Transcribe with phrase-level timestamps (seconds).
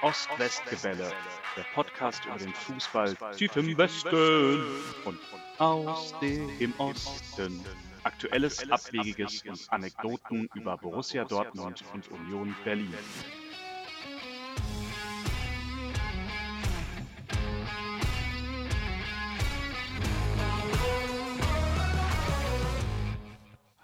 [0.00, 1.12] Ost-West-Gebälle,
[1.56, 4.62] der Podcast über den Fußball tief im Westen
[5.04, 5.18] und
[5.58, 7.64] aus dem Osten.
[8.04, 12.94] Aktuelles, Abwegiges und Anekdoten über Borussia Dortmund und Union Berlin.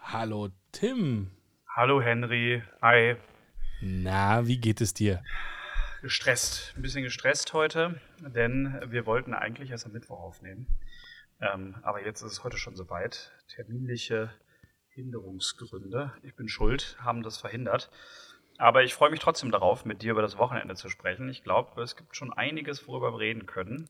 [0.00, 1.32] Hallo Tim.
[1.74, 2.62] Hallo Henry.
[2.80, 3.16] Hi.
[3.80, 5.22] Na, wie geht es dir?
[6.04, 6.74] Gestresst.
[6.76, 10.66] Ein bisschen gestresst heute, denn wir wollten eigentlich erst am Mittwoch aufnehmen.
[11.40, 13.32] Ähm, aber jetzt ist es heute schon soweit.
[13.48, 14.30] Terminliche
[14.90, 17.90] Hinderungsgründe, ich bin schuld, haben das verhindert.
[18.58, 21.30] Aber ich freue mich trotzdem darauf, mit dir über das Wochenende zu sprechen.
[21.30, 23.88] Ich glaube, es gibt schon einiges, worüber wir reden können.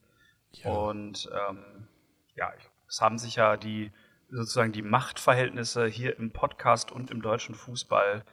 [0.53, 0.71] Ja.
[0.71, 1.89] Und ähm,
[2.35, 2.53] ja,
[2.87, 3.91] es haben sich ja die
[4.29, 8.23] sozusagen die Machtverhältnisse hier im Podcast und im deutschen Fußball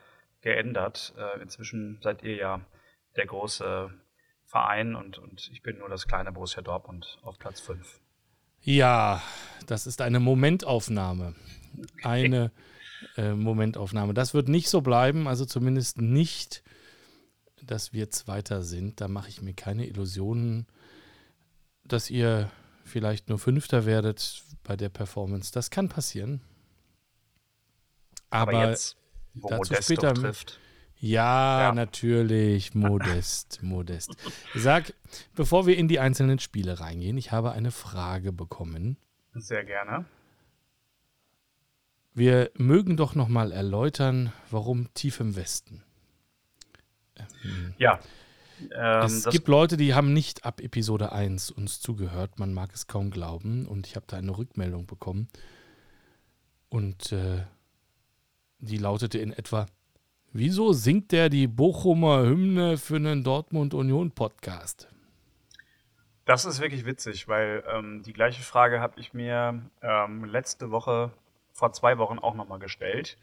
[0.41, 1.15] geändert.
[1.19, 2.65] Äh, inzwischen seid ihr ja
[3.17, 3.91] der große
[4.45, 8.01] Verein und, und ich bin nur das kleine Borussia Dortmund auf Platz 5.
[8.61, 9.23] Ja,
[9.67, 11.35] das ist eine Momentaufnahme.
[12.03, 12.53] Eine
[13.17, 14.15] äh, Momentaufnahme.
[14.15, 16.63] Das wird nicht so bleiben, also zumindest nicht,
[17.63, 19.01] dass wir Zweiter sind.
[19.01, 20.67] Da mache ich mir keine Illusionen,
[21.85, 22.51] dass ihr
[22.85, 25.53] vielleicht nur Fünfter werdet bei der Performance.
[25.53, 26.41] Das kann passieren.
[28.31, 28.97] Aber, Aber jetzt,
[29.35, 30.15] dazu später.
[30.15, 30.59] Trifft.
[31.05, 34.13] Ja, ja, natürlich, modest, modest.
[34.55, 34.95] Sag,
[35.35, 38.97] bevor wir in die einzelnen Spiele reingehen, ich habe eine Frage bekommen.
[39.35, 40.05] Sehr gerne.
[42.15, 45.83] Wir mögen doch noch mal erläutern, warum tief im Westen.
[47.17, 47.99] Ähm, ja.
[48.73, 52.39] Ähm, es gibt Leute, die haben nicht ab Episode 1 uns zugehört.
[52.39, 53.67] Man mag es kaum glauben.
[53.67, 55.27] Und ich habe da eine Rückmeldung bekommen.
[56.69, 57.43] Und äh,
[58.61, 59.67] die lautete in etwa:
[60.35, 64.89] Wieso singt der die Bochumer Hymne für einen Dortmund-Union-Podcast?
[66.25, 71.13] Das ist wirklich witzig, weil ähm, die gleiche Frage habe ich mir ähm, letzte Woche,
[71.53, 73.19] vor zwei Wochen auch nochmal gestellt,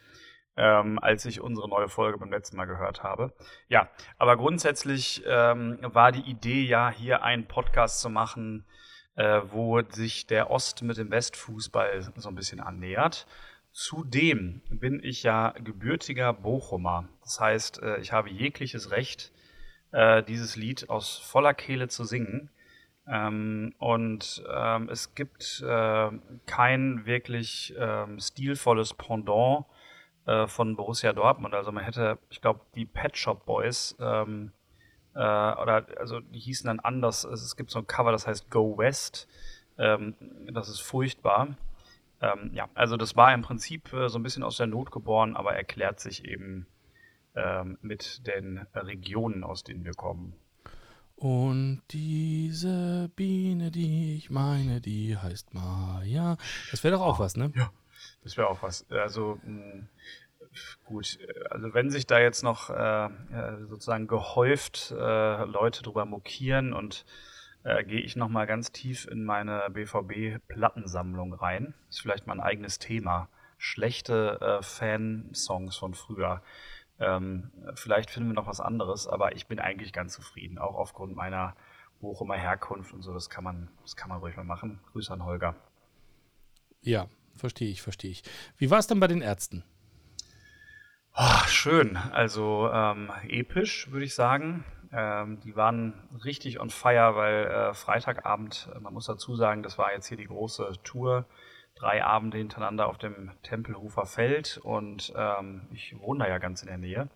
[0.56, 3.34] ähm, als ich unsere neue Folge beim letzten Mal gehört habe.
[3.69, 8.68] Ja, aber grundsätzlich ähm, war die Idee ja, hier einen Podcast zu machen,
[9.16, 13.25] äh, wo sich der Ost mit dem Westfußball so ein bisschen annähert.
[13.72, 17.07] Zudem bin ich ja gebürtiger Bochumer.
[17.24, 19.31] Das heißt, äh, ich habe jegliches Recht,
[19.91, 22.50] äh, dieses Lied aus voller Kehle zu singen.
[23.07, 26.09] Ähm, und ähm, es gibt äh,
[26.46, 29.66] kein wirklich ähm, stilvolles Pendant
[30.46, 31.56] von Borussia Dortmund.
[31.56, 37.24] Also man hätte, ich glaube, die Pet Shop Boys oder also die hießen dann anders.
[37.24, 39.28] Es gibt so ein Cover, das heißt Go West.
[39.75, 41.57] das ist furchtbar.
[42.22, 45.35] Ähm, ja, also das war im Prinzip äh, so ein bisschen aus der Not geboren,
[45.35, 46.68] aber erklärt sich eben
[47.35, 50.34] ähm, mit den Regionen, aus denen wir kommen.
[51.16, 56.38] Und diese Biene, die ich meine, die heißt Maya.
[56.72, 57.52] Das wäre doch auch was, ne?
[57.56, 57.72] Ja,
[58.24, 58.90] das wäre auch was.
[58.90, 59.88] Also mh,
[60.86, 61.19] gut,
[61.50, 67.06] also wenn sich da jetzt noch äh, äh sozusagen gehäuft äh, Leute drüber mokieren und
[67.64, 71.74] äh, gehe ich nochmal ganz tief in meine BVB-Plattensammlung rein.
[71.90, 73.30] Ist vielleicht mein eigenes Thema.
[73.58, 76.42] Schlechte äh, Fansongs von früher.
[77.00, 81.16] Ähm, vielleicht finden wir noch was anderes, aber ich bin eigentlich ganz zufrieden, auch aufgrund
[81.16, 81.56] meiner
[82.02, 83.14] Bochumer Herkunft und so.
[83.14, 84.80] Das kann man, das kann man ruhig mal machen.
[84.92, 85.56] Grüße an Holger.
[86.81, 88.24] Ja, verstehe ich, verstehe ich.
[88.58, 89.64] Wie war es dann bei den Ärzten?
[91.16, 94.64] Oh, schön, also ähm, episch, würde ich sagen.
[94.91, 99.77] Ähm, die waren richtig on fire, weil äh, Freitagabend, äh, man muss dazu sagen, das
[99.77, 101.25] war jetzt hier die große Tour,
[101.75, 106.67] drei Abende hintereinander auf dem Tempelhofer Feld und ähm, ich wohne da ja ganz in
[106.67, 107.07] der Nähe.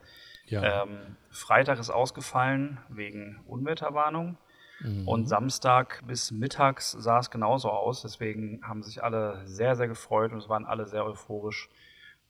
[0.46, 0.84] Ja.
[0.84, 4.38] Ähm, Freitag ist ausgefallen wegen Unwetterwarnung.
[4.82, 5.08] Mhm.
[5.08, 8.02] Und Samstag bis mittags sah es genauso aus.
[8.02, 11.70] Deswegen haben sich alle sehr, sehr gefreut und es waren alle sehr euphorisch.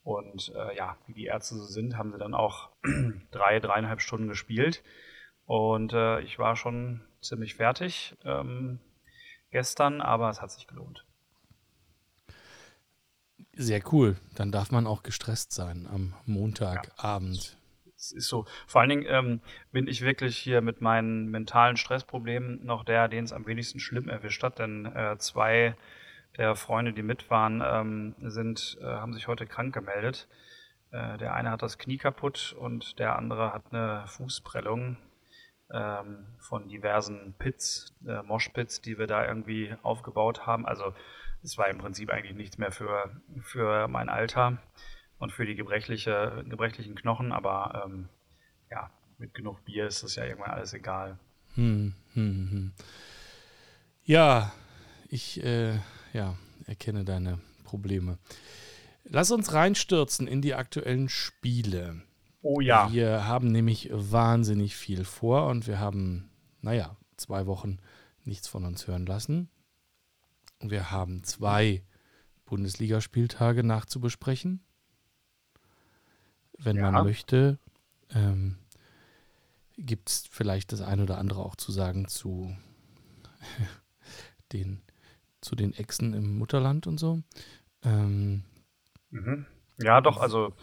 [0.03, 2.69] Und äh, ja, wie die Ärzte so sind, haben sie dann auch
[3.31, 4.83] drei, dreieinhalb Stunden gespielt.
[5.45, 8.79] Und äh, ich war schon ziemlich fertig ähm,
[9.51, 11.05] gestern, aber es hat sich gelohnt.
[13.55, 14.17] Sehr cool.
[14.35, 17.57] Dann darf man auch gestresst sein am Montagabend.
[17.85, 18.45] Ja, es ist so.
[18.65, 19.41] Vor allen Dingen ähm,
[19.71, 24.09] bin ich wirklich hier mit meinen mentalen Stressproblemen noch der, den es am wenigsten schlimm
[24.09, 25.75] erwischt hat, denn äh, zwei
[26.37, 30.27] der Freunde, die mit waren, ähm, sind, äh, haben sich heute krank gemeldet.
[30.91, 34.97] Äh, der eine hat das Knie kaputt und der andere hat eine Fußprellung
[35.71, 40.65] ähm, von diversen Pits, äh, Moshpits, die wir da irgendwie aufgebaut haben.
[40.65, 40.93] Also
[41.43, 43.11] es war im Prinzip eigentlich nichts mehr für,
[43.41, 44.57] für mein Alter
[45.19, 48.09] und für die gebrechliche, gebrechlichen Knochen, aber ähm,
[48.69, 51.17] ja, mit genug Bier ist das ja irgendwann alles egal.
[51.55, 52.73] Hm, hm, hm.
[54.03, 54.51] Ja,
[55.09, 55.79] ich äh,
[56.13, 58.17] ja, erkenne deine Probleme.
[59.05, 62.01] Lass uns reinstürzen in die aktuellen Spiele.
[62.43, 62.91] Oh ja.
[62.91, 66.29] Wir haben nämlich wahnsinnig viel vor und wir haben,
[66.61, 67.79] naja, zwei Wochen
[68.25, 69.49] nichts von uns hören lassen.
[70.59, 71.83] Wir haben zwei
[72.43, 74.61] Bundesligaspieltage nachzubesprechen.
[76.57, 76.91] Wenn ja.
[76.91, 77.59] man möchte,
[78.09, 78.57] ähm,
[79.77, 82.55] gibt es vielleicht das ein oder andere auch zu sagen zu
[84.51, 84.81] den,
[85.39, 87.23] zu den Echsen im Mutterland und so.
[87.83, 88.43] Ähm,
[89.11, 89.45] mhm.
[89.77, 90.53] Ja, doch, also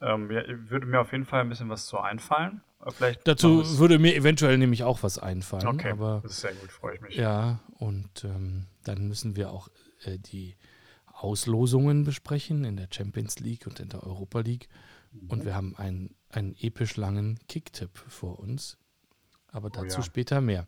[0.00, 2.60] ähm, ja, würde mir auf jeden Fall ein bisschen was zu einfallen.
[2.90, 5.66] Vielleicht Dazu würde mir eventuell nämlich auch was einfallen.
[5.66, 7.16] Okay, aber, das ist sehr gut, freue ich mich.
[7.16, 9.68] Ja, und ähm, dann müssen wir auch
[10.04, 10.56] äh, die
[11.06, 14.68] Auslosungen besprechen in der Champions League und in der Europa League.
[15.12, 15.30] Mhm.
[15.30, 18.76] Und wir haben einen, einen episch langen Kicktipp vor uns.
[19.50, 20.02] Aber oh dazu oh ja.
[20.02, 20.66] später mehr.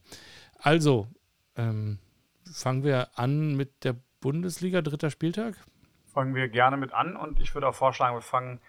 [0.58, 1.08] Also,
[1.56, 1.98] ähm,
[2.50, 5.56] fangen wir an mit der Bundesliga, dritter Spieltag.
[6.06, 8.60] Fangen wir gerne mit an und ich würde auch vorschlagen, wir fangen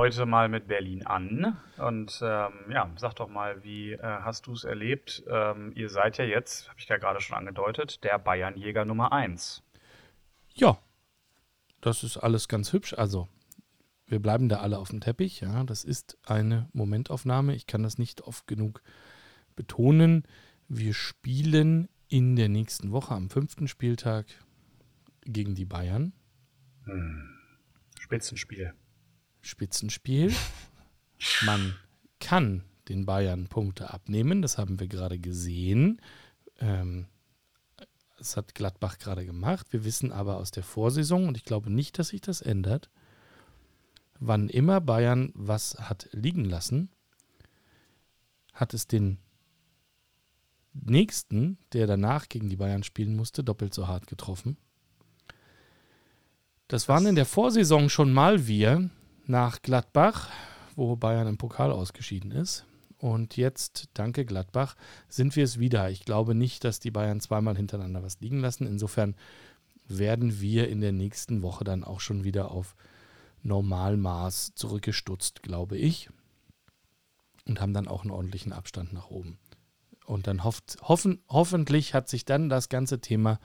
[0.00, 1.58] heute mal mit Berlin an.
[1.76, 5.22] Und ähm, ja, sag doch mal, wie äh, hast du es erlebt?
[5.28, 9.62] Ähm, ihr seid ja jetzt, habe ich ja gerade schon angedeutet, der Bayernjäger Nummer 1.
[10.54, 10.78] Ja,
[11.82, 12.94] das ist alles ganz hübsch.
[12.94, 13.28] Also,
[14.06, 15.42] wir bleiben da alle auf dem Teppich.
[15.42, 17.54] Ja, das ist eine Momentaufnahme.
[17.54, 18.82] Ich kann das nicht oft genug
[19.54, 20.22] betonen.
[20.66, 24.24] Wir spielen in der nächsten Woche am fünften Spieltag
[25.26, 26.14] gegen die Bayern.
[26.84, 27.36] Hm.
[28.00, 28.72] Spitzenspiel.
[29.42, 30.34] Spitzenspiel.
[31.44, 31.74] Man
[32.18, 36.00] kann den Bayern Punkte abnehmen, das haben wir gerade gesehen.
[36.58, 37.06] Ähm,
[38.18, 39.72] das hat Gladbach gerade gemacht.
[39.72, 42.90] Wir wissen aber aus der Vorsaison, und ich glaube nicht, dass sich das ändert,
[44.18, 46.90] wann immer Bayern was hat liegen lassen,
[48.52, 49.18] hat es den
[50.72, 54.56] nächsten, der danach gegen die Bayern spielen musste, doppelt so hart getroffen.
[56.68, 58.90] Das waren in der Vorsaison schon mal wir
[59.30, 60.28] nach Gladbach,
[60.76, 62.66] wo Bayern im Pokal ausgeschieden ist.
[62.98, 64.76] Und jetzt, danke Gladbach,
[65.08, 65.88] sind wir es wieder.
[65.88, 68.66] Ich glaube nicht, dass die Bayern zweimal hintereinander was liegen lassen.
[68.66, 69.14] Insofern
[69.88, 72.76] werden wir in der nächsten Woche dann auch schon wieder auf
[73.42, 76.10] Normalmaß zurückgestutzt, glaube ich.
[77.46, 79.38] Und haben dann auch einen ordentlichen Abstand nach oben.
[80.04, 83.40] Und dann hofft, hoffen, hoffentlich hat sich dann das ganze Thema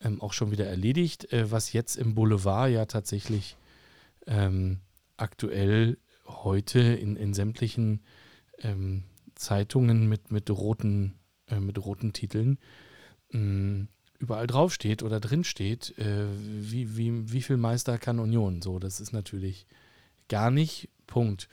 [0.00, 3.56] ähm, auch schon wieder erledigt, äh, was jetzt im Boulevard ja tatsächlich
[4.26, 4.80] ähm,
[5.16, 8.02] aktuell heute in, in sämtlichen
[8.58, 11.14] ähm, Zeitungen mit, mit, roten,
[11.48, 12.58] äh, mit roten Titeln
[13.30, 13.88] mh, mm,
[14.18, 18.62] überall draufsteht oder drinsteht, äh, wie, wie, wie viel Meister kann Union.
[18.62, 19.66] So, das ist natürlich
[20.28, 21.48] gar nicht Punkt.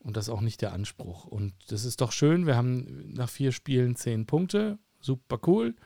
[0.00, 1.26] Und das auch nicht der Anspruch.
[1.26, 2.46] Und das ist doch schön.
[2.46, 4.78] Wir haben nach vier Spielen zehn Punkte.
[5.00, 5.76] Super cool.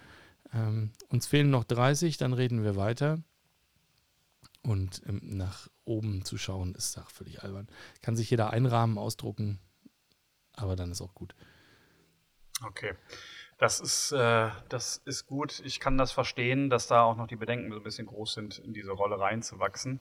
[0.52, 3.18] Ähm, uns fehlen noch 30, dann reden wir weiter.
[4.62, 7.68] Und ähm, nach oben zu schauen, ist doch völlig albern.
[8.02, 9.58] Kann sich jeder einrahmen, ausdrucken,
[10.54, 11.34] aber dann ist auch gut.
[12.64, 12.94] Okay.
[13.58, 15.62] Das ist, äh, das ist gut.
[15.64, 18.58] Ich kann das verstehen, dass da auch noch die Bedenken so ein bisschen groß sind,
[18.58, 20.00] in diese Rolle reinzuwachsen.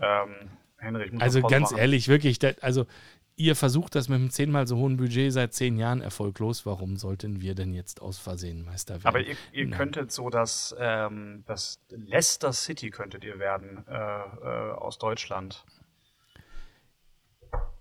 [0.00, 1.80] Ähm, Henry, also ganz machen.
[1.80, 2.86] ehrlich, wirklich, also
[3.36, 6.66] ihr versucht das mit einem zehnmal so hohen Budget seit zehn Jahren erfolglos.
[6.66, 9.06] Warum sollten wir denn jetzt aus Versehen Meister werden?
[9.06, 14.72] Aber ihr, ihr könntet so das, ähm, das Leicester City könntet ihr werden äh, äh,
[14.72, 15.64] aus Deutschland.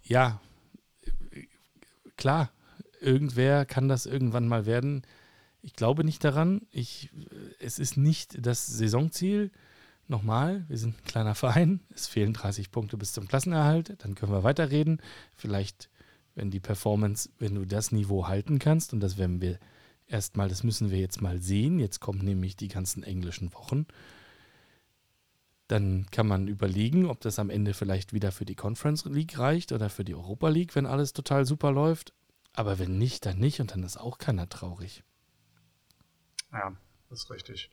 [0.03, 0.39] Ja,
[2.17, 2.51] klar.
[2.99, 5.05] Irgendwer kann das irgendwann mal werden.
[5.61, 6.61] Ich glaube nicht daran.
[6.71, 7.09] Ich,
[7.59, 9.51] es ist nicht das Saisonziel.
[10.07, 14.31] Nochmal, wir sind ein kleiner Verein, es fehlen 30 Punkte bis zum Klassenerhalt, dann können
[14.31, 15.01] wir weiterreden.
[15.35, 15.89] Vielleicht,
[16.35, 19.57] wenn die Performance, wenn du das Niveau halten kannst, und das werden wir
[20.07, 21.79] erstmal, das müssen wir jetzt mal sehen.
[21.79, 23.87] Jetzt kommen nämlich die ganzen englischen Wochen.
[25.67, 29.71] Dann kann man überlegen, ob das am Ende vielleicht wieder für die Conference League reicht
[29.71, 32.13] oder für die Europa League, wenn alles total super läuft.
[32.53, 35.03] Aber wenn nicht, dann nicht und dann ist auch keiner traurig.
[36.51, 36.75] Ja,
[37.09, 37.71] das ist richtig.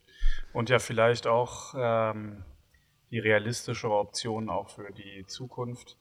[0.53, 2.45] Und ja, vielleicht auch ähm,
[3.11, 5.97] die realistischere Option auch für die Zukunft.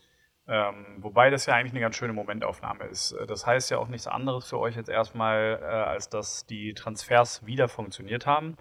[0.47, 3.15] Ähm, wobei das ja eigentlich eine ganz schöne Momentaufnahme ist.
[3.27, 7.45] Das heißt ja auch nichts anderes für euch jetzt erstmal, äh, als dass die Transfers
[7.45, 8.57] wieder funktioniert haben,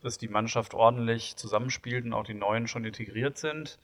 [0.00, 3.78] dass die Mannschaft ordentlich zusammenspielt und auch die Neuen schon integriert sind.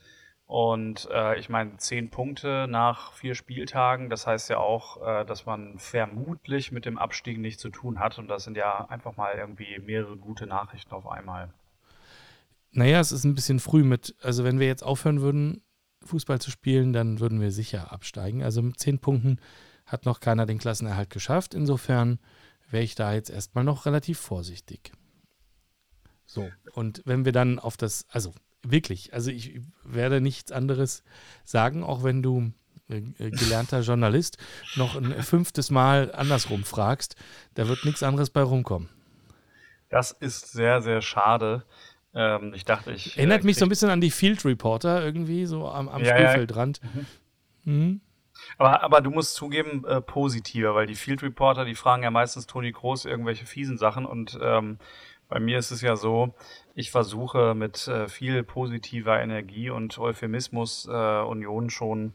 [0.47, 5.45] Und äh, ich meine, zehn Punkte nach vier Spieltagen, das heißt ja auch, äh, dass
[5.45, 8.19] man vermutlich mit dem Abstieg nichts zu tun hat.
[8.19, 11.53] Und das sind ja einfach mal irgendwie mehrere gute Nachrichten auf einmal.
[12.71, 15.63] Naja, es ist ein bisschen früh mit, also wenn wir jetzt aufhören würden,
[16.05, 18.45] Fußball zu spielen, dann würden wir sicher absteigen.
[18.45, 19.41] Also mit zehn Punkten
[19.85, 21.55] hat noch keiner den Klassenerhalt geschafft.
[21.55, 22.21] Insofern
[22.71, 24.93] wäre ich da jetzt erstmal noch relativ vorsichtig.
[26.25, 28.33] So, und wenn wir dann auf das, also
[28.71, 31.03] wirklich, also ich werde nichts anderes
[31.45, 32.53] sagen, auch wenn du
[32.89, 34.39] äh, äh, gelernter Journalist
[34.77, 37.17] noch ein fünftes Mal andersrum fragst,
[37.55, 38.89] da wird nichts anderes bei rumkommen.
[39.89, 41.65] Das ist sehr, sehr schade.
[42.15, 43.17] Ähm, ich dachte, ich.
[43.17, 46.17] Erinnert äh, mich so ein bisschen an die Field Reporter irgendwie, so am, am ja,
[46.17, 46.81] Spielfeldrand.
[46.83, 46.91] Ja.
[46.95, 47.07] Mhm.
[47.65, 48.01] Mhm.
[48.59, 52.47] Aber, aber du musst zugeben, äh, positiver, weil die Field Reporter, die fragen ja meistens
[52.47, 54.79] Toni Groß irgendwelche fiesen Sachen und ähm,
[55.29, 56.35] bei mir ist es ja so,
[56.75, 62.15] ich versuche mit äh, viel positiver Energie und Euphemismus äh, Union schon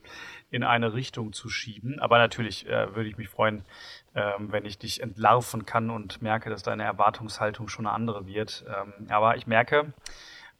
[0.49, 1.99] in eine Richtung zu schieben.
[1.99, 3.65] Aber natürlich äh, würde ich mich freuen,
[4.15, 8.65] ähm, wenn ich dich entlarven kann und merke, dass deine Erwartungshaltung schon eine andere wird.
[8.67, 9.93] Ähm, aber ich merke,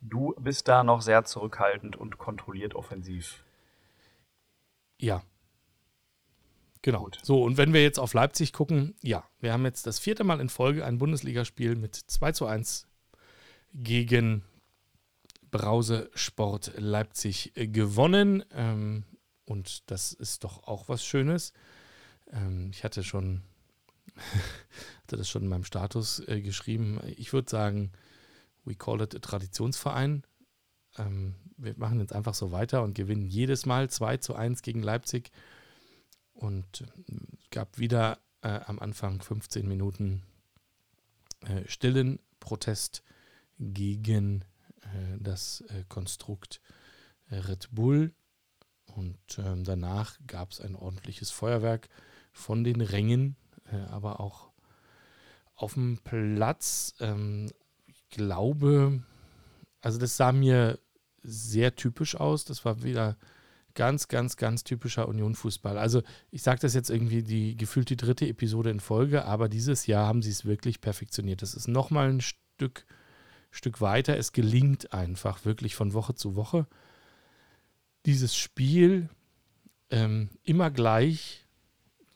[0.01, 3.43] du bist da noch sehr zurückhaltend und kontrolliert offensiv.
[4.98, 5.24] Ja,
[6.81, 7.03] Genau.
[7.03, 7.19] Gut.
[7.21, 10.39] So, und wenn wir jetzt auf Leipzig gucken, ja, wir haben jetzt das vierte Mal
[10.39, 12.88] in Folge ein Bundesligaspiel mit 2 zu 1
[13.73, 14.43] gegen
[15.51, 18.43] Brause Sport Leipzig gewonnen.
[18.53, 19.03] Ähm,
[19.45, 21.53] und das ist doch auch was Schönes.
[22.31, 23.41] Ähm, ich hatte schon,
[25.03, 27.00] hatte das schon in meinem Status äh, geschrieben.
[27.17, 27.91] Ich würde sagen,
[28.63, 30.23] we call it a Traditionsverein.
[30.97, 34.81] Ähm, wir machen jetzt einfach so weiter und gewinnen jedes Mal 2 zu 1 gegen
[34.81, 35.31] Leipzig.
[36.41, 36.86] Und äh,
[37.51, 40.24] gab wieder äh, am Anfang 15 Minuten
[41.41, 43.03] äh, stillen Protest
[43.60, 44.43] gegen
[44.81, 46.60] äh, das äh, Konstrukt
[47.29, 48.13] äh, Red Bull.
[48.88, 51.88] Und ähm, danach gab es ein ordentliches Feuerwerk
[52.33, 53.38] von den Rängen,
[53.89, 54.51] aber auch
[55.55, 56.93] auf dem Platz.
[57.00, 57.50] Ähm,
[57.88, 59.01] ich glaube,
[59.79, 60.77] also das sah mir
[61.24, 62.43] sehr typisch aus.
[62.43, 63.15] Das war wieder
[63.75, 65.77] ganz, ganz, ganz typischer Union-Fußball.
[65.77, 69.87] Also ich sage das jetzt irgendwie die gefühlt die dritte Episode in Folge, aber dieses
[69.87, 71.41] Jahr haben sie es wirklich perfektioniert.
[71.41, 72.85] Das ist nochmal ein Stück,
[73.51, 74.17] Stück weiter.
[74.17, 76.67] Es gelingt einfach wirklich von Woche zu Woche
[78.05, 79.09] dieses Spiel
[79.89, 81.45] ähm, immer gleich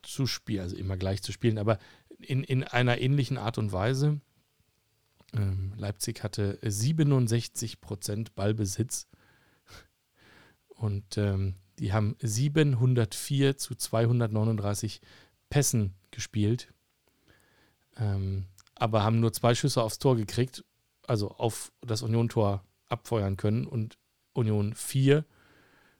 [0.01, 1.79] zu spielen, also immer gleich zu spielen, aber
[2.19, 4.19] in, in einer ähnlichen Art und Weise.
[5.33, 9.07] Ähm, Leipzig hatte 67 Prozent Ballbesitz
[10.75, 15.01] und ähm, die haben 704 zu 239
[15.49, 16.73] Pässen gespielt,
[17.97, 20.63] ähm, aber haben nur zwei Schüsse aufs Tor gekriegt,
[21.07, 23.97] also auf das Union-Tor abfeuern können und
[24.33, 25.25] Union 4.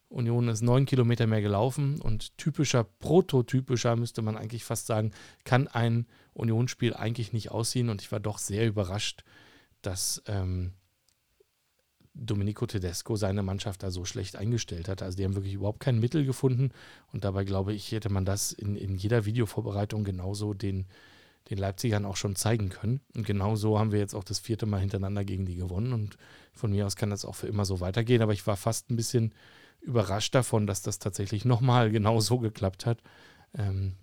[0.10, 5.12] Union ist neun Kilometer mehr gelaufen und typischer, prototypischer, müsste man eigentlich fast sagen,
[5.44, 7.90] kann ein Unionsspiel eigentlich nicht aussehen.
[7.90, 9.24] Und ich war doch sehr überrascht,
[9.82, 10.74] dass ähm,
[12.16, 15.02] Domenico Tedesco seine Mannschaft da so schlecht eingestellt hat.
[15.02, 16.72] Also die haben wirklich überhaupt kein Mittel gefunden.
[17.12, 20.86] Und dabei glaube ich, hätte man das in, in jeder Videovorbereitung genauso den,
[21.50, 23.02] den Leipzigern auch schon zeigen können.
[23.16, 25.94] Und genau so haben wir jetzt auch das vierte Mal hintereinander gegen die gewonnen.
[25.94, 26.18] Und
[26.54, 28.22] von mir aus kann das auch für immer so weitergehen.
[28.22, 29.34] Aber ich war fast ein bisschen
[29.82, 33.00] überrascht davon, dass das tatsächlich nochmal genau so geklappt hat.
[33.58, 33.94] Ähm,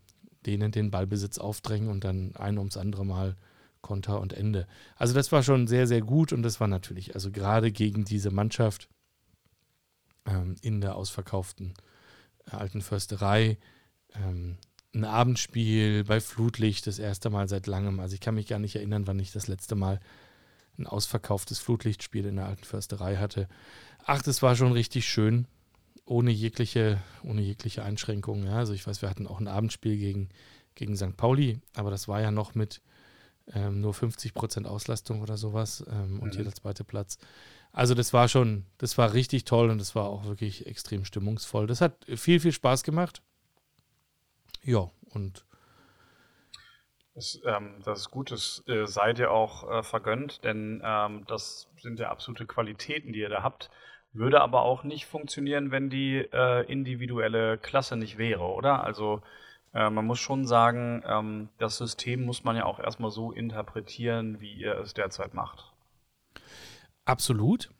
[0.47, 3.37] denen den Ballbesitz aufdrängen und dann ein ums andere Mal
[3.83, 4.67] Konter und Ende.
[4.97, 8.31] Also das war schon sehr, sehr gut und das war natürlich, also gerade gegen diese
[8.31, 8.89] Mannschaft
[10.27, 11.75] ähm, in der ausverkauften
[12.47, 13.59] äh, alten Försterei,
[14.15, 14.57] ähm,
[14.95, 18.01] ein Abendspiel bei Flutlicht, das erste Mal seit langem.
[18.01, 20.01] Also ich kann mich gar nicht erinnern, wann ich das letzte Mal
[20.79, 23.49] ein ausverkauftes Flutlichtspiel in der alten Försterei hatte.
[24.05, 25.47] Ach, das war schon richtig schön,
[26.05, 28.47] ohne jegliche, ohne jegliche Einschränkungen.
[28.47, 28.57] Ja.
[28.57, 30.29] Also ich weiß, wir hatten auch ein Abendspiel gegen,
[30.75, 31.17] gegen St.
[31.17, 32.83] Pauli, aber das war ja noch mit
[33.55, 36.39] ähm, nur 50 Prozent Auslastung oder sowas ähm, und mhm.
[36.39, 37.19] jeder zweite Platz.
[37.73, 41.67] Also das war schon, das war richtig toll und das war auch wirklich extrem stimmungsvoll.
[41.67, 43.23] Das hat viel, viel Spaß gemacht.
[44.63, 45.45] Ja, und
[47.15, 51.69] das, ähm, das ist gut, das äh, seid ihr auch äh, vergönnt, denn ähm, das
[51.79, 53.71] sind ja absolute Qualitäten, die ihr da habt.
[54.15, 58.85] Würde aber auch nicht funktionieren, wenn die äh, individuelle Klasse nicht wäre, oder?
[58.85, 59.23] Also
[59.75, 64.41] äh, man muss schon sagen, ähm, das System muss man ja auch erstmal so interpretieren,
[64.41, 65.73] wie ihr es derzeit macht.
[67.05, 67.71] Absolut.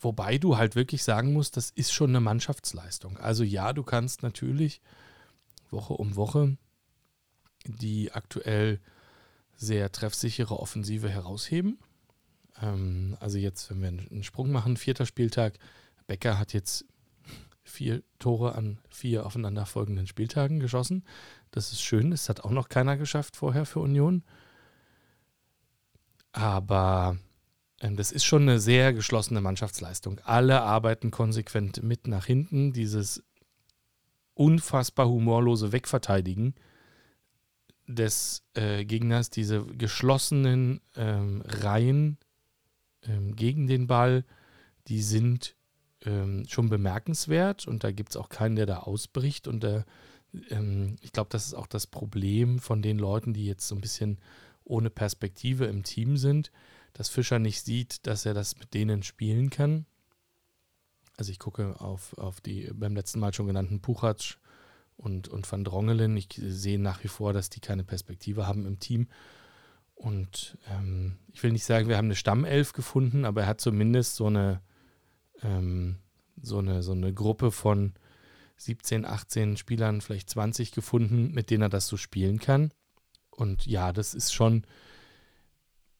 [0.00, 3.18] Wobei du halt wirklich sagen musst, das ist schon eine Mannschaftsleistung.
[3.18, 4.80] Also ja, du kannst natürlich
[5.70, 6.56] Woche um Woche
[7.66, 8.80] die aktuell
[9.56, 11.78] sehr treffsichere Offensive herausheben.
[12.62, 15.58] Ähm, also jetzt, wenn wir einen Sprung machen, vierter Spieltag,
[16.06, 16.86] Becker hat jetzt
[17.68, 21.04] vier Tore an vier aufeinanderfolgenden Spieltagen geschossen.
[21.50, 22.10] Das ist schön.
[22.10, 24.24] Das hat auch noch keiner geschafft vorher für Union.
[26.32, 27.16] Aber
[27.80, 30.20] ähm, das ist schon eine sehr geschlossene Mannschaftsleistung.
[30.24, 32.72] Alle arbeiten konsequent mit nach hinten.
[32.72, 33.22] Dieses
[34.34, 36.54] unfassbar humorlose Wegverteidigen
[37.86, 42.18] des äh, Gegners, diese geschlossenen ähm, Reihen
[43.02, 44.24] ähm, gegen den Ball,
[44.86, 45.56] die sind
[46.04, 49.48] ähm, schon bemerkenswert und da gibt es auch keinen, der da ausbricht.
[49.48, 49.84] Und äh,
[51.00, 54.18] ich glaube, das ist auch das Problem von den Leuten, die jetzt so ein bisschen
[54.64, 56.52] ohne Perspektive im Team sind,
[56.92, 59.86] dass Fischer nicht sieht, dass er das mit denen spielen kann.
[61.16, 64.38] Also ich gucke auf, auf die beim letzten Mal schon genannten Puchatsch
[64.96, 66.16] und, und Van Drongelen.
[66.16, 69.08] Ich sehe nach wie vor, dass die keine Perspektive haben im Team.
[69.94, 74.14] Und ähm, ich will nicht sagen, wir haben eine Stammelf gefunden, aber er hat zumindest
[74.14, 74.60] so eine,
[75.42, 75.98] ähm,
[76.40, 77.94] so eine, so eine Gruppe von
[78.56, 82.72] 17, 18 Spielern, vielleicht 20 gefunden, mit denen er das so spielen kann.
[83.30, 84.64] Und ja, das ist schon,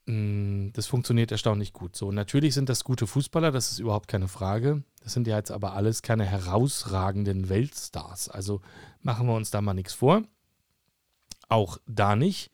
[0.07, 1.97] mh, das funktioniert erstaunlich gut.
[1.97, 4.83] So, natürlich sind das gute Fußballer, das ist überhaupt keine Frage.
[5.03, 8.29] Das sind ja jetzt aber alles keine herausragenden Weltstars.
[8.29, 8.61] Also
[9.01, 10.23] machen wir uns da mal nichts vor.
[11.49, 12.51] Auch da nicht.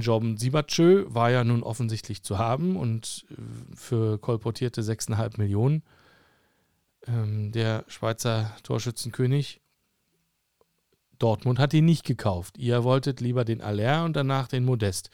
[0.00, 5.82] Jordan Sibachö war ja nun offensichtlich zu haben und äh, für kolportierte 6,5 Millionen
[7.06, 9.60] ähm, der Schweizer Torschützenkönig.
[11.18, 12.58] Dortmund hat ihn nicht gekauft.
[12.58, 15.10] Ihr wolltet lieber den Aller und danach den Modest.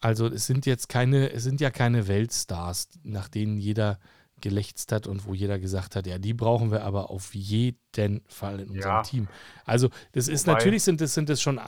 [0.00, 3.98] Also es sind jetzt keine, es sind ja keine Weltstars, nach denen jeder
[4.40, 8.60] gelächzt hat und wo jeder gesagt hat, ja, die brauchen wir aber auf jeden Fall
[8.60, 9.02] in unserem ja.
[9.02, 9.28] Team.
[9.64, 11.60] Also das ist Wobei, natürlich sind das, sind das schon,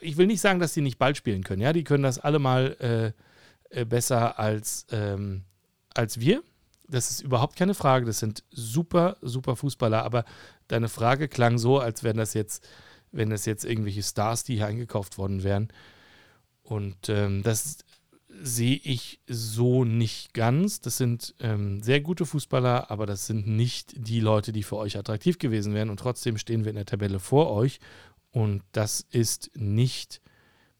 [0.00, 2.38] ich will nicht sagen, dass die nicht Ball spielen können, ja, die können das alle
[2.38, 3.12] mal äh,
[3.72, 5.44] äh, besser als, ähm,
[5.94, 6.42] als wir.
[6.88, 8.04] Das ist überhaupt keine Frage.
[8.04, 10.04] Das sind super, super Fußballer.
[10.04, 10.24] Aber
[10.68, 12.68] deine Frage klang so, als wären das jetzt,
[13.12, 15.68] wenn das jetzt irgendwelche Stars, die hier eingekauft worden wären.
[16.62, 17.78] Und ähm, das
[18.40, 20.80] sehe ich so nicht ganz.
[20.80, 24.96] Das sind ähm, sehr gute Fußballer, aber das sind nicht die Leute, die für euch
[24.96, 25.90] attraktiv gewesen wären.
[25.90, 27.80] Und trotzdem stehen wir in der Tabelle vor euch.
[28.30, 30.20] Und das ist nicht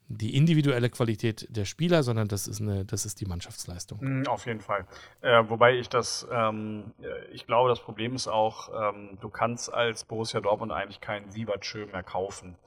[0.07, 3.99] die individuelle Qualität der Spieler, sondern das ist, eine, das ist die Mannschaftsleistung.
[4.01, 4.85] Mhm, auf jeden Fall.
[5.21, 9.73] Äh, wobei ich das, ähm, äh, ich glaube, das Problem ist auch, ähm, du kannst
[9.73, 12.57] als Borussia Dortmund eigentlich keinen Siebertschö mehr kaufen.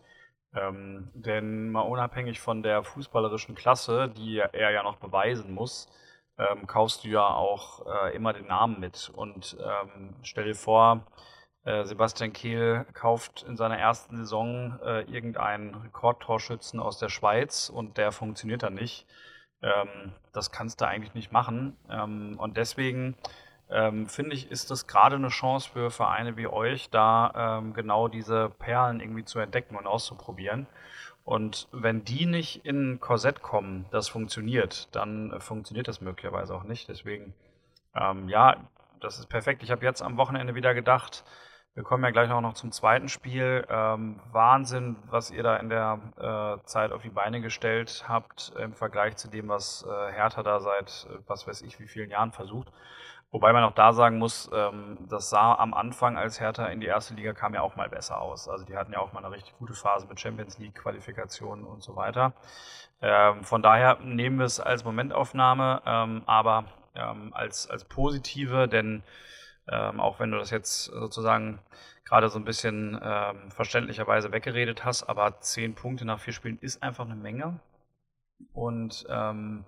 [0.56, 5.88] Ähm, denn mal unabhängig von der fußballerischen Klasse, die er ja noch beweisen muss,
[6.38, 9.10] ähm, kaufst du ja auch äh, immer den Namen mit.
[9.14, 11.06] Und ähm, stell dir vor,
[11.64, 17.98] äh, Sebastian Kehl kauft in seiner ersten Saison äh, irgendeinen Rekordtorschützen aus der Schweiz und
[17.98, 19.06] der funktioniert dann nicht.
[19.62, 21.76] Ähm, das kannst du eigentlich nicht machen.
[21.90, 23.16] Ähm, und deswegen
[23.70, 28.08] ähm, finde ich, ist das gerade eine Chance für Vereine wie euch, da ähm, genau
[28.08, 30.66] diese Perlen irgendwie zu entdecken und auszuprobieren.
[31.24, 36.62] Und wenn die nicht in Korsett kommen, das funktioniert, dann äh, funktioniert das möglicherweise auch
[36.62, 36.88] nicht.
[36.88, 37.34] Deswegen,
[37.94, 38.56] ähm, ja,
[39.00, 39.62] das ist perfekt.
[39.64, 41.24] Ich habe jetzt am Wochenende wieder gedacht,
[41.74, 43.66] wir kommen ja gleich auch noch zum zweiten Spiel.
[43.68, 48.72] Ähm, Wahnsinn, was ihr da in der äh, Zeit auf die Beine gestellt habt im
[48.72, 52.32] Vergleich zu dem, was äh, Hertha da seit, äh, was weiß ich, wie vielen Jahren
[52.32, 52.72] versucht.
[53.32, 56.86] Wobei man auch da sagen muss, ähm, das sah am Anfang, als Hertha in die
[56.86, 58.48] erste Liga kam, ja auch mal besser aus.
[58.48, 61.82] Also die hatten ja auch mal eine richtig gute Phase mit Champions League Qualifikationen und
[61.82, 62.34] so weiter.
[63.02, 69.02] Ähm, von daher nehmen wir es als Momentaufnahme, ähm, aber ähm, als, als positive, denn
[69.68, 71.58] ähm, auch wenn du das jetzt sozusagen
[72.04, 76.82] gerade so ein bisschen ähm, verständlicherweise weggeredet hast, aber zehn Punkte nach vier Spielen ist
[76.82, 77.60] einfach eine Menge.
[78.52, 79.64] Und ähm,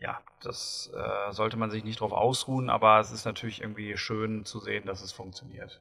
[0.00, 4.44] ja, das äh, sollte man sich nicht drauf ausruhen, aber es ist natürlich irgendwie schön
[4.44, 5.80] zu sehen, dass es funktioniert.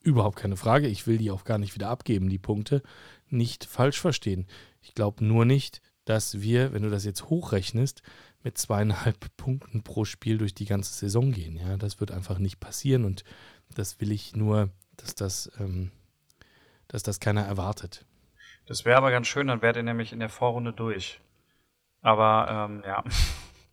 [0.00, 0.86] Überhaupt keine Frage.
[0.86, 2.82] Ich will die auch gar nicht wieder abgeben, die Punkte.
[3.28, 4.46] Nicht falsch verstehen.
[4.80, 8.02] Ich glaube nur nicht, dass wir, wenn du das jetzt hochrechnest,
[8.44, 11.56] mit zweieinhalb Punkten pro Spiel durch die ganze Saison gehen.
[11.56, 13.24] Ja, das wird einfach nicht passieren und
[13.74, 15.90] das will ich nur, dass das, ähm,
[16.86, 18.06] dass das keiner erwartet.
[18.66, 21.20] Das wäre aber ganz schön, dann wärt ihr nämlich in der Vorrunde durch.
[22.02, 23.02] Aber ähm, ja.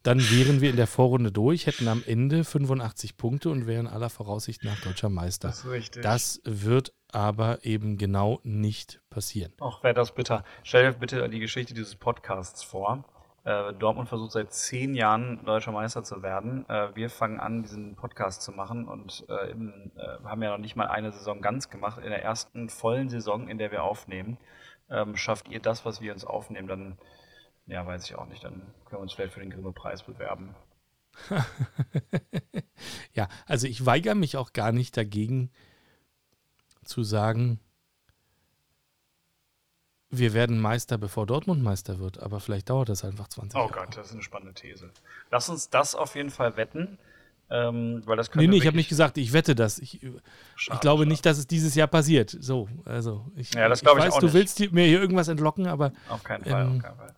[0.03, 4.11] Dann wären wir in der Vorrunde durch, hätten am Ende 85 Punkte und wären aller
[4.11, 5.47] Voraussicht nach deutscher Meister.
[5.47, 6.03] Das ist richtig.
[6.03, 9.51] Das wird aber eben genau nicht passieren.
[9.59, 10.43] Ach, wäre das bitter.
[10.61, 13.03] Stell dir bitte die Geschichte dieses Podcasts vor.
[13.45, 16.69] Äh, Dortmund versucht seit zehn Jahren deutscher Meister zu werden.
[16.69, 20.57] Äh, wir fangen an, diesen Podcast zu machen und äh, im, äh, haben ja noch
[20.57, 21.99] nicht mal eine Saison ganz gemacht.
[21.99, 24.37] In der ersten vollen Saison, in der wir aufnehmen,
[24.89, 26.97] ähm, schafft ihr das, was wir uns aufnehmen, dann
[27.67, 28.43] ja, weiß ich auch nicht.
[28.43, 28.53] Dann
[28.85, 30.55] können wir uns vielleicht für den Grimme-Preis bewerben.
[33.13, 35.51] ja, also ich weigere mich auch gar nicht dagegen
[36.83, 37.59] zu sagen,
[40.09, 42.19] wir werden Meister, bevor Dortmund Meister wird.
[42.19, 43.71] Aber vielleicht dauert das einfach 20 oh Jahre.
[43.71, 44.91] Oh Gott, das ist eine spannende These.
[45.31, 46.97] Lass uns das auf jeden Fall wetten.
[47.49, 49.77] Ähm, weil das nee, nee, ich habe nicht gesagt, ich wette das.
[49.77, 50.21] Ich, schade,
[50.55, 51.09] ich glaube schade.
[51.09, 52.35] nicht, dass es dieses Jahr passiert.
[52.39, 54.33] So, also ich, ja, das ich, ich weiß, auch du nicht.
[54.33, 55.91] willst mir hier irgendwas entlocken, aber.
[56.09, 57.15] Auf keinen Fall, ähm, auf keinen Fall.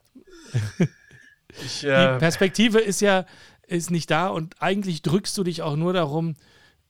[1.66, 3.26] ich, äh, die Perspektive ist ja
[3.68, 6.36] ist nicht da und eigentlich drückst du dich auch nur darum,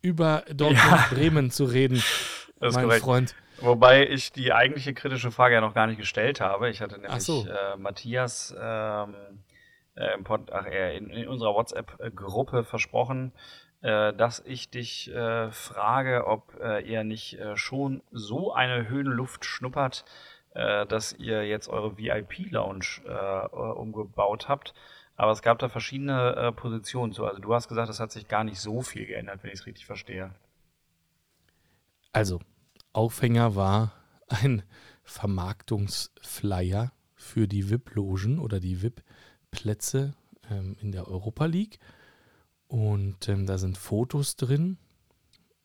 [0.01, 1.07] über Dortmund ja.
[1.09, 2.01] Bremen zu reden,
[2.59, 3.03] mein korrekt.
[3.03, 3.35] Freund.
[3.59, 6.69] Wobei ich die eigentliche kritische Frage ja noch gar nicht gestellt habe.
[6.69, 7.47] Ich hatte nämlich so.
[7.47, 9.15] äh, Matthias ähm,
[9.97, 10.17] äh,
[10.51, 13.33] ach, in, in, unserer WhatsApp-Gruppe versprochen,
[13.81, 19.45] äh, dass ich dich äh, frage, ob äh, ihr nicht äh, schon so eine Höhenluft
[19.45, 20.05] schnuppert,
[20.53, 23.03] dass ihr jetzt eure VIP-Lounge
[23.75, 24.73] umgebaut habt.
[25.15, 27.27] Aber es gab da verschiedene Positionen zu.
[27.27, 29.67] Also du hast gesagt, es hat sich gar nicht so viel geändert, wenn ich es
[29.67, 30.31] richtig verstehe.
[32.11, 32.39] Also,
[32.91, 33.91] Aufhänger war
[34.29, 34.63] ein
[35.03, 38.81] Vermarktungsflyer für die VIP-Logen oder die
[39.51, 40.13] VIP-Plätze
[40.49, 41.79] ähm, in der Europa League.
[42.67, 44.77] Und ähm, da sind Fotos drin.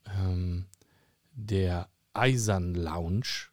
[0.07, 0.67] Ähm,
[1.33, 3.49] der Eisern Lounge,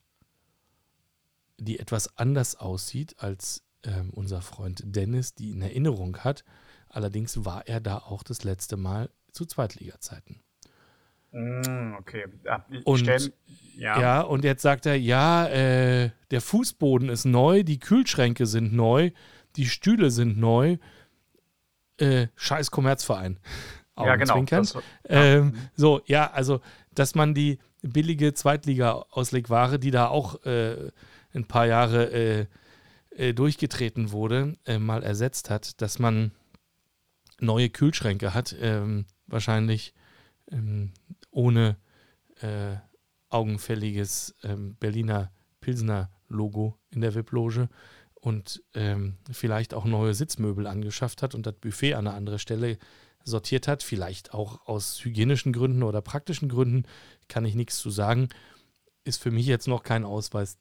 [1.58, 6.44] die etwas anders aussieht als ähm, unser Freund Dennis, die in Erinnerung hat.
[6.90, 10.42] Allerdings war er da auch das letzte Mal zu Zweitliga-Zeiten.
[11.32, 12.26] Mm, okay.
[12.44, 13.34] Ja, und, stell,
[13.76, 14.02] ja.
[14.02, 14.22] ja.
[14.22, 19.12] und jetzt sagt er, ja, äh, der Fußboden ist neu, die Kühlschränke sind neu,
[19.60, 20.78] die Stühle sind neu.
[21.98, 23.38] Äh, scheiß Kommerzverein.
[23.98, 24.42] ja, genau.
[24.44, 24.82] Das, ja.
[25.10, 26.62] Ähm, so, ja, also,
[26.96, 30.92] dass man die billige Zweitliga-Auslegware, die da auch äh,
[31.34, 32.46] ein paar Jahre äh,
[33.12, 36.32] äh, durchgetreten wurde, äh, mal ersetzt hat, dass man
[37.42, 39.94] neue Kühlschränke hat, ähm, wahrscheinlich
[40.52, 40.94] ähm,
[41.32, 41.76] ohne
[42.40, 42.78] äh,
[43.30, 47.68] augenfälliges ähm, Berliner Pilsner Logo in der VIP-Loge
[48.22, 52.78] und ähm, vielleicht auch neue Sitzmöbel angeschafft hat und das Buffet an eine andere Stelle
[53.24, 56.84] sortiert hat, vielleicht auch aus hygienischen Gründen oder praktischen Gründen,
[57.28, 58.30] kann ich nichts zu sagen,
[59.04, 60.58] ist für mich jetzt noch kein Ausweis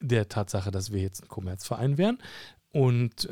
[0.00, 2.18] der Tatsache, dass wir jetzt ein Kommerzverein wären.
[2.70, 3.28] Und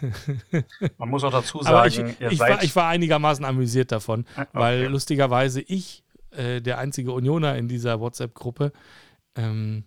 [0.98, 4.46] man muss auch dazu sagen, ich, ich, war, ich, war, einigermaßen amüsiert davon, okay.
[4.52, 8.72] weil lustigerweise ich, äh, der einzige Unioner in dieser WhatsApp-Gruppe,
[9.34, 9.84] ähm,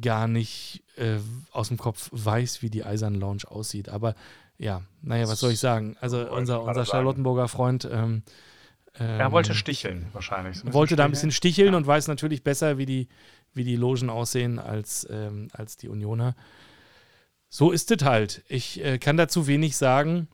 [0.00, 1.18] gar nicht äh,
[1.52, 3.88] aus dem Kopf weiß, wie die Eisern Lounge aussieht.
[3.88, 4.14] Aber
[4.58, 5.96] ja, naja, was soll ich sagen?
[6.00, 7.88] Also unser, unser Charlottenburger Freund.
[7.90, 8.22] Ähm,
[8.98, 10.58] ähm, er wollte sticheln wahrscheinlich.
[10.58, 11.76] So wollte da ein bisschen sticheln ja.
[11.76, 13.08] und weiß natürlich besser, wie die,
[13.52, 16.34] wie die Logen aussehen als, ähm, als die Unioner
[17.48, 18.44] so ist es halt.
[18.48, 20.28] Ich äh, kann dazu wenig sagen.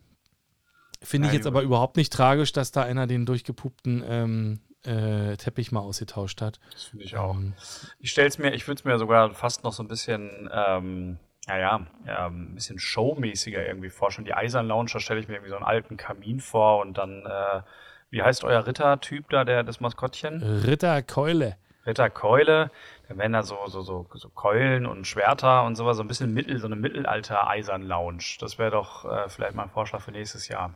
[1.01, 5.73] Finde ich jetzt aber überhaupt nicht tragisch, dass da einer den durchgepuppten ähm, äh, Teppich
[5.73, 6.59] mal ausgetauscht hat.
[6.73, 7.35] Das finde ich auch.
[7.35, 7.55] Ähm,
[7.99, 11.87] ich stell's mir, ich würde es mir sogar fast noch so ein bisschen, ähm, naja,
[12.07, 14.25] ja, ein bisschen showmäßiger irgendwie vorstellen.
[14.25, 17.27] Die Eisern Lounge, da stelle ich mir irgendwie so einen alten Kamin vor und dann,
[17.27, 17.63] äh,
[18.11, 20.43] wie heißt euer Ritter-Typ da, der das Maskottchen?
[20.43, 21.57] Ritter Keule.
[21.85, 22.71] Ritter Keule,
[23.09, 26.33] da werden da so, so, so, so Keulen und Schwerter und sowas, so ein bisschen
[26.33, 28.37] Mittel, so eine Mittelalter-Eisern-Lounge.
[28.39, 30.75] Das wäre doch äh, vielleicht mal ein Vorschlag für nächstes Jahr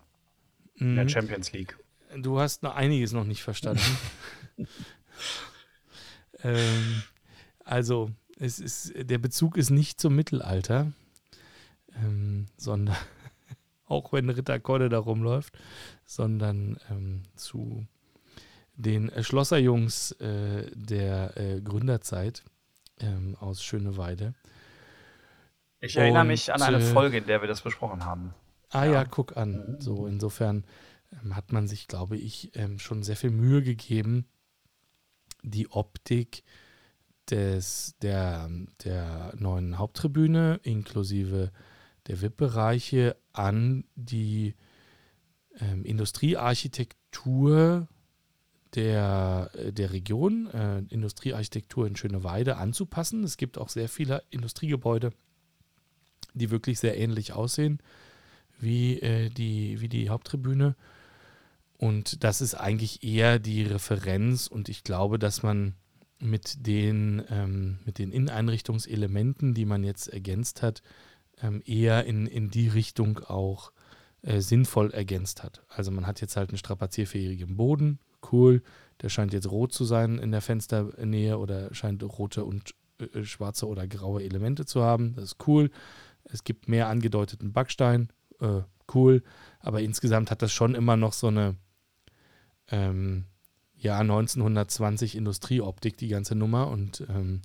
[0.75, 1.09] in der mhm.
[1.09, 1.77] Champions League.
[2.19, 3.83] Du hast noch einiges noch nicht verstanden.
[6.43, 7.03] ähm,
[7.65, 10.93] also, es ist, der Bezug ist nicht zum Mittelalter,
[12.03, 12.97] ähm, sondern
[13.87, 15.57] auch wenn Ritter Keule da rumläuft,
[16.05, 17.87] sondern ähm, zu
[18.77, 22.45] den äh, Schlosserjungs äh, der äh, Gründerzeit
[23.01, 24.35] ähm, aus Schöneweide.
[25.81, 28.35] Ich erinnere Und, mich an eine äh, Folge, in der wir das besprochen haben.
[28.71, 29.75] Ah ja, ja guck an.
[29.75, 29.81] Mhm.
[29.81, 30.65] So, insofern
[31.31, 34.27] hat man sich, glaube ich, ähm, schon sehr viel Mühe gegeben,
[35.43, 36.43] die Optik
[37.31, 38.51] des, der,
[38.85, 41.51] der neuen Haupttribüne inklusive
[42.07, 44.55] der VIP-Bereiche an die
[45.59, 47.89] ähm, Industriearchitektur
[48.75, 53.25] der, äh, der Region, äh, Industriearchitektur in Schöneweide, anzupassen.
[53.25, 55.11] Es gibt auch sehr viele Industriegebäude,
[56.35, 57.81] die wirklich sehr ähnlich aussehen
[58.59, 60.77] wie, äh, die, wie die Haupttribüne.
[61.79, 65.75] Und das ist eigentlich eher die Referenz und ich glaube, dass man
[66.19, 70.83] mit den, ähm, mit den Inneneinrichtungselementen, die man jetzt ergänzt hat,
[71.43, 73.73] ähm, eher in, in die Richtung auch
[74.23, 75.63] äh, sinnvoll ergänzt hat.
[75.69, 77.99] Also man hat jetzt halt einen strapazierfähigen Boden,
[78.33, 78.63] cool,
[79.03, 83.69] der scheint jetzt rot zu sein in der Fensternähe oder scheint rote und äh, schwarze
[83.69, 85.15] oder graue Elemente zu haben.
[85.15, 85.71] Das ist cool.
[86.25, 88.09] Es gibt mehr angedeuteten Backstein,
[88.41, 88.63] äh,
[88.95, 89.23] cool.
[89.61, 91.57] Aber insgesamt hat das schon immer noch so eine
[92.71, 93.27] ähm,
[93.77, 97.43] ja 1920 Industrieoptik die ganze Nummer und ähm,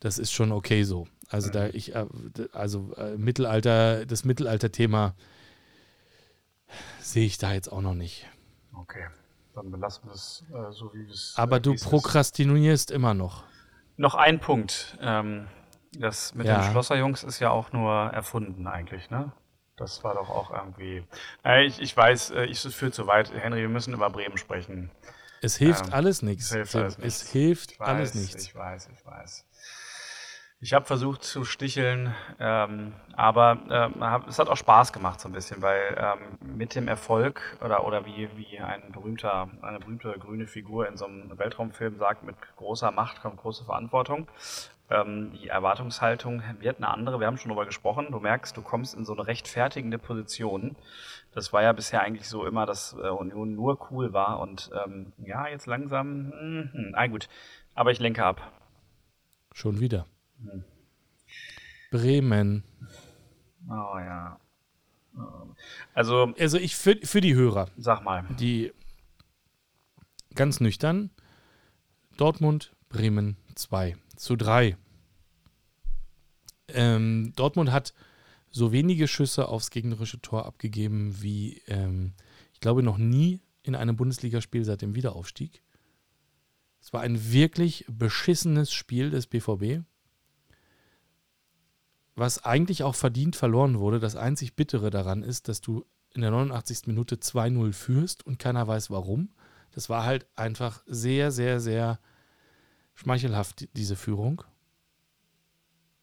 [0.00, 1.06] das ist schon okay so.
[1.28, 2.06] Also da ich äh,
[2.52, 5.14] also äh, Mittelalter das Mittelalter-Thema
[7.00, 8.26] sehe ich da jetzt auch noch nicht.
[8.74, 9.06] Okay,
[9.54, 13.44] dann belassen wir es äh, so, wie es Aber äh, du prokrastinierst immer noch.
[13.96, 14.96] Noch ein Punkt.
[15.00, 15.46] Ähm,
[15.98, 16.60] das mit Ja.
[16.60, 19.32] den Schlosserjungs ist ja auch nur erfunden eigentlich, ne?
[19.80, 21.02] Das war doch auch irgendwie.
[21.42, 23.32] Äh, ich, ich weiß, äh, ich, es führt zu weit.
[23.32, 24.90] Henry, wir müssen über Bremen sprechen.
[25.40, 26.46] Es hilft Ähm, alles nichts.
[26.46, 27.22] es hilft alles nichts.
[27.22, 28.44] Es hilft Ich weiß, alles nichts.
[28.44, 29.46] Ich weiß, ich weiß.
[30.62, 35.30] Ich habe versucht zu sticheln, ähm, aber ähm, hab, es hat auch Spaß gemacht so
[35.30, 40.14] ein bisschen, weil ähm, mit dem Erfolg oder, oder wie, wie ein berühmter, eine berühmte
[40.18, 44.28] grüne Figur in so einem Weltraumfilm sagt, mit großer Macht kommt große Verantwortung.
[44.90, 47.20] Ähm, die Erwartungshaltung wird eine andere.
[47.20, 48.08] Wir haben schon darüber gesprochen.
[48.10, 50.74] Du merkst, du kommst in so eine rechtfertigende Position.
[51.32, 55.12] Das war ja bisher eigentlich so immer, dass äh, Union nur cool war und ähm,
[55.18, 57.28] ja, jetzt langsam, mm, na gut.
[57.74, 58.52] Aber ich lenke ab.
[59.52, 60.06] Schon wieder.
[60.42, 60.64] Hm.
[61.92, 62.64] Bremen.
[63.68, 64.40] Oh ja.
[65.94, 68.24] Also, Also ich für, für die Hörer, sag mal.
[68.38, 68.72] die
[70.34, 71.10] ganz nüchtern,
[72.16, 74.76] Dortmund, Bremen 2 zu 3.
[76.68, 77.94] Ähm, Dortmund hat
[78.50, 82.12] so wenige Schüsse aufs gegnerische Tor abgegeben wie, ähm,
[82.52, 85.62] ich glaube, noch nie in einem Bundesligaspiel seit dem Wiederaufstieg.
[86.80, 89.84] Es war ein wirklich beschissenes Spiel des BVB,
[92.14, 94.00] was eigentlich auch verdient verloren wurde.
[94.00, 96.86] Das einzig Bittere daran ist, dass du in der 89.
[96.86, 99.30] Minute 2-0 führst und keiner weiß warum.
[99.72, 102.00] Das war halt einfach sehr, sehr, sehr
[103.00, 104.44] schmeichelhaft, die- diese Führung.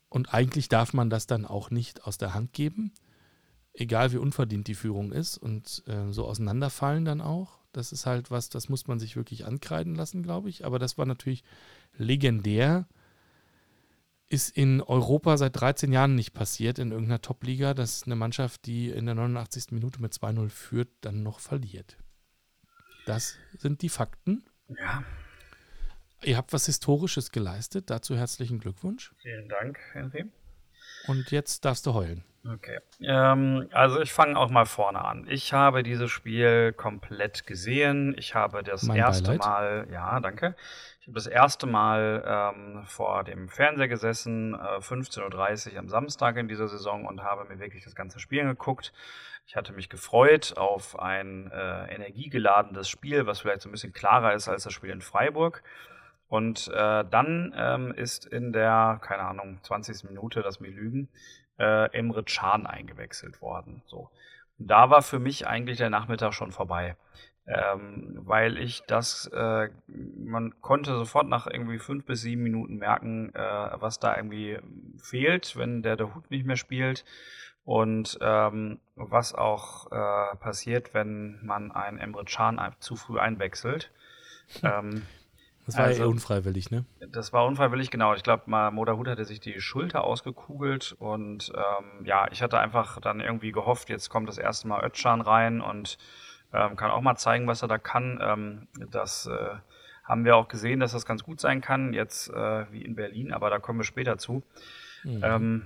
[0.10, 2.93] Und eigentlich darf man das dann auch nicht aus der Hand geben,
[3.73, 7.60] egal wie unverdient die Führung ist und äh, so auseinanderfallen dann auch.
[7.73, 10.65] Das ist halt was, das muss man sich wirklich ankreiden lassen, glaube ich.
[10.65, 11.43] Aber das war natürlich
[11.97, 12.88] legendär.
[14.29, 18.89] Ist in Europa seit 13 Jahren nicht passiert, in irgendeiner Top-Liga, dass eine Mannschaft, die
[18.89, 19.67] in der 89.
[19.71, 21.97] Minute mit 2-0 führt, dann noch verliert.
[23.05, 24.43] Das sind die Fakten.
[24.67, 25.03] Ja,
[26.23, 27.89] Ihr habt was Historisches geleistet.
[27.89, 29.13] Dazu herzlichen Glückwunsch.
[29.21, 30.25] vielen Dank, Henry.
[31.08, 32.23] Und jetzt darfst du heulen.
[32.53, 32.80] Okay.
[33.01, 35.27] Ähm, also ich fange auch mal vorne an.
[35.30, 38.15] Ich habe dieses Spiel komplett gesehen.
[38.17, 39.39] Ich habe das Mein erste Beileid.
[39.45, 40.56] Mal, ja, danke.
[41.01, 46.38] Ich habe das erste Mal ähm, vor dem Fernseher gesessen, äh, 15.30 Uhr am Samstag
[46.38, 48.93] in dieser Saison und habe mir wirklich das ganze Spiel geguckt.
[49.45, 54.34] Ich hatte mich gefreut auf ein äh, energiegeladenes Spiel, was vielleicht so ein bisschen klarer
[54.34, 55.63] ist als das Spiel in Freiburg.
[56.29, 60.09] Und äh, dann ähm, ist in der, keine Ahnung, 20.
[60.09, 61.07] Minute, lass mich lügen,
[61.57, 63.81] äh, Emre Can eingewechselt worden.
[63.85, 64.09] So.
[64.59, 66.95] Und da war für mich eigentlich der Nachmittag schon vorbei.
[67.49, 73.33] Ähm, weil ich das, äh, man konnte sofort nach irgendwie fünf bis sieben Minuten merken,
[73.33, 74.59] äh, was da irgendwie
[75.01, 77.05] fehlt, wenn der der Hut nicht mehr spielt.
[77.63, 83.91] Und ähm, was auch äh, passiert, wenn man einen Emre Can zu früh einwechselt.
[84.63, 85.03] ähm,
[85.67, 86.86] Das war Also- ja eh unfreiwillig, ne?
[87.12, 88.13] das war unfreiwillig, genau.
[88.13, 93.19] Ich glaube, Modahut hatte sich die Schulter ausgekugelt und ähm, ja, ich hatte einfach dann
[93.19, 95.97] irgendwie gehofft, jetzt kommt das erste Mal Özcan rein und
[96.53, 98.19] ähm, kann auch mal zeigen, was er da kann.
[98.21, 99.56] Ähm, das äh,
[100.06, 103.34] haben wir auch gesehen, dass das ganz gut sein kann, jetzt äh, wie in Berlin,
[103.34, 104.43] aber da kommen wir später zu.
[105.03, 105.21] Mhm.
[105.23, 105.65] Ähm,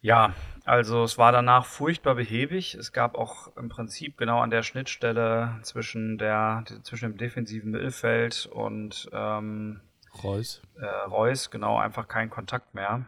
[0.00, 0.34] ja,
[0.64, 2.74] also es war danach furchtbar behäbig.
[2.74, 8.46] Es gab auch im Prinzip genau an der Schnittstelle zwischen der zwischen dem defensiven Mittelfeld
[8.52, 9.80] und ähm,
[10.22, 10.62] Reus.
[10.76, 13.06] äh, Reus genau einfach keinen Kontakt mehr.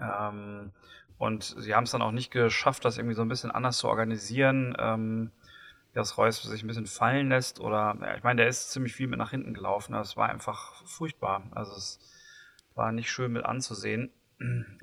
[0.00, 0.72] Ähm,
[1.16, 3.88] und sie haben es dann auch nicht geschafft, das irgendwie so ein bisschen anders zu
[3.88, 5.32] organisieren, ähm,
[5.94, 9.08] dass Reus sich ein bisschen fallen lässt oder ja, ich meine, der ist ziemlich viel
[9.08, 9.92] mit nach hinten gelaufen.
[9.92, 11.42] Das war einfach furchtbar.
[11.52, 11.98] Also es
[12.74, 14.12] war nicht schön mit anzusehen.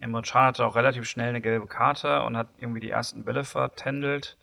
[0.02, 3.44] Emre Can hatte auch relativ schnell eine gelbe Karte und hat irgendwie die ersten Bälle
[3.44, 4.38] vertändelt.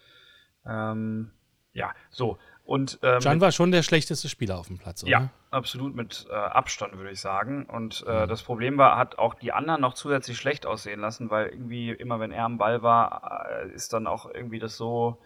[0.67, 1.31] Ähm,
[1.73, 2.39] ja, so.
[2.65, 5.11] Und ähm, Can war schon der schlechteste Spieler auf dem Platz, oder?
[5.11, 7.67] ja, absolut mit äh, Abstand, würde ich sagen.
[7.67, 8.29] Und äh, Mhm.
[8.29, 12.21] das Problem war, hat auch die anderen noch zusätzlich schlecht aussehen lassen, weil irgendwie immer,
[12.21, 15.19] wenn er am Ball war, äh, ist dann auch irgendwie das so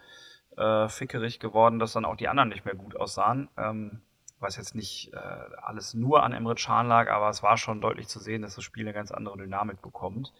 [0.57, 3.49] äh, fickerig geworden, dass dann auch die anderen nicht mehr gut aussahen.
[3.55, 4.01] Ähm,
[4.39, 8.07] was jetzt nicht äh, alles nur an Emre Can lag, aber es war schon deutlich
[8.07, 10.33] zu sehen, dass das Spiel eine ganz andere Dynamik bekommt.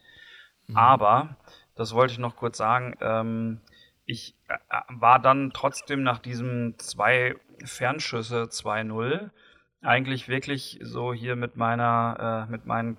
[0.68, 0.78] Mhm.
[0.78, 1.38] Aber,
[1.76, 3.62] das wollte ich noch kurz sagen, ähm,
[4.06, 4.58] ich äh,
[4.90, 9.30] war dann trotzdem nach diesem zwei Fernschüsse 2-0
[9.82, 12.98] eigentlich wirklich so hier mit meiner, äh, mit meinen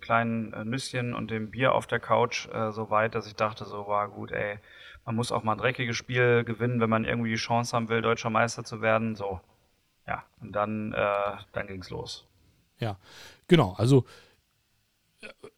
[0.00, 3.64] kleinen äh, Nüsschen und dem Bier auf der Couch äh, so weit, dass ich dachte,
[3.64, 4.58] so war gut, ey,
[5.04, 8.02] man muss auch mal ein dreckiges Spiel gewinnen, wenn man irgendwie die Chance haben will,
[8.02, 9.14] deutscher Meister zu werden.
[9.14, 9.40] So.
[10.06, 12.26] Ja, und dann, äh, dann ging's los.
[12.78, 12.98] Ja,
[13.48, 13.74] genau.
[13.74, 14.04] Also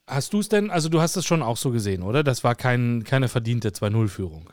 [0.06, 2.22] hast du es denn, also du hast es schon auch so gesehen, oder?
[2.22, 4.50] Das war kein, keine verdiente 2-0-Führung.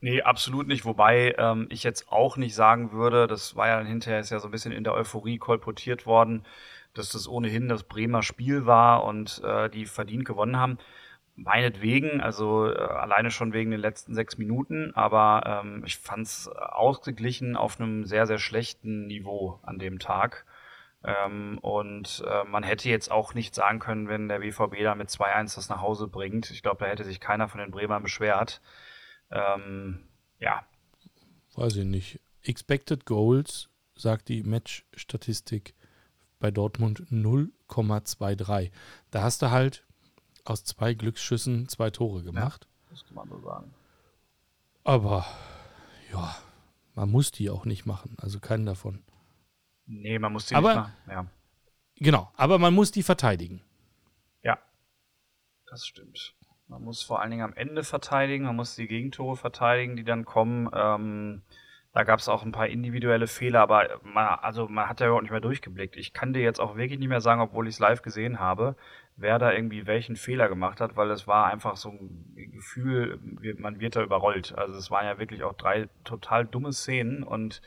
[0.00, 0.84] Nee, absolut nicht.
[0.84, 4.48] Wobei ähm, ich jetzt auch nicht sagen würde, das war ja hinterher ist ja so
[4.48, 6.44] ein bisschen in der Euphorie kolportiert worden,
[6.94, 10.78] dass das ohnehin das Bremer Spiel war und äh, die verdient gewonnen haben.
[11.42, 16.48] Meinetwegen, also äh, alleine schon wegen den letzten sechs Minuten, aber ähm, ich fand es
[16.48, 20.44] ausgeglichen auf einem sehr, sehr schlechten Niveau an dem Tag.
[21.02, 25.08] Ähm, und äh, man hätte jetzt auch nicht sagen können, wenn der BVB da mit
[25.08, 26.50] 2-1 das nach Hause bringt.
[26.50, 28.60] Ich glaube, da hätte sich keiner von den Bremern beschwert.
[29.30, 30.00] Ähm,
[30.40, 30.62] ja.
[31.54, 32.20] Weiß ich nicht.
[32.42, 35.74] Expected Goals, sagt die Match-Statistik
[36.38, 38.70] bei Dortmund 0,23.
[39.10, 39.86] Da hast du halt
[40.50, 42.66] aus zwei Glücksschüssen zwei Tore gemacht.
[42.68, 43.74] Ja, das kann man so sagen.
[44.84, 45.24] Aber
[46.12, 46.34] ja,
[46.94, 48.16] man muss die auch nicht machen.
[48.20, 49.02] Also keinen davon.
[49.86, 50.92] Nee, man muss die aber, nicht machen.
[51.08, 51.26] Ja.
[51.96, 53.62] Genau, aber man muss die verteidigen.
[54.42, 54.58] Ja,
[55.66, 56.34] das stimmt.
[56.66, 60.24] Man muss vor allen Dingen am Ende verteidigen, man muss die Gegentore verteidigen, die dann
[60.24, 60.70] kommen.
[60.72, 61.42] Ähm,
[61.92, 65.24] da gab es auch ein paar individuelle Fehler, aber man, also man hat ja überhaupt
[65.24, 65.96] nicht mehr durchgeblickt.
[65.96, 68.76] Ich kann dir jetzt auch wirklich nicht mehr sagen, obwohl ich es live gesehen habe,
[69.20, 73.18] wer da irgendwie welchen Fehler gemacht hat, weil es war einfach so ein Gefühl,
[73.58, 74.56] man wird da überrollt.
[74.56, 77.62] Also es waren ja wirklich auch drei total dumme Szenen und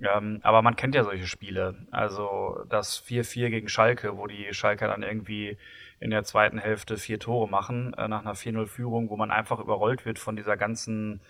[0.00, 1.86] ähm, aber man kennt ja solche Spiele.
[1.90, 5.58] Also das 4-4 gegen Schalke, wo die Schalke dann irgendwie
[6.00, 10.06] in der zweiten Hälfte vier Tore machen, äh, nach einer 4-0-Führung, wo man einfach überrollt
[10.06, 11.20] wird von dieser ganzen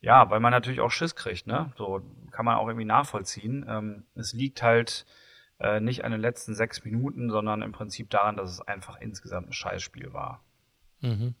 [0.00, 1.72] ja, weil man natürlich auch Schiss kriegt, ne?
[1.76, 3.66] So kann man auch irgendwie nachvollziehen.
[3.68, 5.06] Ähm, es liegt halt
[5.60, 9.48] äh, nicht an den letzten sechs Minuten, sondern im Prinzip daran, dass es einfach insgesamt
[9.48, 10.42] ein Scheißspiel war.
[11.00, 11.34] Mhm.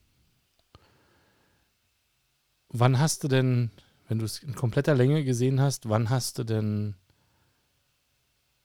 [2.70, 3.70] Wann hast du denn,
[4.08, 6.94] wenn du es in kompletter Länge gesehen hast, wann hast du denn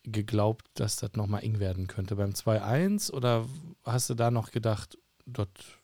[0.04, 2.16] geglaubt, dass das nochmal eng werden könnte?
[2.16, 3.48] Beim 2-1 oder
[3.84, 5.80] hast du da noch gedacht, dort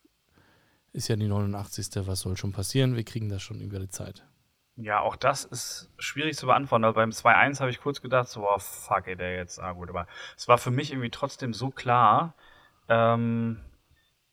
[0.91, 2.07] ist ja die 89.
[2.07, 2.95] Was soll schon passieren?
[2.95, 4.25] Wir kriegen das schon über die Zeit.
[4.81, 6.85] Ja, auch das ist schwierig zu beantworten.
[6.85, 9.89] Also beim 2-1 habe ich kurz gedacht, so, oh, fuck, ey, der jetzt, ah gut,
[9.89, 12.33] aber es war für mich irgendwie trotzdem so klar,
[12.87, 13.59] ähm,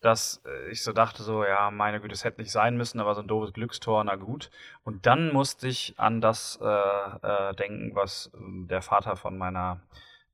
[0.01, 3.23] dass ich so dachte, so, ja, meine Güte, es hätte nicht sein müssen, aber so
[3.23, 4.53] ein doofes Glückstor, na gut.
[4.85, 9.81] Und dann musste ich an das äh, äh, denken, was äh, der Vater von meiner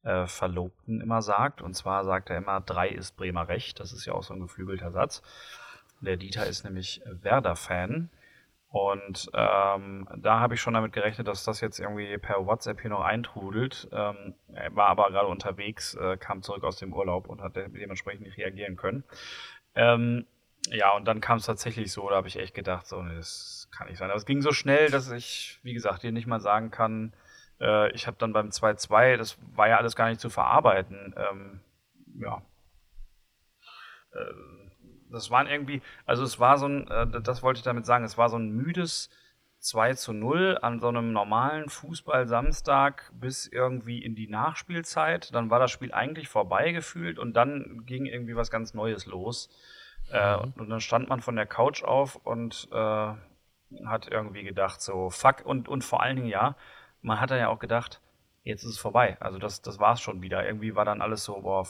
[0.02, 1.62] äh, Verlobten immer sagt.
[1.62, 3.80] Und zwar sagt er immer, drei ist Bremer Recht.
[3.80, 5.22] Das ist ja auch so ein geflügelter Satz.
[6.02, 8.10] Der Dieter ist nämlich Werder-Fan.
[8.72, 12.88] Und ähm, da habe ich schon damit gerechnet, dass das jetzt irgendwie per WhatsApp hier
[12.88, 13.86] noch eintrudelt.
[13.92, 14.34] Ähm,
[14.70, 18.76] war aber gerade unterwegs, äh, kam zurück aus dem Urlaub und hat dementsprechend nicht reagieren
[18.76, 19.04] können.
[19.74, 20.26] Ähm,
[20.68, 23.68] ja, und dann kam es tatsächlich so, da habe ich echt gedacht, so, nee, das
[23.76, 24.08] kann nicht sein.
[24.08, 27.12] Aber es ging so schnell, dass ich, wie gesagt, dir nicht mal sagen kann,
[27.60, 31.14] äh, ich habe dann beim 2-2, das war ja alles gar nicht zu verarbeiten.
[31.16, 31.60] Ähm,
[32.20, 32.40] ja.
[34.14, 34.61] Äh,
[35.12, 38.18] das waren irgendwie, also es war so ein, äh, das wollte ich damit sagen, es
[38.18, 39.10] war so ein müdes
[39.62, 45.32] 2 zu 0 an so einem normalen Fußball-Samstag bis irgendwie in die Nachspielzeit.
[45.34, 49.48] Dann war das Spiel eigentlich vorbei gefühlt und dann ging irgendwie was ganz Neues los.
[50.10, 50.52] Äh, mhm.
[50.56, 53.14] Äh, und dann stand man von der Couch auf und äh,
[53.86, 55.46] hat irgendwie gedacht, so fuck.
[55.46, 56.56] Und, und vor allen Dingen, ja,
[57.00, 58.00] man hat dann ja auch gedacht,
[58.42, 59.16] jetzt ist es vorbei.
[59.20, 60.44] Also das, das war es schon wieder.
[60.44, 61.66] Irgendwie war dann alles so, boah,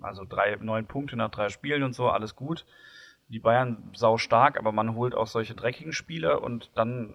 [0.00, 2.66] also drei, neun Punkte nach drei Spielen und so, alles gut.
[3.28, 7.14] Die Bayern sau stark, aber man holt auch solche dreckigen Spiele und dann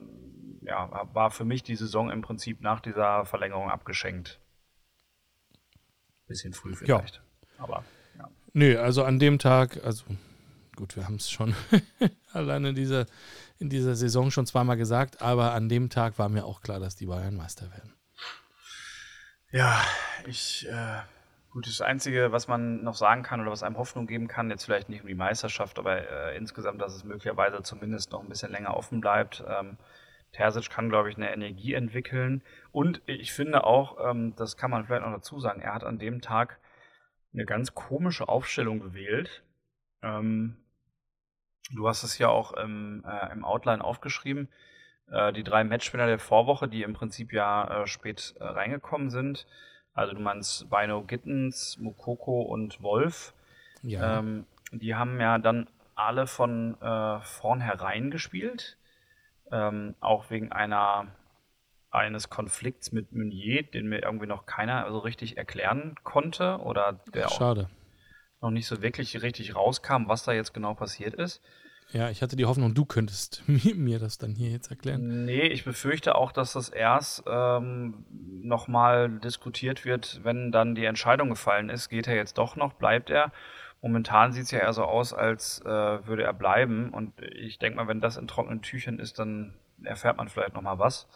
[0.62, 4.40] ja, war für mich die Saison im Prinzip nach dieser Verlängerung abgeschenkt.
[6.28, 7.16] Bisschen früh vielleicht.
[7.16, 7.64] Ja.
[7.64, 7.84] Aber
[8.18, 8.30] ja.
[8.54, 10.06] Nö, also an dem Tag, also
[10.76, 11.56] gut, wir haben es schon
[12.34, 13.06] alleine in dieser,
[13.60, 16.96] in dieser Saison schon zweimal gesagt, aber an dem Tag war mir auch klar, dass
[16.96, 17.94] die Bayern Meister werden.
[19.52, 19.82] Ja,
[20.26, 21.02] ich äh,
[21.56, 24.66] Gut, das Einzige, was man noch sagen kann oder was einem Hoffnung geben kann, jetzt
[24.66, 28.52] vielleicht nicht um die Meisterschaft, aber äh, insgesamt, dass es möglicherweise zumindest noch ein bisschen
[28.52, 29.42] länger offen bleibt.
[29.48, 29.78] Ähm,
[30.34, 32.44] Terzic kann, glaube ich, eine Energie entwickeln.
[32.74, 35.98] Und ich finde auch, ähm, das kann man vielleicht noch dazu sagen, er hat an
[35.98, 36.60] dem Tag
[37.34, 39.42] eine ganz komische Aufstellung gewählt.
[40.02, 40.58] Ähm,
[41.72, 44.50] du hast es ja auch im, äh, im Outline aufgeschrieben.
[45.10, 49.48] Äh, die drei Matchspieler der Vorwoche, die im Prinzip ja äh, spät äh, reingekommen sind.
[49.96, 53.34] Also du meinst Bino Gittens, Mukoko und Wolf.
[53.82, 54.20] Ja.
[54.20, 58.78] Ähm, die haben ja dann alle von äh, vornherein gespielt.
[59.52, 61.08] Ähm, auch wegen einer
[61.92, 67.30] eines Konflikts mit Meunier, den mir irgendwie noch keiner so richtig erklären konnte oder der
[67.30, 67.70] Schade.
[68.40, 71.42] auch noch nicht so wirklich richtig rauskam, was da jetzt genau passiert ist.
[71.92, 75.26] Ja, ich hatte die Hoffnung, du könntest mir, das dann hier jetzt erklären.
[75.26, 78.06] Nee, ich befürchte auch, dass das erst ähm,
[78.42, 81.90] nochmal diskutiert wird, wenn dann die Entscheidung gefallen ist.
[81.90, 83.32] Geht er jetzt doch noch, bleibt er?
[83.82, 86.90] Momentan sieht es ja eher so aus, als äh, würde er bleiben.
[86.90, 90.62] Und ich denke mal, wenn das in trockenen Tüchern ist, dann erfährt man vielleicht noch
[90.64, 91.08] mal was.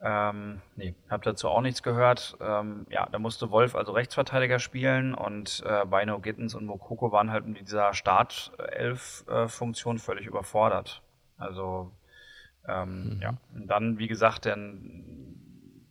[0.00, 2.36] Ähm, nee, hab dazu auch nichts gehört.
[2.40, 7.30] Ähm, ja, da musste Wolf also Rechtsverteidiger spielen und äh, Bino Gittens und Mokoko waren
[7.30, 11.02] halt mit dieser Startelf-Funktion völlig überfordert.
[11.38, 11.92] Also,
[12.68, 13.22] ähm, mhm.
[13.22, 13.38] ja.
[13.54, 14.58] Und dann, wie gesagt, der,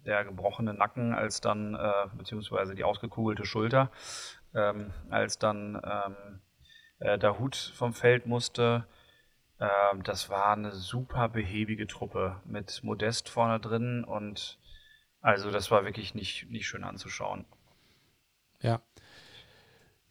[0.06, 3.89] der gebrochene Nacken, als dann, äh, beziehungsweise die ausgekugelte Schulter,
[4.53, 6.41] ähm, als dann ähm,
[6.99, 8.86] äh, der Hut vom Feld musste.
[9.60, 14.60] Ähm, das war eine super behäbige Truppe mit Modest vorne drin und
[15.22, 17.45] also das war wirklich nicht, nicht schön anzuschauen.
[18.62, 18.82] Ja.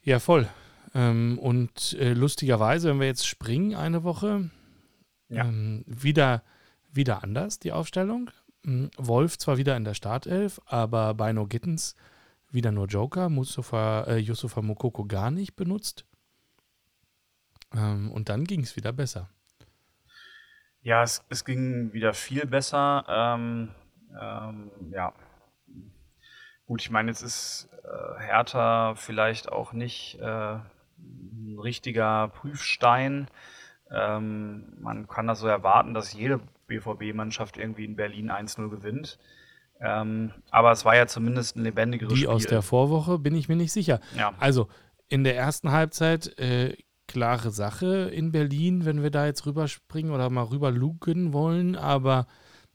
[0.03, 0.49] Ja, voll.
[0.95, 4.51] Ähm, und äh, lustigerweise, wenn wir jetzt springen eine Woche,
[5.29, 5.45] ja.
[5.45, 6.43] ähm, wieder,
[6.93, 8.31] wieder anders die Aufstellung.
[8.65, 11.95] Hm, Wolf zwar wieder in der Startelf, aber Bino Gittens
[12.51, 16.05] wieder nur Joker, Mustafa, äh, Yusufa Mokoko gar nicht benutzt.
[17.77, 19.29] Ähm, und dann ging es wieder besser.
[20.83, 23.05] Ja, es, es ging wieder viel besser.
[23.09, 23.71] Ähm,
[24.21, 25.13] ähm, ja.
[26.67, 30.25] Gut, ich meine, jetzt ist äh, Hertha vielleicht auch nicht äh,
[30.99, 33.29] ein richtiger Prüfstein.
[33.91, 39.19] Ähm, man kann das so erwarten, dass jede BVB-Mannschaft irgendwie in Berlin 1-0 gewinnt.
[39.81, 42.31] Ähm, aber es war ja zumindest ein lebendigeres Die Spiel.
[42.31, 44.01] aus der Vorwoche bin ich mir nicht sicher.
[44.17, 44.33] Ja.
[44.39, 44.69] Also
[45.09, 46.77] in der ersten Halbzeit äh,
[47.15, 50.73] klare Sache in Berlin, wenn wir da jetzt rüberspringen oder mal rüber
[51.33, 52.27] wollen, aber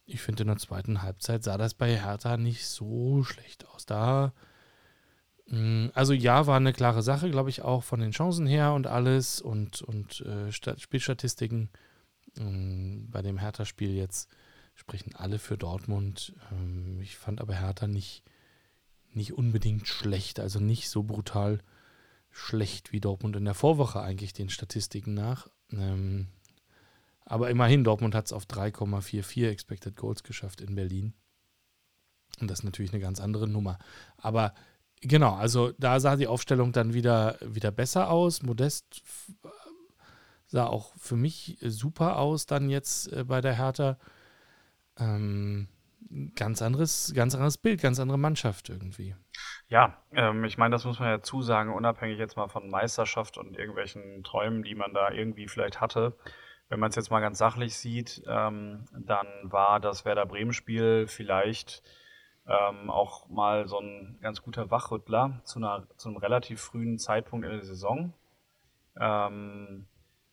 [0.05, 3.85] ich finde in der zweiten Halbzeit sah das bei Hertha nicht so schlecht aus.
[3.85, 4.31] Da
[5.47, 8.87] mm, also ja, war eine klare Sache, glaube ich, auch von den Chancen her und
[8.87, 11.69] alles und, und äh, Spielstatistiken.
[12.37, 14.29] Ähm, bei dem Hertha-Spiel jetzt
[14.73, 16.33] sprechen alle für Dortmund.
[16.49, 18.23] Ähm, ich fand aber Hertha nicht,
[19.11, 21.59] nicht unbedingt schlecht, also nicht so brutal
[22.31, 25.49] schlecht wie Dortmund in der Vorwoche eigentlich den Statistiken nach.
[25.71, 26.27] Ähm,
[27.25, 31.13] aber immerhin, Dortmund hat es auf 3,44 Expected Goals geschafft in Berlin.
[32.39, 33.77] Und das ist natürlich eine ganz andere Nummer.
[34.17, 34.53] Aber
[35.01, 38.41] genau, also da sah die Aufstellung dann wieder, wieder besser aus.
[38.41, 39.01] Modest
[40.47, 43.97] sah auch für mich super aus dann jetzt äh, bei der Hertha.
[44.97, 45.67] Ähm,
[46.35, 49.15] ganz anderes, ganz anderes Bild, ganz andere Mannschaft irgendwie.
[49.69, 53.55] Ja, ähm, ich meine, das muss man ja zusagen, unabhängig jetzt mal von Meisterschaft und
[53.55, 56.17] irgendwelchen Träumen, die man da irgendwie vielleicht hatte.
[56.69, 61.83] Wenn man es jetzt mal ganz sachlich sieht, ähm, dann war das Werder Bremen-Spiel vielleicht
[62.47, 67.45] ähm, auch mal so ein ganz guter Wachrüttler zu, einer, zu einem relativ frühen Zeitpunkt
[67.45, 68.13] in der Saison.
[68.99, 69.85] Ähm,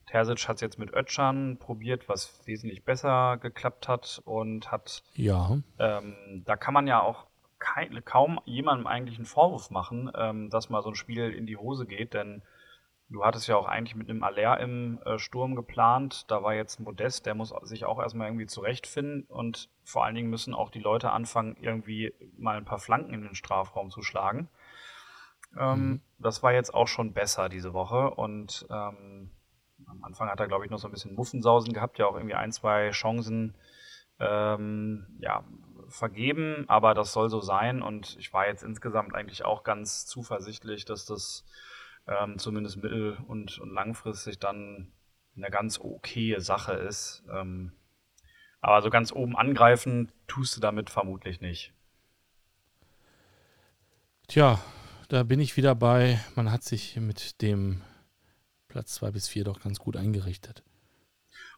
[0.06, 5.02] Terzic hat es jetzt mit Ötschan probiert, was wesentlich besser geklappt hat und hat.
[5.14, 5.58] Ja.
[5.78, 7.26] Ähm, da kann man ja auch
[7.66, 11.56] kein, kaum jemandem eigentlich einen Vorwurf machen, ähm, dass mal so ein Spiel in die
[11.56, 12.42] Hose geht, denn
[13.08, 16.30] du hattest ja auch eigentlich mit einem Aller im äh, Sturm geplant.
[16.30, 20.30] Da war jetzt Modest, der muss sich auch erstmal irgendwie zurechtfinden und vor allen Dingen
[20.30, 24.48] müssen auch die Leute anfangen, irgendwie mal ein paar Flanken in den Strafraum zu schlagen.
[25.58, 26.00] Ähm, mhm.
[26.18, 29.30] Das war jetzt auch schon besser diese Woche und ähm,
[29.88, 32.34] am Anfang hat er, glaube ich, noch so ein bisschen Muffensausen gehabt, ja auch irgendwie
[32.34, 33.54] ein, zwei Chancen
[34.18, 35.44] ähm, ja,
[35.88, 40.84] vergeben, aber das soll so sein und ich war jetzt insgesamt eigentlich auch ganz zuversichtlich,
[40.84, 41.44] dass das
[42.06, 44.92] ähm, zumindest mittel- und, und langfristig dann
[45.36, 47.24] eine ganz okaye Sache ist.
[47.30, 47.72] Ähm,
[48.60, 51.72] aber so ganz oben angreifen tust du damit vermutlich nicht.
[54.28, 54.60] Tja,
[55.08, 57.82] da bin ich wieder bei, man hat sich mit dem
[58.66, 60.64] Platz 2 bis 4 doch ganz gut eingerichtet.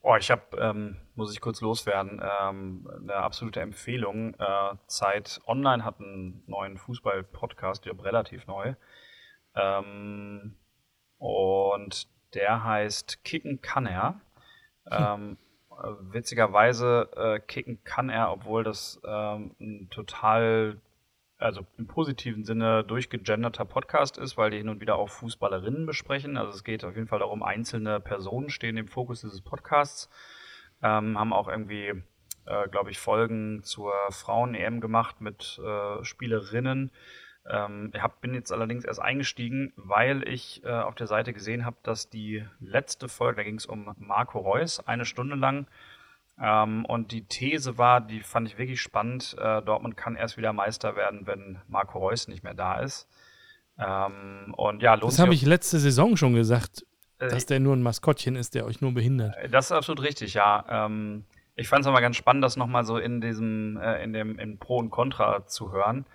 [0.03, 4.35] Oh, ich habe, ähm, muss ich kurz loswerden, ähm, eine absolute Empfehlung.
[4.35, 8.75] Äh, Zeit Online hat einen neuen Fußball-Podcast, ich glaube relativ neu.
[9.55, 10.57] Ähm,
[11.19, 14.21] und der heißt Kicken kann er.
[14.91, 15.37] Hm.
[16.01, 20.81] witzigerweise äh, kicken kann er, obwohl das ähm, ein total
[21.39, 26.37] also im positiven Sinne durchgegenderter Podcast ist, weil die hin und wieder auch Fußballerinnen besprechen.
[26.37, 30.11] Also es geht auf jeden Fall darum, einzelne Personen stehen im Fokus dieses Podcasts.
[30.83, 32.03] Ähm, haben auch irgendwie,
[32.47, 36.91] äh, glaube ich, Folgen zur Frauen-EM gemacht mit äh, Spielerinnen.
[37.49, 41.65] Ähm, ich hab, bin jetzt allerdings erst eingestiegen, weil ich äh, auf der Seite gesehen
[41.65, 45.67] habe, dass die letzte Folge, da ging es um Marco Reus, eine Stunde lang,
[46.41, 50.53] ähm, und die These war, die fand ich wirklich spannend, äh, Dortmund kann erst wieder
[50.53, 53.09] Meister werden, wenn Marco Reus nicht mehr da ist.
[53.79, 56.85] Ähm, und ja, Das habe ich letzte Saison schon gesagt,
[57.19, 59.37] äh, dass der nur ein Maskottchen ist, der euch nur behindert.
[59.37, 60.65] Äh, das ist absolut richtig, ja.
[60.69, 61.25] Ähm,
[61.57, 64.59] ich fand es aber ganz spannend, das nochmal so in diesem, äh, in dem, in
[64.59, 66.07] Pro und Contra zu hören.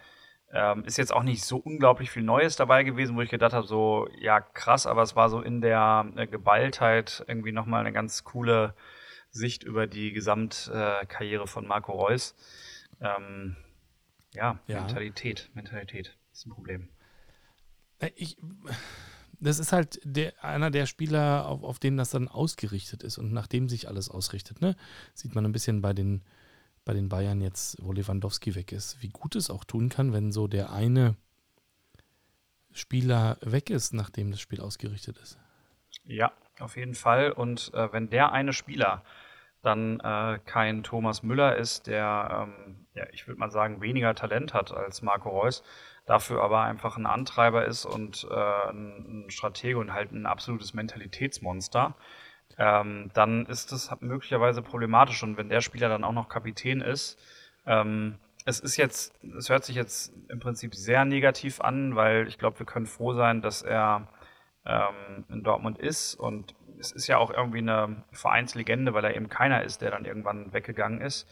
[0.54, 3.66] Ähm, ist jetzt auch nicht so unglaublich viel Neues dabei gewesen, wo ich gedacht habe,
[3.66, 8.24] so, ja, krass, aber es war so in der äh, Geballtheit irgendwie nochmal eine ganz
[8.24, 8.74] coole
[9.34, 12.36] Sicht über die Gesamtkarriere von Marco Reus.
[13.02, 13.58] Ähm,
[14.34, 16.88] ja, ja, Mentalität, Mentalität ist ein Problem.
[18.00, 18.38] Äh, ich,
[19.40, 23.34] das ist halt der, einer der Spieler, auf, auf den das dann ausgerichtet ist und
[23.34, 24.62] nachdem sich alles ausrichtet.
[24.62, 24.76] Ne?
[25.14, 26.24] Sieht man ein bisschen bei den
[26.86, 30.32] bei den Bayern jetzt, wo Lewandowski weg ist, wie gut es auch tun kann, wenn
[30.32, 31.16] so der eine
[32.72, 35.38] Spieler weg ist, nachdem das Spiel ausgerichtet ist.
[36.04, 37.32] Ja, auf jeden Fall.
[37.32, 39.04] Und äh, wenn der eine Spieler
[39.64, 44.54] dann äh, kein Thomas Müller ist, der, ähm, ja, ich würde mal sagen, weniger Talent
[44.54, 45.64] hat als Marco Reus,
[46.06, 51.96] dafür aber einfach ein Antreiber ist und äh, ein Stratege und halt ein absolutes Mentalitätsmonster,
[52.58, 55.24] ähm, dann ist das möglicherweise problematisch.
[55.24, 57.18] Und wenn der Spieler dann auch noch Kapitän ist,
[57.66, 62.38] ähm, es ist jetzt, es hört sich jetzt im Prinzip sehr negativ an, weil ich
[62.38, 64.10] glaube, wir können froh sein, dass er
[64.66, 66.16] ähm, in Dortmund ist.
[66.16, 66.54] Und
[66.84, 70.54] es ist ja auch irgendwie eine Vereinslegende, weil er eben keiner ist, der dann irgendwann
[70.54, 71.28] weggegangen ist.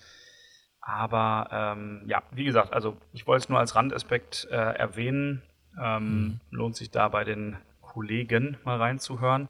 [0.79, 5.43] Aber ähm, ja, wie gesagt, also ich wollte es nur als Randaspekt äh, erwähnen.
[5.79, 6.39] Ähm, mhm.
[6.49, 9.47] Lohnt sich da bei den Kollegen mal reinzuhören.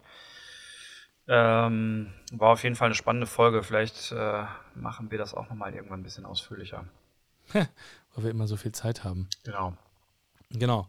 [1.27, 3.63] Ähm, war auf jeden Fall eine spannende Folge.
[3.63, 4.43] Vielleicht äh,
[4.75, 6.85] machen wir das auch nochmal irgendwann ein bisschen ausführlicher.
[7.53, 7.67] Weil
[8.15, 9.29] wir immer so viel Zeit haben.
[9.43, 9.77] Genau.
[10.49, 10.87] Genau.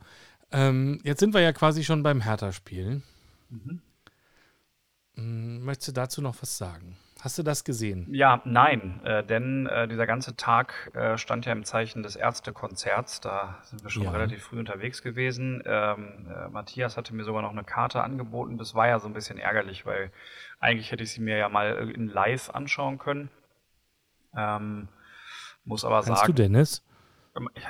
[0.51, 3.03] Ähm, jetzt sind wir ja quasi schon beim Hertha-Spiel.
[3.51, 3.81] Mhm.
[5.15, 6.97] Hm, möchtest du dazu noch was sagen?
[7.23, 8.09] Hast du das gesehen?
[8.11, 13.21] Ja, nein, äh, denn äh, dieser ganze Tag äh, stand ja im Zeichen des Ärztekonzerts.
[13.21, 14.11] Da sind wir schon ja.
[14.11, 15.63] relativ früh unterwegs gewesen.
[15.65, 18.59] Ähm, äh, Matthias hatte mir sogar noch eine Karte angeboten.
[18.59, 20.11] Das war ja so ein bisschen ärgerlich, weil
[20.59, 23.31] eigentlich hätte ich sie mir ja mal in live anschauen können.
[24.37, 24.89] Ähm,
[25.65, 26.35] muss aber Kannst sagen.
[26.35, 26.83] du, Dennis?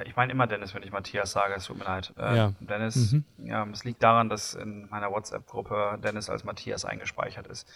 [0.05, 2.13] Ich meine immer Dennis, wenn ich Matthias sage, es tut mir leid.
[2.19, 2.53] Äh, ja.
[2.59, 3.25] Dennis, mhm.
[3.39, 7.69] ja, es liegt daran, dass in meiner WhatsApp-Gruppe Dennis als Matthias eingespeichert ist.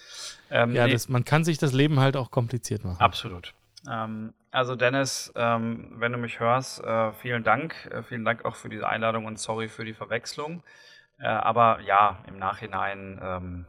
[0.50, 3.00] Ähm, ja, nee, das, man kann sich das Leben halt auch kompliziert machen.
[3.00, 3.54] Absolut.
[3.88, 7.86] Ähm, also Dennis, ähm, wenn du mich hörst, äh, vielen Dank.
[7.92, 10.64] Äh, vielen Dank auch für diese Einladung und sorry für die Verwechslung.
[11.18, 13.66] Äh, aber ja, im Nachhinein ähm,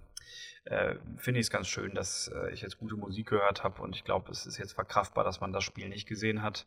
[0.65, 3.95] äh, finde ich es ganz schön, dass äh, ich jetzt gute Musik gehört habe und
[3.95, 6.65] ich glaube, es ist jetzt verkraftbar, dass man das Spiel nicht gesehen hat.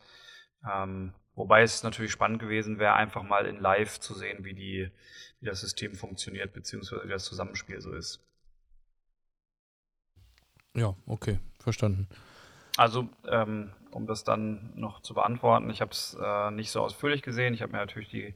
[0.71, 4.91] Ähm, wobei es natürlich spannend gewesen wäre, einfach mal in Live zu sehen, wie, die,
[5.41, 8.21] wie das System funktioniert, beziehungsweise wie das Zusammenspiel so ist.
[10.75, 12.09] Ja, okay, verstanden.
[12.77, 17.23] Also, ähm, um das dann noch zu beantworten, ich habe es äh, nicht so ausführlich
[17.23, 17.55] gesehen.
[17.55, 18.35] Ich habe mir natürlich die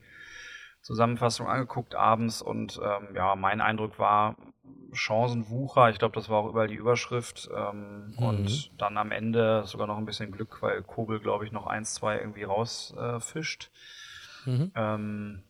[0.82, 4.36] Zusammenfassung angeguckt abends und ähm, ja, mein Eindruck war
[4.94, 5.90] Chancenwucher.
[5.90, 7.48] Ich glaube, das war auch überall die Überschrift.
[7.54, 8.18] Ähm, mhm.
[8.18, 11.94] Und dann am Ende sogar noch ein bisschen Glück, weil Kobel, glaube ich, noch eins,
[11.94, 13.70] zwei irgendwie rausfischt.
[14.46, 14.72] Äh, mhm.
[14.74, 15.42] ähm,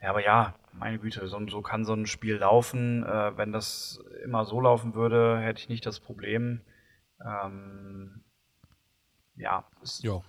[0.00, 3.04] ja, aber ja, meine Güte, so, so kann so ein Spiel laufen.
[3.04, 6.60] Äh, wenn das immer so laufen würde, hätte ich nicht das Problem.
[7.24, 8.24] Ähm,
[9.36, 10.20] ja, ist, ja.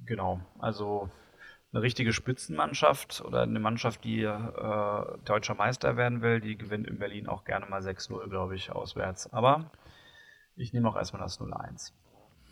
[0.00, 0.40] Genau.
[0.58, 1.10] Also
[1.74, 7.00] eine richtige Spitzenmannschaft oder eine Mannschaft, die äh, deutscher Meister werden will, die gewinnt in
[7.00, 9.32] Berlin auch gerne mal 6-0, glaube ich, auswärts.
[9.32, 9.72] Aber
[10.54, 11.90] ich nehme auch erstmal das 0-1.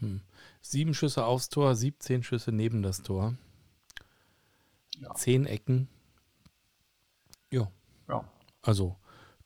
[0.01, 0.23] Hm.
[0.61, 3.35] Sieben Schüsse aufs Tor, 17 Schüsse neben das Tor.
[4.99, 5.15] Ja.
[5.15, 5.87] Zehn Ecken.
[7.51, 7.71] Ja.
[8.09, 8.25] Ja.
[8.63, 8.97] Also,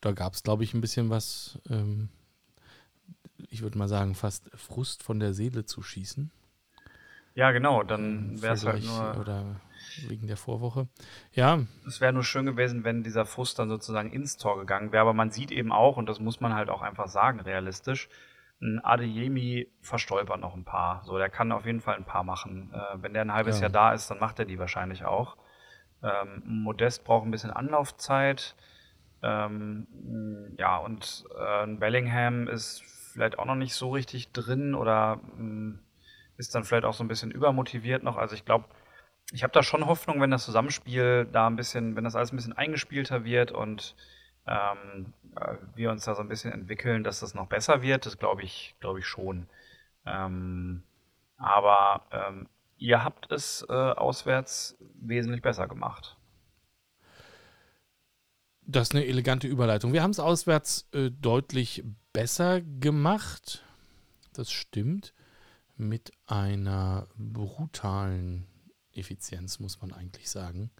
[0.01, 2.09] da gab es, glaube ich, ein bisschen was, ähm,
[3.51, 6.31] ich würde mal sagen, fast Frust von der Seele zu schießen.
[7.35, 9.19] Ja, genau, dann wäre es halt nur.
[9.21, 9.61] Oder
[10.09, 10.89] wegen der Vorwoche.
[11.33, 11.61] Ja.
[11.87, 15.03] Es wäre nur schön gewesen, wenn dieser Frust dann sozusagen ins Tor gegangen wäre.
[15.03, 18.09] Aber man sieht eben auch, und das muss man halt auch einfach sagen, realistisch,
[18.61, 21.03] ein Adeyemi verstolpert noch ein paar.
[21.05, 22.73] So, der kann auf jeden Fall ein paar machen.
[22.73, 23.63] Äh, wenn der ein halbes ja.
[23.63, 25.37] Jahr da ist, dann macht er die wahrscheinlich auch.
[26.03, 28.55] Ähm, Modest braucht ein bisschen Anlaufzeit.
[29.23, 29.87] Ähm,
[30.59, 32.83] ja, und äh, ein Bellingham ist
[33.13, 35.79] vielleicht auch noch nicht so richtig drin oder mh, mm,
[36.37, 38.17] ist dann vielleicht auch so ein bisschen übermotiviert noch.
[38.17, 38.67] Also ich glaube,
[39.33, 42.37] ich habe da schon Hoffnung, wenn das Zusammenspiel da ein bisschen, wenn das alles ein
[42.37, 43.97] bisschen eingespielter wird und
[44.47, 48.07] ähm, äh, wir uns da so ein bisschen entwickeln, dass das noch besser wird.
[48.07, 49.49] Das glaube ich, glaube ich schon.
[50.05, 50.83] Ähm,
[51.37, 52.49] aber ähm,
[52.79, 56.17] ihr habt es äh, auswärts wesentlich besser gemacht.
[58.63, 59.93] Das ist eine elegante Überleitung.
[59.93, 63.65] Wir haben es auswärts äh, deutlich besser gemacht.
[64.33, 65.15] Das stimmt
[65.77, 68.47] mit einer brutalen
[68.97, 70.71] Effizienz, muss man eigentlich sagen.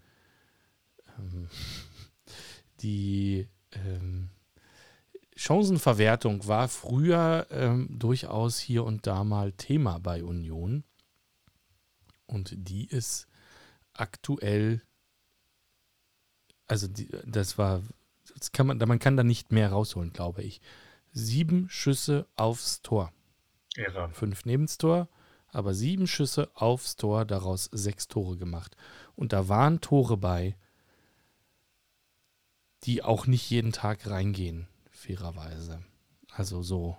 [1.17, 1.49] Ähm,
[2.81, 4.29] die ähm,
[5.35, 10.83] Chancenverwertung war früher ähm, durchaus hier und da mal Thema bei Union.
[12.25, 13.27] Und die ist
[13.93, 14.81] aktuell
[16.67, 17.81] also die, das war,
[18.37, 20.61] das kann man, man kann da nicht mehr rausholen, glaube ich.
[21.11, 23.11] Sieben Schüsse aufs Tor.
[23.75, 24.09] Irre.
[24.11, 25.07] Fünf nebens Tor,
[25.57, 28.77] aber sieben Schüsse aufs Tor, daraus sechs Tore gemacht.
[29.15, 30.55] Und da waren Tore bei,
[32.83, 35.81] die auch nicht jeden Tag reingehen, fairerweise.
[36.31, 36.95] Also so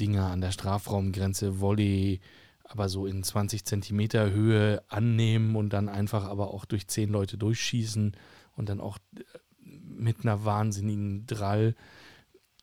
[0.00, 2.20] Dinger an der Strafraumgrenze, Volley,
[2.62, 7.36] aber so in 20 Zentimeter Höhe annehmen und dann einfach aber auch durch zehn Leute
[7.36, 8.16] durchschießen
[8.56, 9.24] und dann auch äh,
[9.64, 11.74] mit einer wahnsinnigen Drall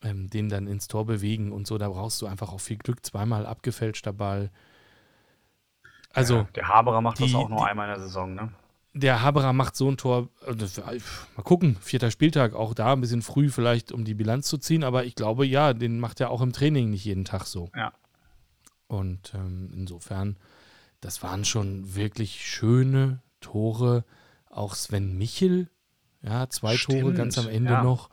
[0.03, 1.77] ähm, den dann ins Tor bewegen und so.
[1.77, 3.05] Da brauchst du einfach auch viel Glück.
[3.05, 4.51] Zweimal abgefälschter Ball.
[6.17, 6.35] Also.
[6.35, 8.49] Ja, der Haberer macht die, das auch nur einmal in der Saison, ne?
[8.93, 10.29] Der Haberer macht so ein Tor.
[10.47, 14.57] Äh, mal gucken, vierter Spieltag, auch da ein bisschen früh vielleicht, um die Bilanz zu
[14.57, 17.69] ziehen, aber ich glaube, ja, den macht er auch im Training nicht jeden Tag so.
[17.75, 17.93] Ja.
[18.87, 20.37] Und ähm, insofern,
[21.01, 24.03] das waren schon wirklich schöne Tore.
[24.49, 25.69] Auch Sven Michel,
[26.23, 27.83] ja, zwei Stimmt, Tore ganz am Ende ja.
[27.83, 28.09] noch.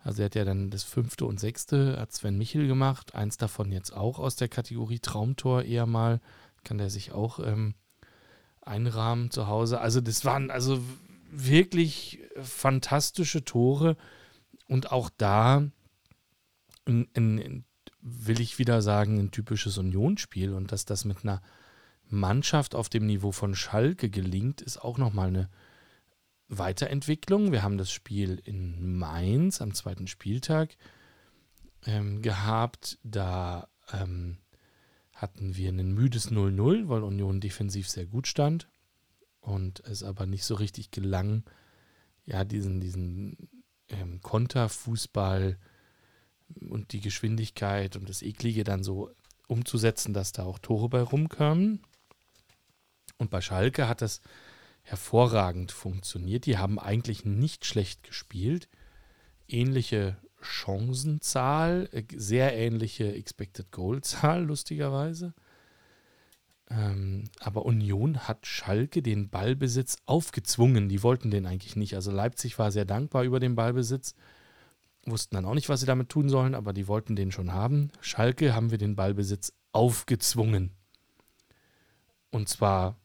[0.00, 3.14] Also er hat ja dann das fünfte und sechste, hat Sven Michel gemacht.
[3.14, 6.20] Eins davon jetzt auch aus der Kategorie Traumtor eher mal.
[6.66, 7.74] Kann der sich auch ähm,
[8.60, 9.80] einrahmen zu Hause.
[9.80, 10.82] Also das waren also
[11.30, 13.96] wirklich fantastische Tore.
[14.66, 15.62] Und auch da
[16.86, 17.64] in, in,
[18.00, 20.52] will ich wieder sagen, ein typisches Unionsspiel.
[20.54, 21.40] Und dass das mit einer
[22.08, 25.48] Mannschaft auf dem Niveau von Schalke gelingt, ist auch nochmal eine
[26.48, 27.52] Weiterentwicklung.
[27.52, 30.76] Wir haben das Spiel in Mainz am zweiten Spieltag
[31.86, 32.98] ähm, gehabt.
[33.04, 34.38] Da ähm,
[35.16, 38.68] hatten wir ein müdes 0-0, weil Union defensiv sehr gut stand
[39.40, 41.44] und es aber nicht so richtig gelang,
[42.26, 43.48] ja, diesen, diesen
[43.88, 45.58] ähm, Konterfußball
[46.68, 49.10] und die Geschwindigkeit und das Eklige dann so
[49.48, 51.82] umzusetzen, dass da auch Tore bei rumkamen.
[53.16, 54.20] Und bei Schalke hat das
[54.82, 56.44] hervorragend funktioniert.
[56.44, 58.68] Die haben eigentlich nicht schlecht gespielt.
[59.48, 65.34] Ähnliche Chancenzahl, äh, sehr ähnliche Expected Goal Zahl, lustigerweise.
[66.68, 70.88] Ähm, aber Union hat Schalke den Ballbesitz aufgezwungen.
[70.88, 71.94] Die wollten den eigentlich nicht.
[71.94, 74.14] Also Leipzig war sehr dankbar über den Ballbesitz,
[75.04, 77.90] wussten dann auch nicht, was sie damit tun sollen, aber die wollten den schon haben.
[78.00, 80.72] Schalke haben wir den Ballbesitz aufgezwungen.
[82.30, 82.96] Und zwar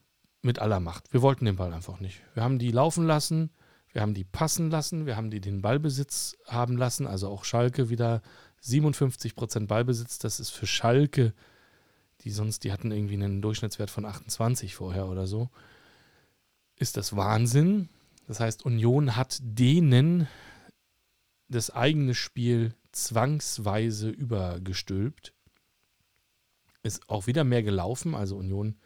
[0.42, 1.14] mit aller Macht.
[1.14, 2.24] Wir wollten den Ball einfach nicht.
[2.34, 3.52] Wir haben die laufen lassen,
[3.92, 7.90] wir haben die passen lassen, wir haben die den Ballbesitz haben lassen, also auch Schalke
[7.90, 8.22] wieder
[8.62, 10.20] 57 Prozent Ballbesitz.
[10.20, 11.34] Das ist für Schalke,
[12.22, 15.50] die sonst, die hatten irgendwie einen Durchschnittswert von 28 vorher oder so,
[16.78, 17.90] ist das Wahnsinn.
[18.28, 20.28] Das heißt, Union hat denen
[21.50, 25.34] das eigene Spiel zwangsweise übergestülpt.
[26.84, 28.78] Ist auch wieder mehr gelaufen, also Union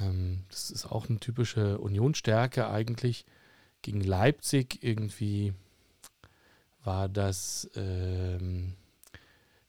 [0.00, 3.24] ähm, das ist auch eine typische Unionsstärke eigentlich.
[3.82, 5.54] Gegen Leipzig irgendwie
[6.84, 8.74] war das ähm,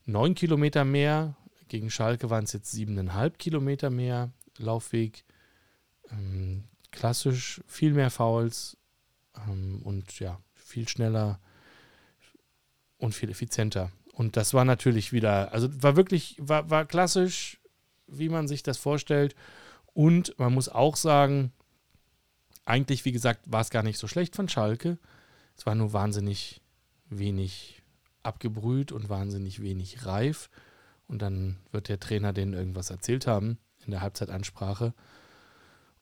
[0.04, 1.36] neun Kilometer mehr.
[1.68, 5.24] Gegen Schalke waren es jetzt siebeneinhalb Kilometer mehr Laufweg.
[6.10, 8.76] Ähm, klassisch viel mehr Fouls
[9.36, 11.40] ähm, und ja, viel schneller
[12.98, 13.90] und viel effizienter.
[14.12, 17.60] Und das war natürlich wieder, also war wirklich, war, war klassisch,
[18.06, 19.34] wie man sich das vorstellt.
[19.92, 21.52] Und man muss auch sagen,
[22.70, 24.98] eigentlich, wie gesagt, war es gar nicht so schlecht von Schalke.
[25.56, 26.62] Es war nur wahnsinnig
[27.08, 27.82] wenig
[28.22, 30.48] abgebrüht und wahnsinnig wenig reif.
[31.06, 34.94] Und dann wird der Trainer denen irgendwas erzählt haben in der Halbzeitansprache.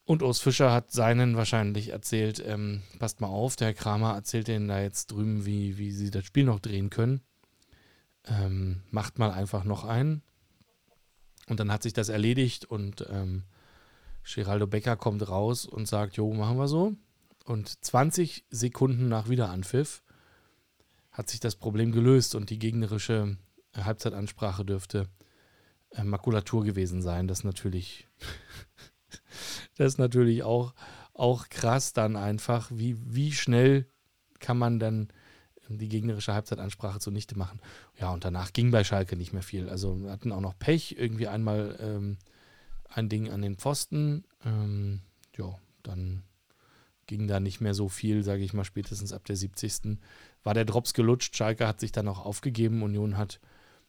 [0.05, 4.69] Und Urs Fischer hat seinen wahrscheinlich erzählt, ähm, passt mal auf, der Kramer erzählt denen
[4.69, 7.21] da jetzt drüben, wie, wie sie das Spiel noch drehen können.
[8.27, 10.23] Ähm, macht mal einfach noch einen.
[11.47, 13.45] Und dann hat sich das erledigt und ähm,
[14.35, 16.95] Geraldo Becker kommt raus und sagt, jo, machen wir so.
[17.45, 20.03] Und 20 Sekunden nach Wiederanpfiff
[21.11, 23.37] hat sich das Problem gelöst und die gegnerische
[23.77, 25.09] Halbzeitansprache dürfte
[25.91, 27.27] äh, Makulatur gewesen sein.
[27.27, 28.07] Das natürlich,
[29.77, 30.75] das ist natürlich auch,
[31.15, 33.87] auch krass dann einfach, wie, wie schnell
[34.39, 35.09] kann man dann
[35.69, 37.61] die gegnerische Halbzeitansprache zunichte machen.
[37.99, 39.69] Ja, und danach ging bei Schalke nicht mehr viel.
[39.69, 42.19] Also hatten auch noch Pech, irgendwie einmal ähm,
[42.89, 44.25] ein Ding an den Pfosten.
[44.45, 45.01] Ähm,
[45.37, 46.23] ja, dann
[47.07, 49.99] ging da nicht mehr so viel, sage ich mal, spätestens ab der 70.
[50.45, 51.37] war der Drops gelutscht.
[51.37, 52.83] Schalke hat sich dann auch aufgegeben.
[52.83, 53.41] Union hat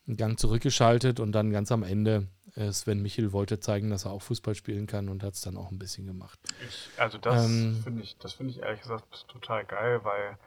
[0.08, 4.12] einen Gang zurückgeschaltet und dann ganz am Ende äh, Sven Michel wollte zeigen, dass er
[4.12, 6.40] auch Fußball spielen kann und hat es dann auch ein bisschen gemacht.
[6.68, 10.38] Ich, also das ähm, finde ich, das finde ich ehrlich gesagt total geil, weil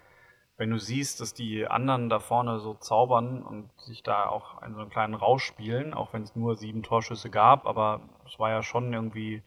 [0.63, 4.77] wenn du siehst, dass die anderen da vorne so zaubern und sich da auch einen,
[4.77, 8.51] so einen kleinen Rausch spielen, auch wenn es nur sieben Torschüsse gab, aber es war
[8.51, 9.43] ja schon irgendwie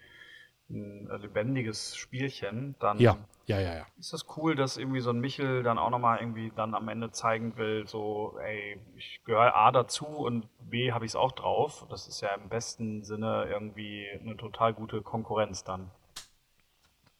[0.70, 3.86] ein lebendiges Spielchen, dann Ja, ja, ja, ja.
[3.98, 7.12] ist das cool, dass irgendwie so ein Michel dann auch nochmal irgendwie dann am Ende
[7.12, 11.86] zeigen will, so, ey, ich gehöre A dazu und B habe ich es auch drauf.
[11.90, 15.92] Das ist ja im besten Sinne irgendwie eine total gute Konkurrenz dann.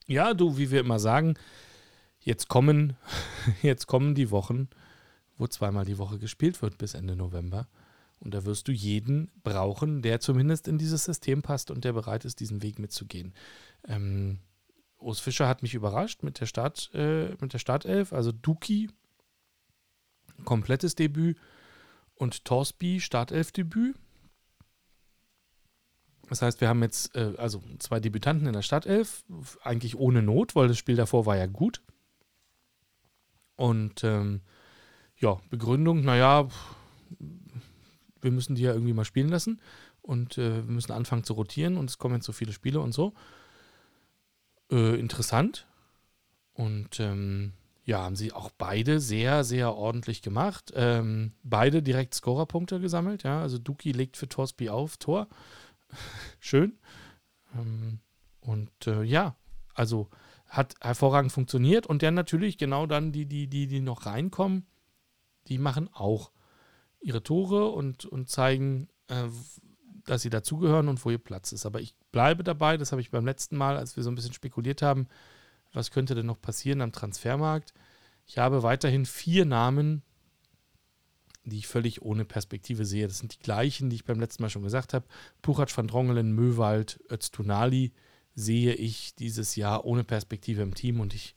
[0.06, 1.36] Ja, du, wie wir immer sagen,
[2.26, 2.98] jetzt kommen,
[3.62, 4.68] jetzt kommen die Wochen,
[5.38, 7.68] wo zweimal die Woche gespielt wird bis Ende November.
[8.20, 12.26] Und da wirst du jeden brauchen, der zumindest in dieses System passt und der bereit
[12.26, 13.34] ist, diesen Weg mitzugehen.
[13.88, 14.40] Ähm,
[14.98, 18.90] Urs Fischer hat mich überrascht mit der, Start, äh, mit der Startelf, also Duki,
[20.44, 21.38] komplettes Debüt
[22.16, 23.96] und Torsby, Startelf-Debüt.
[26.30, 29.24] Das heißt, wir haben jetzt äh, also zwei Debütanten in der Startelf,
[29.62, 31.82] eigentlich ohne Not, weil das Spiel davor war ja gut.
[33.56, 34.42] Und ähm,
[35.18, 36.48] ja, Begründung, naja,
[38.22, 39.62] wir müssen die ja irgendwie mal spielen lassen
[40.02, 42.94] und äh, wir müssen anfangen zu rotieren und es kommen jetzt so viele Spiele und
[42.94, 43.14] so.
[44.72, 45.68] Äh, interessant.
[46.54, 47.54] Und ähm,
[47.86, 50.74] ja, haben sie auch beide sehr, sehr ordentlich gemacht.
[50.76, 53.24] Ähm, beide direkt Scorerpunkte gesammelt.
[53.24, 55.28] Ja, also Duki legt für Torsby auf, Tor.
[56.40, 56.80] Schön.
[57.56, 58.00] Ähm,
[58.42, 59.36] und äh, ja,
[59.76, 60.10] also
[60.48, 61.88] hat hervorragend funktioniert.
[61.88, 64.66] Und dann natürlich genau dann die, die, die, die noch reinkommen,
[65.48, 66.32] die machen auch
[67.02, 69.28] ihre Tore und, und zeigen, äh,
[70.06, 71.66] dass sie dazugehören und wo ihr Platz ist.
[71.66, 74.34] Aber ich bleibe dabei, das habe ich beim letzten Mal, als wir so ein bisschen
[74.34, 75.08] spekuliert haben,
[75.74, 77.74] was könnte denn noch passieren am Transfermarkt.
[78.26, 80.04] Ich habe weiterhin vier Namen,
[81.44, 83.08] die ich völlig ohne Perspektive sehe.
[83.08, 85.06] Das sind die gleichen, die ich beim letzten Mal schon gesagt habe.
[85.42, 87.94] Puchac van Drongelen, Möwald, Öztunali
[88.36, 91.36] sehe ich dieses Jahr ohne Perspektive im Team und ich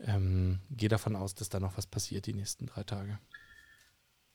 [0.00, 3.18] ähm, gehe davon aus, dass da noch was passiert die nächsten drei Tage.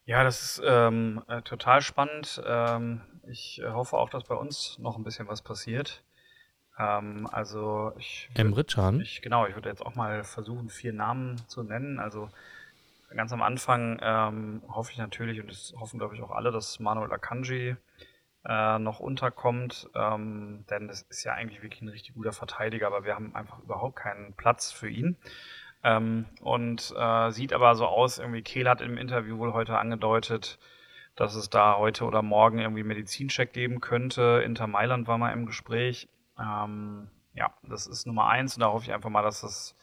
[0.06, 2.42] Ja, das ist ähm, äh, total spannend.
[2.46, 6.04] Ähm, ich hoffe auch, dass bei uns noch ein bisschen was passiert.
[6.78, 8.56] Ähm, also ich, würd-
[8.98, 12.00] ich genau, ich würde jetzt auch mal versuchen, vier Namen zu nennen.
[12.00, 12.30] Also
[13.16, 16.80] ganz am Anfang ähm, hoffe ich natürlich, und das hoffen glaube ich auch alle, dass
[16.80, 17.76] Manuel Akanji
[18.48, 23.04] äh, noch unterkommt, ähm, denn das ist ja eigentlich wirklich ein richtig guter Verteidiger, aber
[23.04, 25.18] wir haben einfach überhaupt keinen Platz für ihn.
[25.84, 30.60] Ähm, und äh, sieht aber so aus, irgendwie Kehl hat im Interview wohl heute angedeutet,
[31.16, 34.42] dass es da heute oder morgen irgendwie Medizincheck geben könnte.
[34.44, 36.08] Inter Mailand war mal im Gespräch.
[36.40, 39.76] Ähm, ja, das ist Nummer eins und da hoffe ich einfach mal, dass das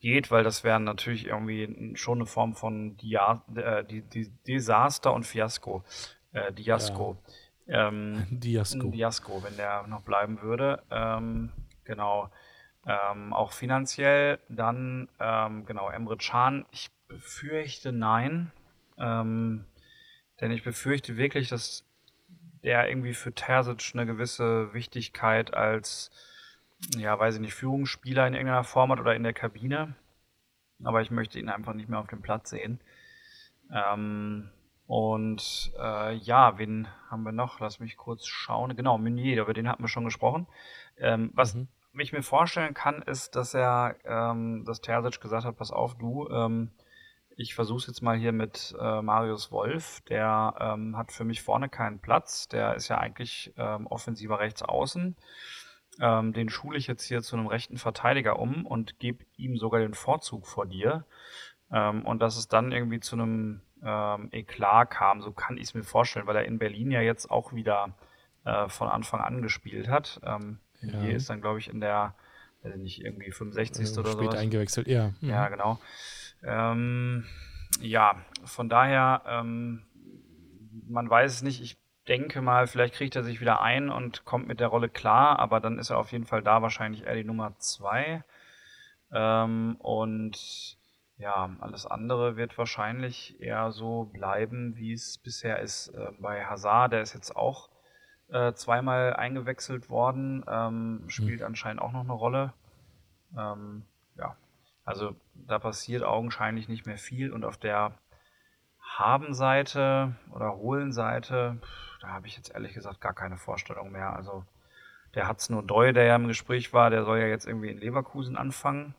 [0.00, 5.12] geht, weil das wäre natürlich irgendwie schon eine Form von Dia äh, die, die Desaster
[5.12, 5.84] und Fiasko.
[6.32, 7.16] Äh, Diasco.
[7.68, 8.90] Ähm, Diasco.
[8.90, 10.82] Diasco, wenn der noch bleiben würde.
[10.90, 11.52] Ähm,
[11.84, 12.30] genau.
[12.86, 14.38] Ähm, auch finanziell.
[14.48, 16.64] Dann, ähm, genau, Emre Can.
[16.70, 18.50] Ich befürchte nein.
[18.96, 19.64] Ähm,
[20.40, 21.84] denn ich befürchte wirklich, dass
[22.62, 26.10] der irgendwie für Terzic eine gewisse Wichtigkeit als,
[26.96, 29.94] ja, weiß ich nicht, Führungsspieler in irgendeiner Form hat oder in der Kabine.
[30.82, 32.80] Aber ich möchte ihn einfach nicht mehr auf dem Platz sehen.
[33.72, 34.50] Ähm,
[34.88, 37.60] und äh, ja, wen haben wir noch?
[37.60, 38.74] Lass mich kurz schauen.
[38.74, 40.46] Genau, Meunier, über den hatten wir schon gesprochen.
[40.96, 41.68] Ähm, was Mhm.
[41.98, 46.26] ich mir vorstellen kann, ist, dass er, ähm, dass Terzic gesagt hat, pass auf, du,
[46.30, 46.70] ähm,
[47.36, 50.00] ich versuche jetzt mal hier mit äh, Marius Wolf.
[50.08, 52.48] Der ähm, hat für mich vorne keinen Platz.
[52.48, 55.16] Der ist ja eigentlich ähm, offensiver rechts außen.
[56.00, 59.80] Ähm, den schule ich jetzt hier zu einem rechten Verteidiger um und gebe ihm sogar
[59.80, 61.04] den Vorzug vor dir.
[61.70, 65.74] Ähm, und dass es dann irgendwie zu einem ähm, Eklat kam, so kann ich es
[65.74, 67.94] mir vorstellen, weil er in Berlin ja jetzt auch wieder
[68.44, 70.20] äh, von Anfang an gespielt hat.
[70.24, 71.00] Ähm, Ja.
[71.00, 72.14] Hier ist dann, glaube ich, in der,
[72.62, 73.84] weiß ich nicht, irgendwie 65.
[73.96, 74.38] Äh, oder spät so.
[74.38, 75.08] eingewechselt, ja.
[75.20, 75.28] Mhm.
[75.28, 75.80] Ja, genau.
[76.44, 77.24] Ähm,
[77.80, 78.14] ja,
[78.44, 79.82] von daher, ähm,
[80.88, 81.60] man weiß es nicht.
[81.60, 81.76] Ich
[82.06, 85.60] denke mal, vielleicht kriegt er sich wieder ein und kommt mit der Rolle klar, aber
[85.60, 88.22] dann ist er auf jeden Fall da wahrscheinlich eher die Nummer zwei.
[89.12, 90.77] Ähm, und
[91.18, 95.88] ja, alles andere wird wahrscheinlich eher so bleiben, wie es bisher ist.
[95.88, 97.68] Äh, bei Hazard, der ist jetzt auch
[98.28, 102.52] äh, zweimal eingewechselt worden, ähm, spielt anscheinend auch noch eine Rolle.
[103.36, 103.82] Ähm,
[104.16, 104.36] ja,
[104.84, 107.92] also da passiert augenscheinlich nicht mehr viel und auf der
[108.80, 111.58] Haben-Seite oder Holen-Seite,
[112.00, 114.14] da habe ich jetzt ehrlich gesagt gar keine Vorstellung mehr.
[114.14, 114.44] Also
[115.14, 117.78] der hat's nur Doi, der ja im Gespräch war, der soll ja jetzt irgendwie in
[117.78, 118.94] Leverkusen anfangen.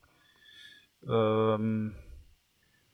[1.07, 1.95] Ähm,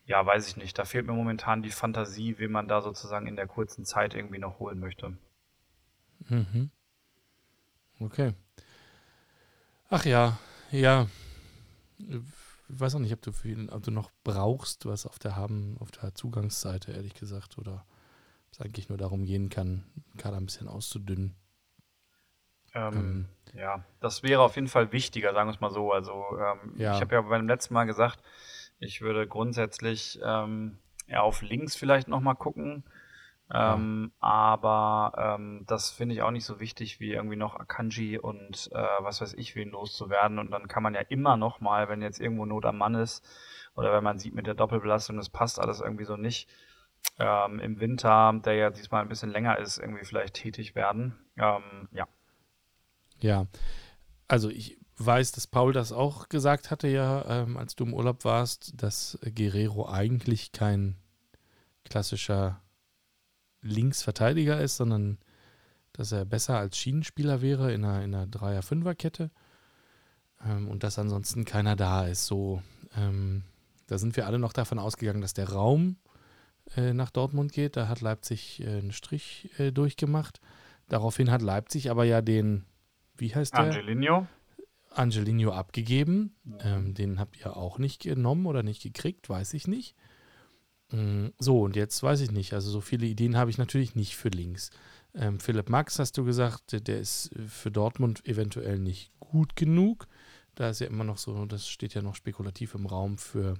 [0.05, 0.77] ja, weiß ich nicht.
[0.79, 4.39] Da fehlt mir momentan die Fantasie, wen man da sozusagen in der kurzen Zeit irgendwie
[4.39, 5.17] noch holen möchte.
[6.29, 6.69] Mhm.
[8.01, 8.33] Okay.
[9.89, 10.37] Ach ja,
[10.71, 11.07] ja.
[11.97, 12.19] Ich
[12.69, 15.91] weiß auch nicht, ob du, viel, ob du noch brauchst, was auf der Haben, auf
[15.91, 17.85] der Zugangsseite, ehrlich gesagt, oder
[18.47, 21.35] ob es eigentlich nur darum gehen kann, den Kader ein bisschen auszudünnen.
[22.73, 25.91] Ähm, Ähm, Ja, das wäre auf jeden Fall wichtiger, sagen wir es mal so.
[25.93, 26.91] Also ähm, Ja.
[26.95, 28.19] ich habe ja beim letzten Mal gesagt,
[28.79, 32.83] ich würde grundsätzlich ähm, ja, auf links vielleicht nochmal gucken.
[33.53, 38.71] Ähm, aber ähm, das finde ich auch nicht so wichtig, wie irgendwie noch Akanji und
[38.73, 40.39] äh, was weiß ich, wen loszuwerden.
[40.39, 43.23] Und dann kann man ja immer noch mal, wenn jetzt irgendwo Not am Mann ist
[43.75, 46.49] oder wenn man sieht mit der Doppelbelastung, das passt alles irgendwie so nicht,
[47.19, 51.15] ähm, im Winter, der ja diesmal ein bisschen länger ist, irgendwie vielleicht tätig werden.
[51.37, 52.07] Ähm, ja,
[53.19, 53.45] Ja,
[54.27, 58.23] also ich weiß, dass Paul das auch gesagt hatte, ja, ähm, als du im Urlaub
[58.23, 60.95] warst, dass Guerrero eigentlich kein
[61.83, 62.61] klassischer
[63.61, 65.17] Linksverteidiger ist, sondern
[65.91, 69.31] dass er besser als Schienenspieler wäre in einer, in einer Dreier-Fünfer-Kette
[70.45, 72.25] ähm, und dass ansonsten keiner da ist.
[72.25, 72.61] So,
[72.97, 73.43] ähm,
[73.87, 75.97] da sind wir alle noch davon ausgegangen, dass der Raum
[76.75, 77.77] äh, nach Dortmund geht.
[77.77, 80.41] Da hat Leipzig äh, einen Strich äh, durchgemacht.
[80.87, 82.65] Daraufhin hat Leipzig aber ja den,
[83.17, 83.61] wie heißt der?
[83.61, 84.27] Angelino.
[84.97, 86.35] Angelino abgegeben.
[86.59, 89.95] Ähm, den habt ihr auch nicht genommen oder nicht gekriegt, weiß ich nicht.
[90.91, 92.53] Mm, So, und jetzt weiß ich nicht.
[92.53, 94.69] Also so viele Ideen habe ich natürlich nicht für links.
[95.13, 100.07] Ähm, Philipp Max, hast du gesagt, der- ist äh, für Dortmund eventuell nicht gut genug.
[100.55, 103.55] Da ist ja immer noch so, das steht ja noch spekulativ im Raum für,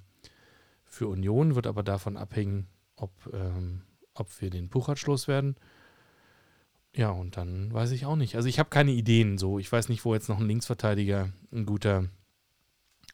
[0.84, 3.82] für Union, wird aber davon abhängen, ob, ähm,
[4.14, 5.56] ob wir den Puchatsch loswerden.
[6.96, 8.36] Ja, und dann weiß ich auch nicht.
[8.36, 9.60] Also ich habe keine Ideen so.
[9.60, 12.06] Ich weiß nicht, wo jetzt noch ein Linksverteidiger, ein guter,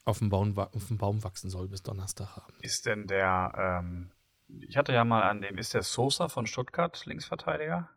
[0.04, 2.54] auf dem Baum, auf dem Baum wachsen soll bis Donnerstagabend.
[2.60, 4.12] Ist denn der, ähm,
[4.60, 7.88] ich hatte ja mal an dem, ist der Sosa von Stuttgart Linksverteidiger?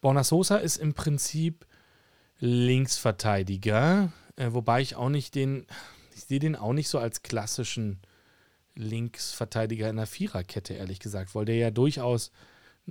[0.00, 1.64] Borna Sosa ist im Prinzip
[2.38, 5.66] Linksverteidiger, äh, wobei ich auch nicht den,
[6.14, 8.00] ich sehe den auch nicht so als klassischen
[8.74, 12.32] Linksverteidiger in der Viererkette, ehrlich gesagt, weil der ja durchaus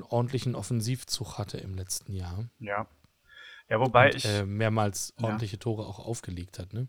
[0.02, 2.46] einen ordentlichen Offensivzug hatte im letzten Jahr.
[2.60, 2.88] Ja.
[3.68, 5.26] Ja, wobei und, ich, äh, mehrmals Ja.
[5.26, 6.88] ordentliche Tore auch aufgelegt hat, ne?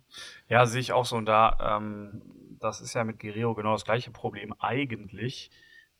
[0.49, 1.17] ja, sehe ich auch so.
[1.17, 2.23] Und da, ähm,
[2.59, 5.51] das ist ja mit Guerrero genau das gleiche Problem eigentlich.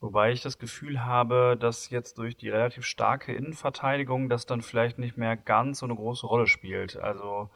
[0.01, 4.99] Wobei ich das Gefühl habe, dass jetzt durch die relativ starke Innenverteidigung das dann vielleicht
[4.99, 6.97] nicht mehr ganz so eine große Rolle spielt.
[6.97, 7.51] Also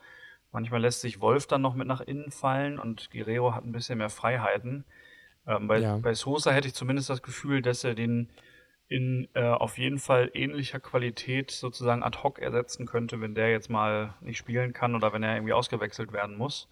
[0.52, 3.96] manchmal lässt sich Wolf dann noch mit nach innen fallen und Guerrero hat ein bisschen
[3.96, 4.84] mehr Freiheiten.
[5.46, 5.96] Ähm, bei, Ja.
[5.96, 8.28] bei Sosa hätte ich zumindest das Gefühl, dass er den
[8.88, 13.70] in äh, auf jeden Fall ähnlicher Qualität sozusagen ad hoc ersetzen könnte, wenn der jetzt
[13.70, 16.68] mal nicht spielen kann oder wenn er irgendwie ausgewechselt werden muss.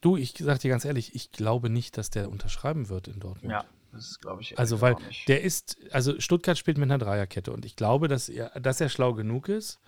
[0.00, 3.52] Du, ich sag dir ganz ehrlich, ich glaube nicht, dass der unterschreiben wird in Dortmund.
[3.52, 4.58] Ja, das glaube ich.
[4.58, 4.96] Also, weil
[5.28, 8.88] der ist, also Stuttgart spielt mit einer Dreierkette und ich glaube, dass er, dass er
[8.88, 9.80] schlau genug ist,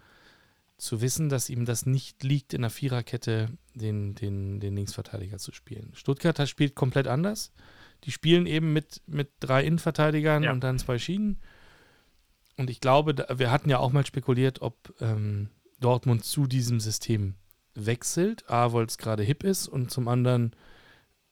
[0.78, 5.52] zu wissen, dass ihm das nicht liegt, in der Viererkette den, den, den Linksverteidiger zu
[5.52, 5.90] spielen.
[5.94, 7.52] Stuttgart spielt komplett anders.
[8.04, 10.52] Die spielen eben mit, mit drei Innenverteidigern Ja.
[10.52, 11.38] und dann zwei Schienen.
[12.56, 15.48] Und ich glaube, da, wir hatten ja auch mal spekuliert, ob ähm,
[15.80, 17.34] Dortmund zu diesem System
[17.74, 18.48] wechselt.
[18.50, 20.54] A, weil es gerade hip ist und zum anderen,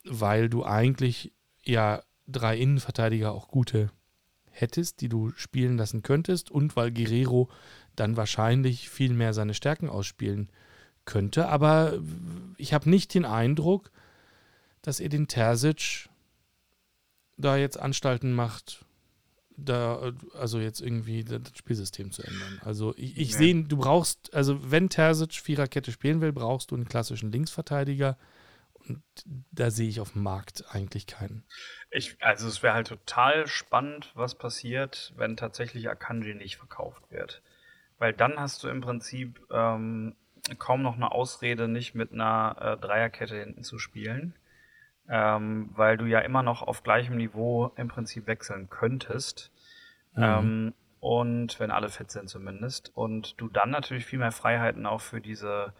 [0.04, 1.32] weil du eigentlich
[1.64, 3.90] ja drei Innenverteidiger auch gute
[4.50, 7.50] hättest, die du spielen lassen könntest und weil Guerrero
[7.94, 10.48] dann wahrscheinlich viel mehr seine Stärken ausspielen
[11.04, 11.48] könnte.
[11.48, 11.98] Aber
[12.56, 13.90] ich habe nicht den Eindruck,
[14.82, 16.08] dass ihr den Terzic
[17.36, 18.84] da jetzt Anstalten macht,
[19.56, 22.60] da, also jetzt irgendwie das Spielsystem zu ändern.
[22.64, 23.38] Also ich, ich Nee.
[23.38, 28.18] sehe, du brauchst, also wenn Terzic Viererkette spielen will, brauchst du einen klassischen Linksverteidiger
[28.88, 29.02] und
[29.50, 31.42] da sehe ich auf dem Markt eigentlich keinen.
[31.90, 37.42] Ich, also es wäre halt total spannend, was passiert, wenn tatsächlich Akanji nicht verkauft wird.
[37.98, 40.14] Weil dann hast du im Prinzip ähm,
[40.58, 44.34] kaum noch eine Ausrede, nicht mit einer äh, Dreierkette hinten zu spielen.
[45.08, 49.52] Ähm, weil du ja immer noch auf gleichem Niveau im Prinzip wechseln könntest.
[50.16, 52.90] Ähm, und wenn alle fit sind zumindest.
[52.94, 55.72] Und du dann natürlich viel mehr Freiheiten auch für diese,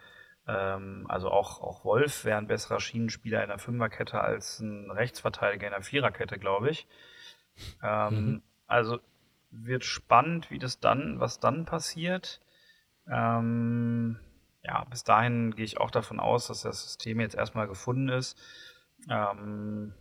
[0.47, 5.67] ähm, also auch, auch Wolf wäre ein besserer Schienenspieler in der Fünferkette als ein Rechtsverteidiger
[5.67, 6.87] in der Viererkette, glaube ich.
[7.83, 8.43] Ähm, Mhm.
[8.69, 8.99] Also
[9.51, 12.41] wird spannend, wie das dann, was dann passiert.
[13.09, 14.19] Ähm,
[14.63, 18.37] ja, bis dahin gehe ich auch davon aus, dass das System jetzt erstmal gefunden ist.
[19.09, 19.93] Ähm,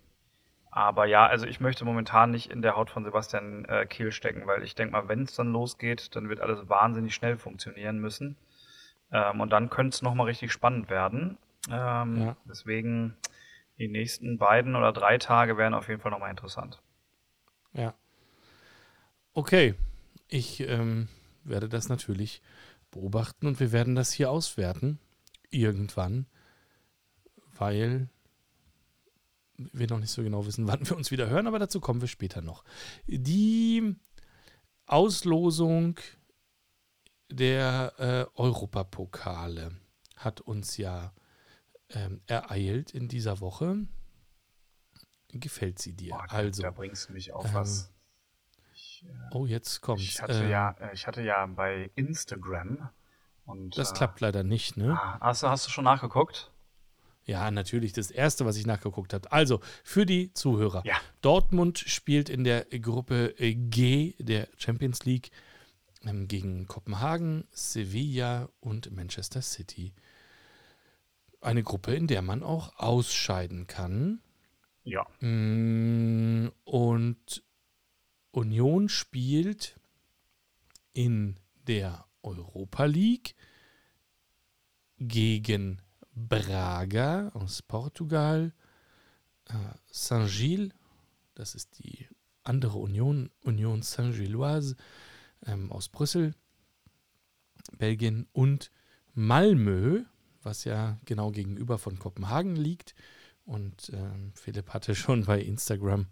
[0.71, 4.45] aber ja, also ich möchte momentan nicht in der Haut von Sebastian äh, Kehl stecken,
[4.45, 8.35] weil ich denke mal, wenn es dann losgeht, dann wird alles wahnsinnig schnell funktionieren müssen.
[9.11, 11.37] Ähm, und dann könnte es nochmal richtig spannend werden.
[11.69, 12.37] Ähm, Ja.
[12.45, 13.15] Deswegen
[13.77, 16.81] die nächsten beiden oder drei Tage wären auf jeden Fall nochmal interessant.
[17.73, 17.93] Ja.
[19.33, 19.75] Okay,
[20.27, 21.07] ich ähm,
[21.43, 22.41] werde das natürlich
[22.91, 24.99] beobachten und wir werden das hier auswerten.
[25.51, 26.25] Irgendwann.
[27.57, 28.09] Weil
[29.57, 32.07] wir noch nicht so genau wissen, wann wir uns wieder hören, aber dazu kommen wir
[32.07, 32.63] später noch.
[33.07, 33.95] Die
[34.85, 35.99] Auslosung
[37.29, 39.71] der äh, Europapokale
[40.15, 41.13] hat uns ja
[41.89, 43.87] ähm, ereilt in dieser Woche.
[45.29, 46.11] Gefällt sie dir?
[46.11, 47.91] Boah, also, da bringst du mich auf ähm, was.
[48.73, 50.03] Ich, äh, oh, jetzt kommt's.
[50.03, 52.89] ich, hatte Ähm, ja, äh, ich hatte ja bei Instagram
[53.45, 54.97] und das äh, klappt leider nicht, ne?
[54.99, 56.51] ah, hast, hast du schon nachgeguckt?
[57.25, 57.91] Ja, natürlich.
[57.93, 59.31] Das erste, was ich nachgeguckt habe.
[59.31, 60.83] Also, für die Zuhörer.
[60.85, 60.95] Ja.
[61.21, 65.31] Dortmund spielt in der Gruppe G der Champions League
[66.05, 69.93] ähm, gegen Kopenhagen, Sevilla und Manchester City.
[71.41, 74.21] Eine Gruppe, in der man auch ausscheiden kann.
[74.83, 75.05] Ja.
[75.19, 77.43] Mm, Und
[78.31, 79.79] Union spielt
[80.93, 83.35] in der Europa League
[84.99, 85.81] gegen
[86.15, 88.53] Braga aus Portugal,
[89.49, 89.53] äh,
[89.91, 90.71] Saint-Gilles,
[91.35, 92.07] das ist die
[92.43, 94.75] andere Union, Union Saint-Gilloise
[95.45, 96.33] ähm, aus Brüssel,
[97.77, 98.71] Belgien und
[99.13, 100.03] Malmö,
[100.41, 102.95] was ja genau gegenüber von Kopenhagen liegt.
[103.45, 106.07] Und ähm, Philipp hatte schon bei Instagram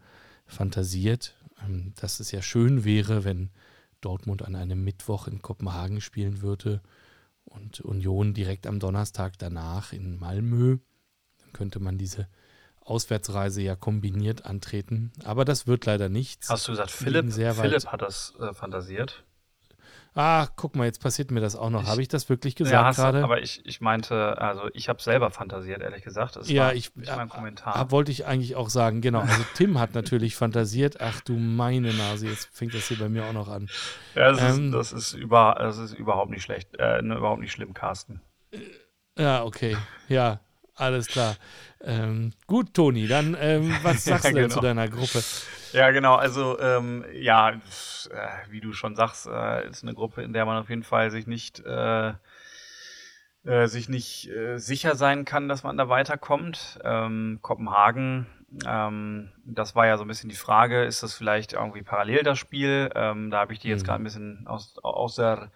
[0.45, 3.51] fantasiert, ähm, dass es ja schön wäre, wenn
[4.01, 6.81] Dortmund an einem Mittwoch in Kopenhagen spielen würde
[7.45, 10.77] und Union direkt am Donnerstag danach in Malmö.
[11.39, 12.27] Dann könnte man diese
[12.81, 15.11] Auswärtsreise ja kombiniert antreten.
[15.23, 16.49] Aber das wird leider nichts.
[16.49, 19.23] Hast du gesagt, Philipp, weit- Philipp hat das äh, fantasiert?
[20.15, 21.87] Ah, guck mal, jetzt passiert mir das auch noch.
[21.87, 23.23] Habe ich das wirklich Ja, gesagt du, gerade?
[23.23, 26.35] aber ich, ich meinte, also ich habe selber fantasiert, ehrlich gesagt.
[26.35, 27.87] Es Ja, war ich nicht mein äh, Kommentar.
[27.87, 29.21] äh, wollte ich eigentlich auch sagen, genau.
[29.21, 31.01] Also Tim hat natürlich fantasiert.
[31.01, 33.69] Ach du meine Nase, jetzt fängt das hier bei mir auch noch an.
[34.13, 37.41] ja, das, ähm, ist, das, ist über, das ist überhaupt nicht schlecht, äh, ne, überhaupt
[37.41, 38.21] nicht schlimm, Carsten.
[39.17, 39.77] Ja, okay.
[40.09, 40.41] Ja,
[40.75, 41.37] alles klar.
[41.81, 44.55] Ähm, gut, Toni, dann ähm, was sagst Ja, du denn genau.
[44.55, 45.25] zu deiner Gruppe?
[45.71, 46.15] Ja, genau.
[46.15, 47.55] Also, ähm, ja, äh,
[48.49, 51.25] wie du schon sagst, äh, ist eine Gruppe, in der man auf jeden Fall sich
[51.27, 52.13] nicht, äh,
[53.45, 56.79] äh, sich nicht äh, sicher sein kann, dass man da weiterkommt.
[56.83, 58.27] Ähm, Kopenhagen,
[58.65, 62.37] ähm, das war ja so ein bisschen die Frage, ist das vielleicht irgendwie parallel das
[62.39, 62.89] Spiel?
[62.95, 63.87] Ähm, da habe ich die jetzt Mhm.
[63.87, 65.51] gerade ein bisschen aus, aus der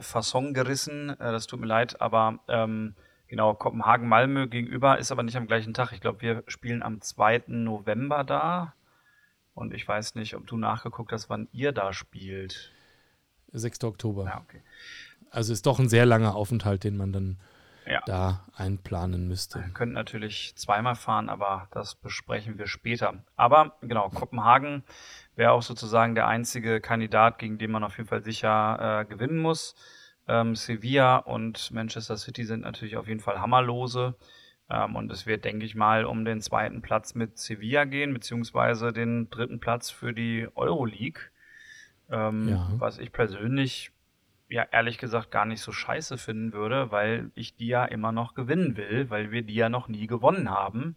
[0.00, 1.14] Fasson gerissen.
[1.20, 2.96] Das tut mir leid, aber ähm,
[3.34, 5.90] genau, Kopenhagen-Malmö gegenüber ist aber nicht am gleichen Tag.
[5.90, 7.42] Ich glaube, wir spielen am 2.
[7.48, 8.74] November da.
[9.54, 12.70] Und ich weiß nicht, ob du nachgeguckt hast, wann ihr da spielt.
[13.52, 13.82] 6.
[13.84, 14.24] Oktober.
[14.26, 14.62] Ja, okay.
[15.32, 17.38] Also ist doch ein sehr langer Aufenthalt, den man dann
[17.86, 18.02] Ja.
[18.06, 19.58] da einplanen müsste.
[19.58, 23.14] Wir könnten natürlich zweimal fahren, aber das besprechen wir später.
[23.34, 24.84] Aber genau, Kopenhagen
[25.34, 29.38] wäre auch sozusagen der einzige Kandidat, gegen den man auf jeden Fall sicher äh, gewinnen
[29.38, 29.74] muss.
[30.26, 34.14] Ähm, Sevilla und Manchester City sind natürlich auf jeden Fall Hammerlose.
[34.70, 38.92] Ähm, und es wird, denke ich mal, um den zweiten Platz mit Sevilla gehen, beziehungsweise
[38.92, 41.20] den dritten Platz für die Euroleague.
[42.10, 42.70] Ähm, Ja.
[42.78, 43.90] Was ich persönlich
[44.48, 48.34] ja ehrlich gesagt gar nicht so scheiße finden würde, weil ich die ja immer noch
[48.34, 50.96] gewinnen will, weil wir die ja noch nie gewonnen haben.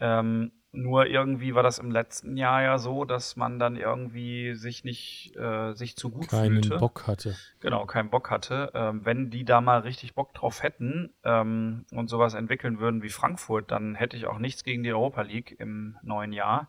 [0.00, 4.84] Ähm, nur irgendwie war das im letzten Jahr ja so, dass man dann irgendwie sich
[4.84, 6.78] nicht äh, sich zu gut Keinen fühlte.
[6.78, 7.34] Bock hatte.
[7.60, 8.70] Genau, keinen Bock hatte.
[8.74, 13.08] Ähm, wenn die da mal richtig Bock drauf hätten ähm, und sowas entwickeln würden wie
[13.08, 16.68] Frankfurt, dann hätte ich auch nichts gegen die Europa League im neuen Jahr.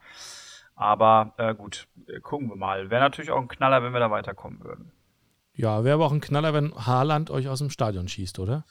[0.76, 2.90] Aber äh, gut, äh, gucken wir mal.
[2.90, 4.92] Wäre natürlich auch ein Knaller, wenn wir da weiterkommen würden.
[5.54, 8.66] Ja, wäre aber auch ein Knaller, wenn Haaland euch aus dem Stadion schießt, oder?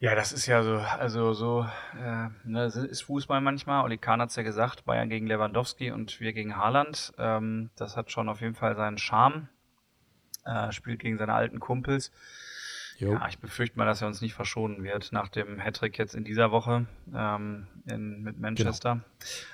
[0.00, 1.66] Ja, das ist ja so, also so,
[2.00, 3.82] äh, ne, ist Fußball manchmal.
[3.82, 7.12] Oli Kahn hat's ja gesagt, Bayern gegen Lewandowski und wir gegen Haaland.
[7.18, 9.48] Ähm, das hat schon auf jeden Fall seinen Charme.
[10.44, 12.12] Äh, spielt gegen seine alten Kumpels.
[12.96, 13.14] Jo.
[13.14, 16.24] Ja, ich befürchte mal, dass er uns nicht verschonen wird nach dem Hattrick jetzt in
[16.24, 19.00] dieser Woche ähm, in, mit Manchester.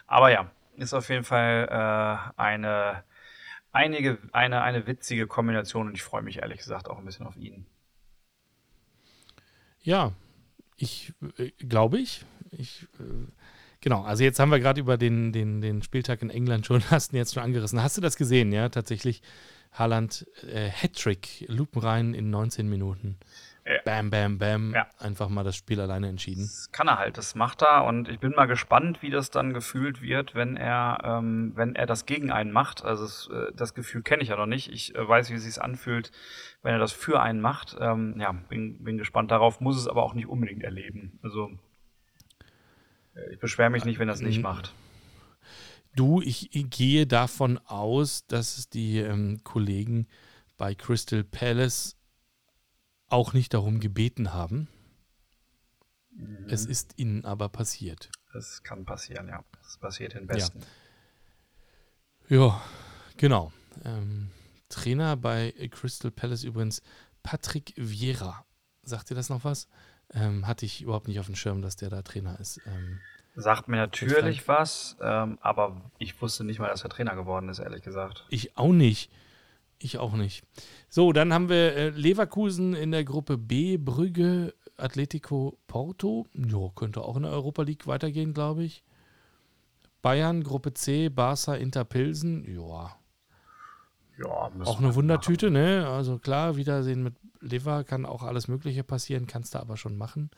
[0.06, 3.02] Aber ja, ist auf jeden Fall äh, eine,
[3.72, 7.36] einige, eine, eine witzige Kombination und ich freue mich ehrlich gesagt auch ein bisschen auf
[7.36, 7.66] ihn.
[9.80, 10.12] Ja,
[10.76, 12.24] ich äh, glaube ich.
[12.50, 13.26] Ich äh,
[13.80, 17.12] genau, also jetzt haben wir gerade über den, den, den Spieltag in England schon, hast
[17.12, 17.82] ihn jetzt schon angerissen.
[17.82, 18.68] Hast du das gesehen, ja?
[18.68, 19.22] Tatsächlich
[19.72, 23.18] Haaland äh, Hattrick, lupenrein in 19 Minuten.
[23.66, 23.80] Ja.
[23.84, 24.74] Bam, bam, bam.
[24.74, 24.86] Ja.
[24.98, 26.42] Einfach mal das Spiel alleine entschieden.
[26.42, 29.54] Das kann er halt, das macht er und ich bin mal gespannt, wie das dann
[29.54, 32.84] gefühlt wird, wenn er, ähm, wenn er das gegen einen macht.
[32.84, 34.70] Also es, äh, das Gefühl kenne ich ja noch nicht.
[34.70, 36.12] Ich äh, weiß, wie es sich anfühlt,
[36.62, 37.74] wenn er das für einen macht.
[37.80, 41.18] Ähm, ja, bin, bin gespannt darauf, muss es aber auch nicht unbedingt erleben.
[41.22, 41.50] Also
[43.14, 44.42] äh, ich beschwere mich nicht, wenn er es nicht Mhm.
[44.42, 44.74] macht.
[45.96, 50.06] Du, ich gehe davon aus, dass es die ähm, Kollegen
[50.58, 51.96] bei Crystal Palace
[53.08, 54.68] auch nicht darum gebeten haben.
[56.48, 58.10] Es ist ihnen aber passiert.
[58.32, 59.44] Das kann passieren, ja.
[59.62, 60.60] Das passiert den Besten.
[62.28, 62.60] Ja,
[63.16, 63.52] genau.
[63.84, 64.30] Ähm,
[64.68, 66.82] Trainer bei Crystal Palace übrigens
[67.22, 68.44] Patrick Vieira.
[68.82, 69.68] Sagt dir das noch was?
[70.12, 72.60] Ähm, hatte ich überhaupt nicht auf dem Schirm, dass der da Trainer ist.
[72.66, 73.00] Ähm,
[73.36, 77.58] Sagt mir natürlich was, ähm, aber ich wusste nicht mal, dass er Trainer geworden ist,
[77.58, 78.24] ehrlich gesagt.
[78.28, 79.10] Ich auch nicht.
[79.78, 80.44] Ich auch nicht.
[80.88, 86.26] So, dann haben wir äh, Leverkusen in der Gruppe B, Brügge, Atletico Porto.
[86.34, 88.84] Ja, könnte auch in der Europa League weitergehen, glaube ich.
[90.02, 92.44] Bayern, Gruppe C, Barca, Inter Pilsen.
[92.44, 92.96] Ja.
[94.16, 95.62] Ja, auch eine Wundertüte, machen.
[95.62, 95.88] ne?
[95.88, 100.30] Also klar, Wiedersehen mit Lever kann auch alles Mögliche passieren, kannst du aber schon machen.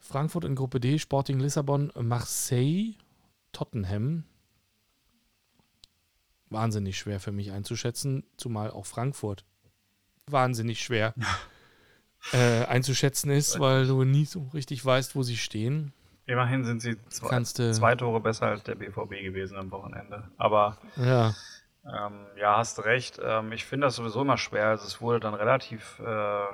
[0.00, 2.94] Frankfurt in Gruppe D, Sporting Lissabon, Marseille,
[3.52, 4.24] Tottenham.
[6.50, 9.44] Wahnsinnig schwer für mich einzuschätzen, zumal auch Frankfurt
[10.26, 11.14] wahnsinnig schwer
[12.32, 15.92] äh, einzuschätzen ist, weil du nie so richtig weißt, wo sie stehen.
[16.26, 20.28] Immerhin sind sie zwei, zwei Tore besser als der BVB gewesen am Wochenende.
[20.36, 21.34] Aber ja.
[21.86, 23.18] Ähm, ja, hast recht.
[23.22, 24.66] Ähm, ich finde das sowieso immer schwer.
[24.66, 26.44] Also es wurde dann relativ äh,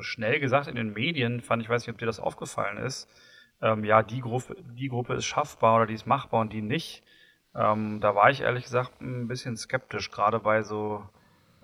[0.00, 3.08] schnell gesagt in den Medien, fand ich, weiß nicht, ob dir das aufgefallen ist.
[3.60, 7.02] Ähm, ja, die Gruppe, die Gruppe ist schaffbar oder die ist machbar und die nicht.
[7.56, 11.08] Ähm, da war ich ehrlich gesagt ein bisschen skeptisch, gerade bei so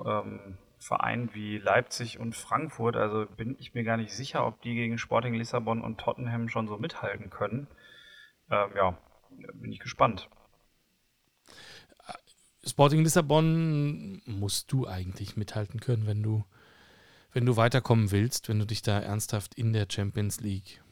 [0.05, 2.97] ähm, Vereinen wie Leipzig und Frankfurt.
[2.97, 6.69] Also bin ich mir gar nicht sicher, ob die gegen Sporting Lissabon und Tottenham schon
[6.69, 7.67] so mithalten können.
[8.51, 8.99] Ähm, ja,
[9.55, 10.29] bin ich gespannt.
[12.65, 16.45] Sporting Lissabon musst du eigentlich mithalten können, wenn du,
[17.33, 20.83] wenn du weiterkommen willst, wenn du dich da ernsthaft in der Champions League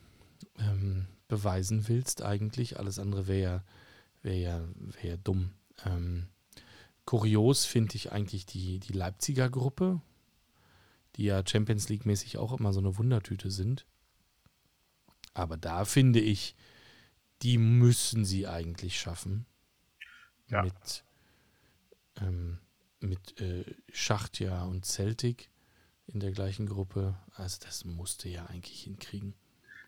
[0.59, 2.79] ähm, beweisen willst, eigentlich.
[2.79, 3.63] Alles andere wäre ja,
[4.23, 5.53] wär ja, wär ja dumm.
[5.85, 6.29] Ähm,
[7.05, 10.01] kurios finde ich eigentlich die, die Leipziger Gruppe,
[11.17, 13.87] die ja Champions League-mäßig auch immer so eine Wundertüte sind.
[15.35, 16.55] Aber da finde ich,
[17.43, 19.47] die müssen sie eigentlich schaffen.
[20.49, 20.63] Ja.
[20.63, 21.05] Mit
[22.21, 22.59] ähm,
[23.01, 25.51] mit äh, Schachtja und Celtic
[26.07, 27.17] in der gleichen Gruppe.
[27.35, 29.35] Also das musste ja eigentlich hinkriegen.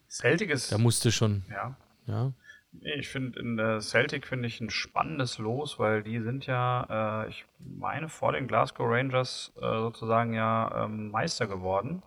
[0.08, 0.72] Celtic ist.
[0.72, 1.44] Da musste schon.
[1.48, 1.76] Ja.
[2.06, 2.32] Ja.
[2.82, 7.28] Ich finde, in der Celtic finde ich ein spannendes Los, weil die sind ja, äh,
[7.28, 12.02] ich meine, vor den Glasgow Rangers äh, sozusagen ja ähm, Meister geworden.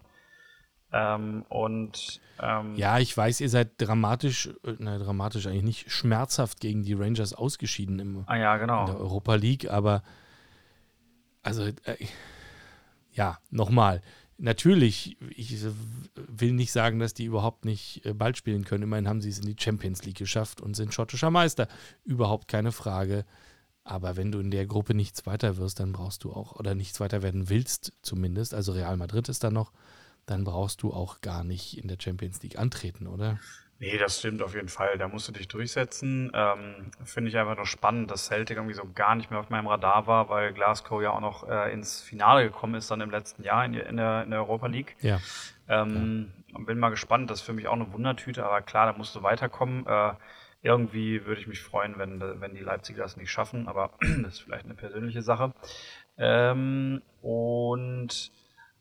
[0.93, 6.61] Ähm, und ähm, ja, ich weiß, ihr seid dramatisch, äh, nein, dramatisch eigentlich nicht, schmerzhaft
[6.61, 8.81] gegen die Rangers ausgeschieden im, ah, ja, genau.
[8.81, 10.03] in der Europa League, aber
[11.41, 11.73] also äh,
[13.11, 14.01] ja, nochmal.
[14.43, 15.55] Natürlich, ich
[16.15, 18.83] will nicht sagen, dass die überhaupt nicht äh, bald spielen können.
[18.83, 21.69] Immerhin haben sie es in die Champions League geschafft und sind schottischer Meister.
[22.03, 23.23] Überhaupt keine Frage.
[23.85, 26.99] Aber wenn du in der Gruppe nichts weiter wirst, dann brauchst du auch, oder nichts
[26.99, 29.71] weiter werden willst zumindest, also Real Madrid ist da noch,
[30.25, 33.39] dann brauchst du auch gar nicht in der Champions League antreten, oder?
[33.83, 34.97] Nee, das stimmt auf jeden Fall.
[34.97, 36.31] Da musst du dich durchsetzen.
[36.33, 39.67] Ähm, Finde ich einfach nur spannend, dass Celtic irgendwie so gar nicht mehr auf meinem
[39.67, 43.43] Radar war, weil Glasgow ja auch noch äh, ins Finale gekommen ist dann im letzten
[43.43, 44.95] Jahr in, in, der, in der Europa League.
[45.01, 45.19] Ja.
[45.67, 46.59] Ähm, ja.
[46.59, 47.29] Bin mal gespannt.
[47.29, 49.85] Das ist für mich auch eine Wundertüte, aber klar, da musst du weiterkommen.
[49.85, 50.13] Äh,
[50.61, 54.39] irgendwie würde ich mich freuen, wenn, wenn die Leipziger das nicht schaffen, aber das ist
[54.39, 55.51] vielleicht eine persönliche Sache.
[56.17, 58.31] Ähm, und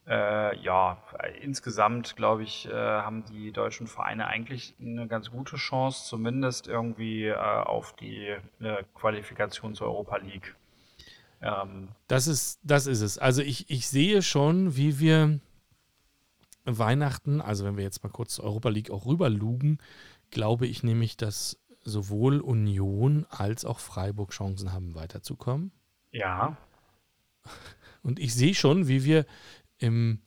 [0.07, 0.99] äh, ja,
[1.41, 7.27] insgesamt glaube ich, äh, haben die deutschen Vereine eigentlich eine ganz gute Chance, zumindest irgendwie
[7.27, 10.57] äh, auf die äh, Qualifikation zur Europa League.
[11.41, 13.19] Ähm, das ist, das ist es.
[13.19, 15.41] Also ich, ich sehe schon, wie wir
[16.65, 19.79] Weihnachten, also wenn wir jetzt mal kurz zur Europa League auch rüberlugen,
[20.31, 25.73] glaube ich nämlich, dass sowohl Union als auch Freiburg Chancen haben, weiterzukommen.
[26.13, 26.57] Ja.
[28.03, 29.27] Und ich sehe schon, wie wir
[29.83, 30.21] im,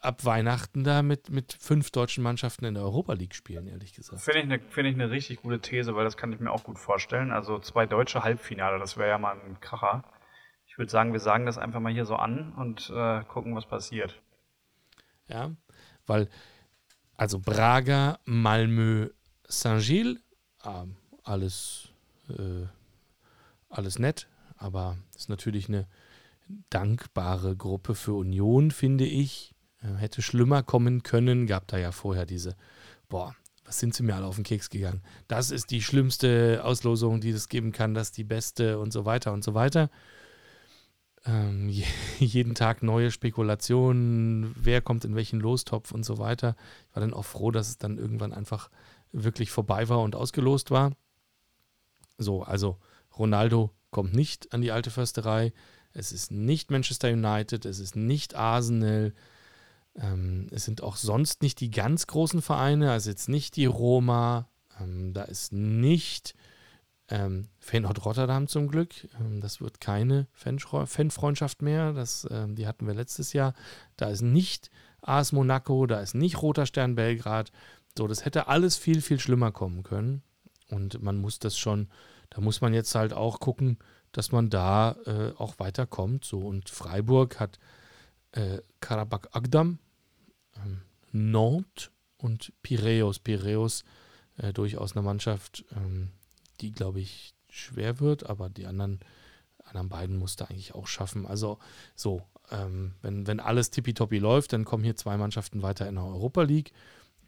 [0.00, 4.20] ab Weihnachten da mit, mit fünf deutschen Mannschaften in der Europa League spielen, ehrlich gesagt.
[4.20, 6.64] Finde ich, eine, find ich eine richtig gute These, weil das kann ich mir auch
[6.64, 7.32] gut vorstellen.
[7.32, 10.04] Also zwei deutsche Halbfinale, das wäre ja mal ein Kracher.
[10.66, 13.66] Ich würde sagen, wir sagen das einfach mal hier so an und äh, gucken, was
[13.66, 14.20] passiert.
[15.28, 15.52] Ja,
[16.06, 16.28] weil,
[17.16, 19.10] also Braga, Malmö,
[19.48, 20.20] Saint-Gilles,
[20.64, 20.86] äh,
[21.24, 21.88] alles,
[22.28, 22.66] äh,
[23.70, 25.86] alles nett, aber ist natürlich eine
[26.70, 29.54] dankbare Gruppe für Union, finde ich.
[29.82, 31.46] Äh, hätte schlimmer kommen können.
[31.46, 32.56] Gab da ja vorher diese,
[33.08, 33.34] boah,
[33.64, 35.02] was sind sie mir alle auf den Keks gegangen?
[35.28, 39.04] Das ist die schlimmste Auslosung, die es geben kann, das ist die beste und so
[39.04, 39.90] weiter und so weiter.
[41.24, 41.68] Ähm,
[42.18, 46.56] jeden Tag neue Spekulationen, wer kommt in welchen Lostopf und so weiter.
[46.88, 48.70] Ich war dann auch froh, dass es dann irgendwann einfach
[49.12, 50.92] wirklich vorbei war und ausgelost war.
[52.18, 52.78] So, also
[53.18, 55.52] Ronaldo kommt nicht an die alte Försterei
[55.94, 59.12] es ist nicht Manchester United, es ist nicht Arsenal,
[59.96, 64.48] ähm, es sind auch sonst nicht die ganz großen Vereine, also jetzt nicht die Roma,
[64.80, 66.34] ähm, da ist nicht
[67.08, 68.94] Ähm, Feyenoord Rotterdam zum Glück.
[69.20, 71.92] Ähm, das wird keine Fanfreundschaft mehr.
[71.92, 73.52] Das, ähm, die hatten wir letztes Jahr.
[73.96, 74.70] Da ist nicht
[75.02, 77.52] AS Monaco, da ist nicht Roter Stern Belgrad.
[77.98, 80.22] So, das hätte alles viel, viel schlimmer kommen können.
[80.70, 81.88] Und man muss das schon,
[82.30, 83.76] da muss man jetzt halt auch gucken,
[84.12, 86.24] dass man da äh, auch weiterkommt.
[86.24, 87.58] So, und Freiburg hat
[88.32, 89.78] äh, Karabakh Agdam,
[90.56, 90.82] ähm,
[91.12, 93.18] Nantes und Piräus.
[93.18, 93.84] Piräus
[94.36, 96.10] äh, durchaus eine Mannschaft, ähm,
[96.60, 99.00] die, glaube ich, schwer wird, aber die anderen,
[99.64, 101.26] anderen beiden musste eigentlich auch schaffen.
[101.26, 101.58] Also
[101.94, 106.04] so, ähm, wenn, wenn alles tippitoppi läuft, dann kommen hier zwei Mannschaften weiter in der
[106.04, 106.72] Europa League.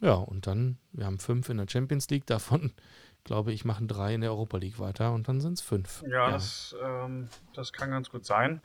[0.00, 2.72] Ja, und dann, wir haben fünf in der Champions League, davon
[3.24, 6.02] glaube ich, machen drei in der Europa League weiter und dann sind es fünf.
[6.02, 6.30] Ja, ja.
[6.30, 8.60] Das, ähm, das kann ganz gut sein.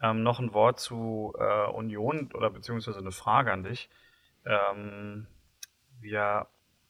[0.00, 3.88] Ähm, noch ein Wort zu äh, Union oder beziehungsweise eine Frage an dich.
[4.44, 5.26] Ähm,
[6.00, 6.46] wir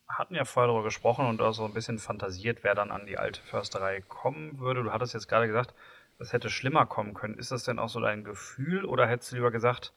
[0.09, 3.19] hatten ja vorher darüber gesprochen und auch so ein bisschen fantasiert, wer dann an die
[3.19, 4.83] alte Försterei kommen würde.
[4.83, 5.75] Du hattest jetzt gerade gesagt,
[6.19, 7.39] das hätte schlimmer kommen können.
[7.39, 9.93] Ist das denn auch so dein Gefühl oder hättest du lieber gesagt,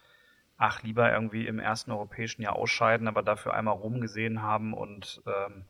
[0.58, 5.66] ach, lieber irgendwie im ersten europäischen Jahr ausscheiden, aber dafür einmal rumgesehen haben und ähm,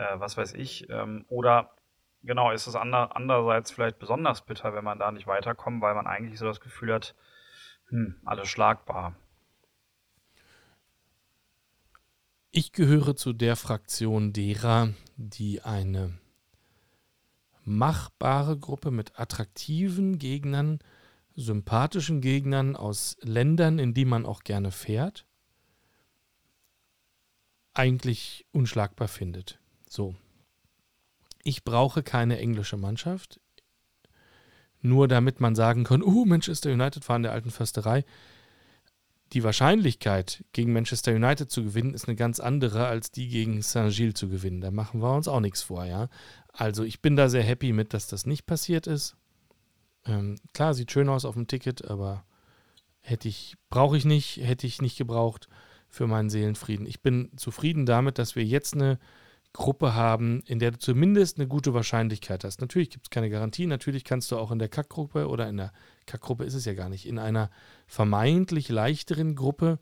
[0.00, 0.88] äh, was weiß ich?
[0.88, 1.70] Ähm, oder
[2.22, 6.06] genau, ist es ander, andererseits vielleicht besonders bitter, wenn man da nicht weiterkommt, weil man
[6.06, 7.14] eigentlich so das Gefühl hat,
[7.88, 9.14] hm, alles schlagbar.
[12.50, 16.18] Ich gehöre zu der Fraktion derer, die eine
[17.62, 20.80] machbare Gruppe mit attraktiven Gegnern,
[21.36, 25.26] sympathischen Gegnern aus Ländern, in die man auch gerne fährt,
[27.72, 29.59] eigentlich unschlagbar findet.
[29.90, 30.14] So.
[31.42, 33.40] Ich brauche keine englische Mannschaft,
[34.80, 38.04] nur damit man sagen kann, oh, Manchester United fahren der alten Försterei
[39.32, 44.14] die Wahrscheinlichkeit, gegen Manchester United zu gewinnen, ist eine ganz andere, als die gegen Saint-Gilles
[44.14, 44.60] zu gewinnen.
[44.60, 46.08] Da machen wir uns auch nichts vor, ja.
[46.52, 49.16] Also ich bin da sehr happy mit, dass das nicht passiert ist.
[50.04, 52.24] Ähm, klar, sieht schön aus auf dem Ticket, aber
[53.00, 55.48] hätte ich, brauche ich nicht, hätte ich nicht gebraucht
[55.88, 56.86] für meinen Seelenfrieden.
[56.86, 58.98] Ich bin zufrieden damit, dass wir jetzt eine
[59.52, 62.60] Gruppe haben, in der du zumindest eine gute Wahrscheinlichkeit hast.
[62.60, 65.72] Natürlich gibt es keine Garantie, natürlich kannst du auch in der Kackgruppe oder in der
[66.06, 67.50] Kackgruppe ist es ja gar nicht, in einer
[67.86, 69.80] vermeintlich leichteren Gruppe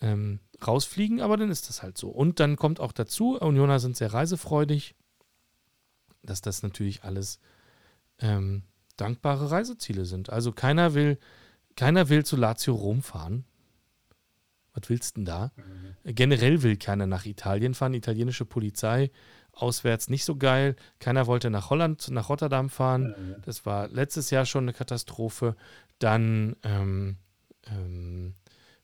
[0.00, 2.08] ähm, rausfliegen, aber dann ist das halt so.
[2.08, 4.94] Und dann kommt auch dazu, Unioner sind sehr reisefreudig,
[6.22, 7.40] dass das natürlich alles
[8.20, 8.62] ähm,
[8.96, 10.30] dankbare Reiseziele sind.
[10.30, 11.18] Also keiner will,
[11.76, 13.44] keiner will zu Lazio Rom fahren.
[14.74, 15.52] Was willst du denn da?
[15.56, 16.14] Mhm.
[16.14, 17.94] Generell will keiner nach Italien fahren.
[17.94, 19.10] Italienische Polizei
[19.52, 20.76] auswärts nicht so geil.
[20.98, 23.14] Keiner wollte nach Holland, nach Rotterdam fahren.
[23.16, 23.36] Mhm.
[23.44, 25.56] Das war letztes Jahr schon eine Katastrophe.
[25.98, 27.16] Dann ähm,
[27.66, 28.34] ähm,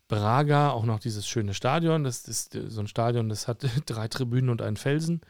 [0.08, 2.04] Braga, auch noch dieses schöne Stadion.
[2.04, 5.20] Das ist so ein Stadion, das hat drei Tribünen und einen Felsen.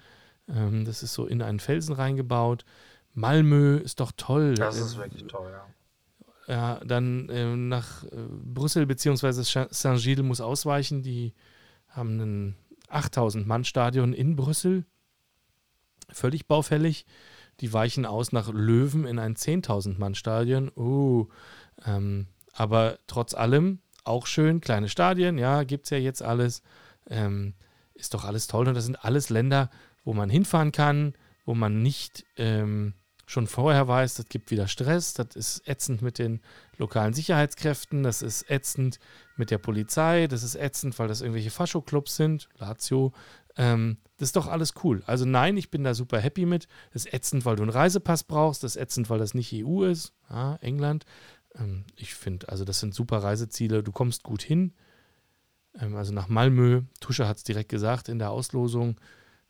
[0.48, 2.64] Ähm, das ist so in einen Felsen reingebaut.
[3.12, 4.54] Malmö ist doch toll.
[4.54, 5.66] Das ist wirklich toll, ja.
[6.50, 8.04] Ja, dann äh, nach
[8.42, 9.66] Brüssel bzw.
[9.70, 11.00] Saint-Gilles muss ausweichen.
[11.00, 11.32] Die
[11.86, 12.56] haben ein
[12.88, 14.84] 8000-Mann-Stadion in Brüssel.
[16.08, 17.06] Völlig baufällig.
[17.60, 20.72] Die weichen aus nach Löwen in ein 10.000-Mann-Stadion.
[20.76, 21.28] Uh,
[21.86, 24.60] ähm, aber trotz allem auch schön.
[24.60, 26.62] Kleine Stadien, ja, gibt es ja jetzt alles.
[27.08, 27.54] Ähm,
[27.94, 28.66] ist doch alles toll.
[28.66, 29.70] Und das sind alles Länder,
[30.02, 31.14] wo man hinfahren kann,
[31.44, 32.24] wo man nicht.
[32.36, 32.94] Ähm,
[33.30, 36.40] schon vorher weiß, das gibt wieder Stress, das ist ätzend mit den
[36.78, 38.98] lokalen Sicherheitskräften, das ist ätzend
[39.36, 43.12] mit der Polizei, das ist ätzend, weil das irgendwelche Fascho-Clubs sind, Lazio.
[43.56, 45.04] Ähm, das ist doch alles cool.
[45.06, 46.66] Also nein, ich bin da super happy mit.
[46.92, 49.84] Das ist ätzend, weil du einen Reisepass brauchst, das ist ätzend, weil das nicht EU
[49.84, 51.04] ist, ja, England.
[51.54, 54.72] Ähm, ich finde, also das sind super Reiseziele, du kommst gut hin.
[55.78, 59.00] Ähm, also nach Malmö, Tusche hat es direkt gesagt in der Auslosung,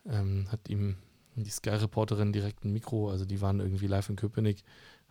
[0.05, 0.97] ähm, hat ihm
[1.45, 4.63] die Sky-Reporterin direkt ein Mikro, also die waren irgendwie live in Köpenick,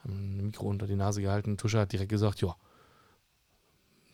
[0.04, 1.58] haben ein Mikro unter die Nase gehalten.
[1.58, 2.56] Tusche hat direkt gesagt, ja,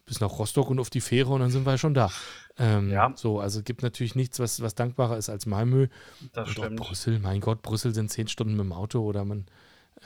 [0.05, 2.11] bis nach Rostock und auf die Fähre und dann sind wir schon da.
[2.57, 3.11] Ähm, ja.
[3.15, 5.87] So, also es gibt natürlich nichts, was, was dankbarer ist als Malmö.
[6.33, 6.79] Das und stimmt.
[6.79, 9.45] Brüssel, mein Gott, Brüssel sind zehn Stunden mit dem Auto oder man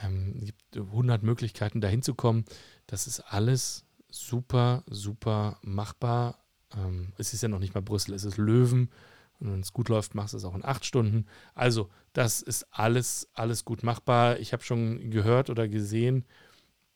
[0.02, 2.44] ähm, gibt 100 Möglichkeiten, da hinzukommen.
[2.86, 6.38] Das ist alles super, super machbar.
[6.76, 8.90] Ähm, es ist ja noch nicht mal Brüssel, es ist Löwen.
[9.38, 11.26] Und wenn es gut läuft, machst du es auch in acht Stunden.
[11.54, 14.38] Also, das ist alles, alles gut machbar.
[14.38, 16.24] Ich habe schon gehört oder gesehen,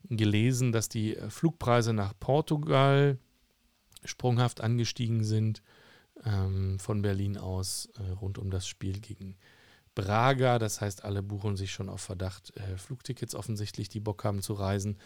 [0.05, 3.19] gelesen, dass die äh, Flugpreise nach Portugal
[4.05, 5.63] sprunghaft angestiegen sind.
[6.25, 9.37] Ähm, von Berlin aus äh, rund um das Spiel gegen
[9.95, 10.59] Braga.
[10.59, 14.53] Das heißt, alle buchen sich schon auf Verdacht äh, Flugtickets offensichtlich, die Bock haben zu
[14.55, 14.99] reisen.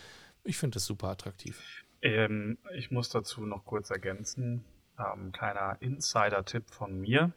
[0.45, 1.59] Ich finde das super attraktiv.
[2.03, 4.65] Ähm, ich muss dazu noch kurz ergänzen
[4.99, 7.33] ähm, kleiner Insider-Tipp von mir.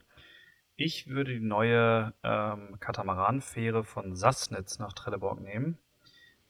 [0.83, 5.77] Ich würde die neue ähm, Katamaranfähre von Sassnitz nach Trelleborg nehmen.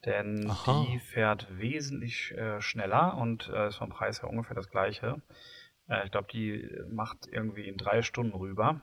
[0.06, 0.86] Denn Aha.
[0.88, 5.20] die fährt wesentlich äh, schneller und äh, ist vom Preis her ungefähr das gleiche.
[5.86, 8.80] Äh, ich glaube, die macht irgendwie in drei Stunden rüber.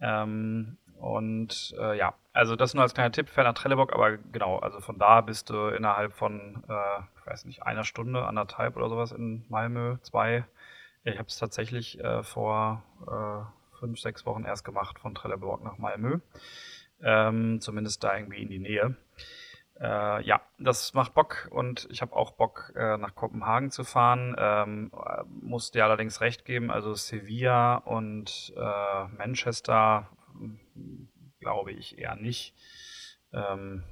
[0.00, 4.58] Ähm, und äh, ja, also das nur als kleiner Tipp, fährt nach Trelleborg, aber genau,
[4.58, 8.88] also von da bist du innerhalb von, äh, ich weiß nicht, einer Stunde, anderthalb oder
[8.88, 10.44] sowas in Malmö, zwei.
[11.04, 15.76] Ich habe es tatsächlich äh, vor äh, fünf, sechs Wochen erst gemacht von Trelleborg nach
[15.76, 16.20] Malmö.
[17.02, 18.96] Ähm, zumindest da irgendwie in die Nähe.
[19.80, 24.36] Äh, ja, das macht Bock und ich habe auch Bock, äh, nach Kopenhagen zu fahren.
[24.38, 30.60] Ähm, äh, muss dir allerdings recht geben, also Sevilla und äh, Manchester hm,
[31.40, 32.54] glaube ich eher nicht.
[33.32, 33.82] Ähm,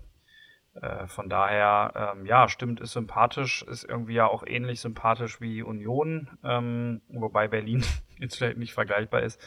[0.75, 5.63] äh, von daher, ähm, ja, stimmt, ist sympathisch, ist irgendwie ja auch ähnlich sympathisch wie
[5.63, 7.85] Union, ähm, wobei Berlin
[8.21, 9.41] jetzt vielleicht nicht vergleichbar ist.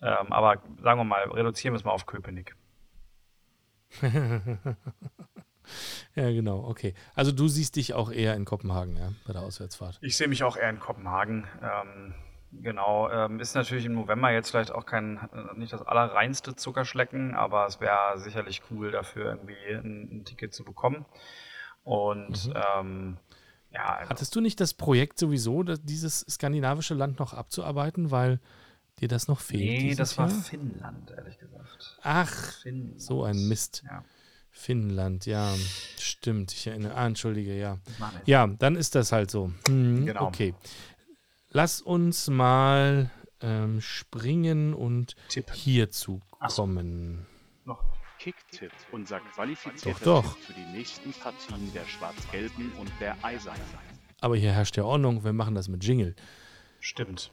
[0.00, 2.56] Ähm, aber sagen wir mal, reduzieren wir es mal auf Köpenick.
[6.14, 6.94] ja, genau, okay.
[7.14, 9.98] Also du siehst dich auch eher in Kopenhagen, ja, bei der Auswärtsfahrt.
[10.00, 11.46] Ich sehe mich auch eher in Kopenhagen.
[11.62, 12.14] Ähm,
[12.52, 17.34] genau, ähm, ist natürlich im November jetzt vielleicht auch kein, äh, nicht das allerreinste Zuckerschlecken,
[17.34, 21.04] aber es wäre sicherlich cool, dafür irgendwie ein, ein Ticket zu bekommen.
[21.84, 22.54] Und Mhm.
[22.76, 23.16] ähm,
[23.70, 28.40] ja, also, Hattest du nicht das Projekt sowieso, dieses skandinavische Land noch abzuarbeiten, weil
[29.00, 29.82] dir das noch fehlt?
[29.82, 30.42] nee, das war Jahr?
[30.42, 31.98] Finnland, ehrlich gesagt.
[32.02, 33.00] Ach, Finnland.
[33.00, 33.82] so ein Mist.
[33.86, 34.04] Ja,
[34.50, 35.54] Finnland, ja,
[35.98, 36.52] stimmt.
[36.52, 36.94] Ich erinnere.
[36.94, 37.78] Ah, entschuldige, ja.
[38.24, 39.52] Ja, dann ist das halt so.
[39.68, 40.26] Mhm, Genau.
[40.26, 40.54] Okay.
[41.50, 45.54] Lass uns mal ähm, springen und Tippen.
[45.54, 46.66] hierzu Ach so.
[48.32, 50.34] Kicktipp, unser qualifizierter Doch, doch.
[50.34, 53.62] Tipp für die nächsten Partien der Schwarz-Gelben und der Eisernen.
[54.20, 55.24] Aber hier herrscht ja Ordnung.
[55.24, 56.14] Wir machen das mit Jingle.
[56.78, 57.30] Stimmt.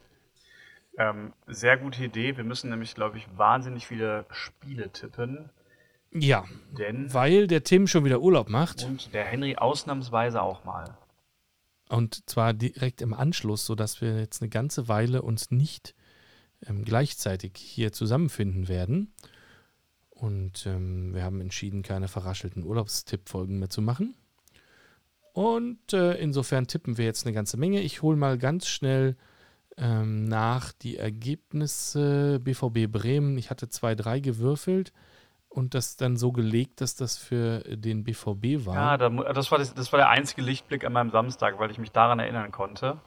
[0.97, 2.37] Ähm, sehr gute Idee.
[2.37, 5.49] Wir müssen nämlich, glaube ich, wahnsinnig viele Spiele tippen.
[6.13, 6.45] Ja,
[6.77, 8.85] Denn weil der Tim schon wieder Urlaub macht.
[8.85, 10.97] und der Henry ausnahmsweise auch mal.
[11.89, 15.93] Und zwar direkt im Anschluss, sodass wir jetzt eine ganze Weile uns nicht
[16.65, 19.11] ähm, gleichzeitig hier zusammenfinden werden.
[20.15, 24.15] Und ähm, wir haben entschieden, keine verraschelten Urlaubstipp-Folgen mehr zu machen.
[25.33, 27.81] Und äh, insofern tippen wir jetzt eine ganze Menge.
[27.81, 29.17] Ich hole mal ganz schnell
[29.77, 33.37] ähm, nach die Ergebnisse BVB Bremen.
[33.37, 34.93] Ich hatte 2-3 gewürfelt
[35.49, 38.75] und das dann so gelegt, dass das für den BVB war.
[38.75, 38.97] Ja,
[39.33, 42.19] das, war das, das war der einzige Lichtblick an meinem Samstag, weil ich mich daran
[42.19, 43.01] erinnern konnte.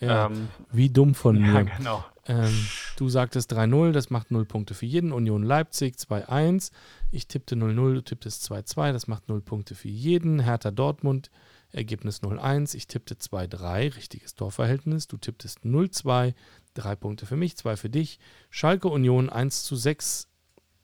[0.00, 1.64] Ja, Ähm, wie dumm von ja mir.
[1.76, 2.04] genau.
[2.26, 2.54] Ähm,
[2.96, 5.12] du sagtest 3-0, das macht 0 Punkte für jeden.
[5.12, 6.72] Union Leipzig 2-1.
[7.10, 10.38] Ich tippte 0-0, du tipptest 2-2, das macht 0 Punkte für jeden.
[10.40, 11.30] Hertha Dortmund,
[11.72, 12.74] Ergebnis 0-1.
[12.76, 15.06] Ich tippte 2-3, richtiges Torverhältnis.
[15.08, 16.34] Du tipptest 0-2,
[16.74, 18.18] 3 Punkte für mich, 2 für dich.
[18.50, 20.26] Schalke Union 1-6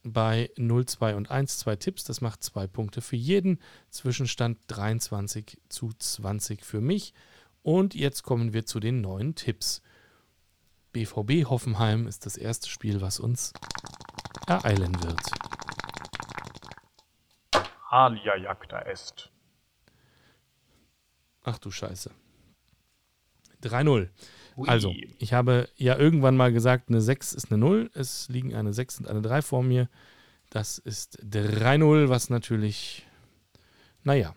[0.02, 3.58] bei 0-2 und 1, 2 Tipps, das macht 2 Punkte für jeden.
[3.90, 7.12] Zwischenstand 23 zu 20 für mich.
[7.64, 9.80] Und jetzt kommen wir zu den neuen Tipps.
[10.92, 13.54] BVB Hoffenheim ist das erste Spiel, was uns
[14.46, 15.18] ereilen wird.
[17.88, 19.30] Alia Jagda est.
[21.42, 22.10] Ach du Scheiße.
[23.62, 24.10] 3-0.
[24.56, 24.68] Ui.
[24.68, 27.90] Also, ich habe ja irgendwann mal gesagt, eine 6 ist eine 0.
[27.94, 29.88] Es liegen eine 6 und eine 3 vor mir.
[30.50, 33.06] Das ist 3-0, was natürlich,
[34.02, 34.34] naja.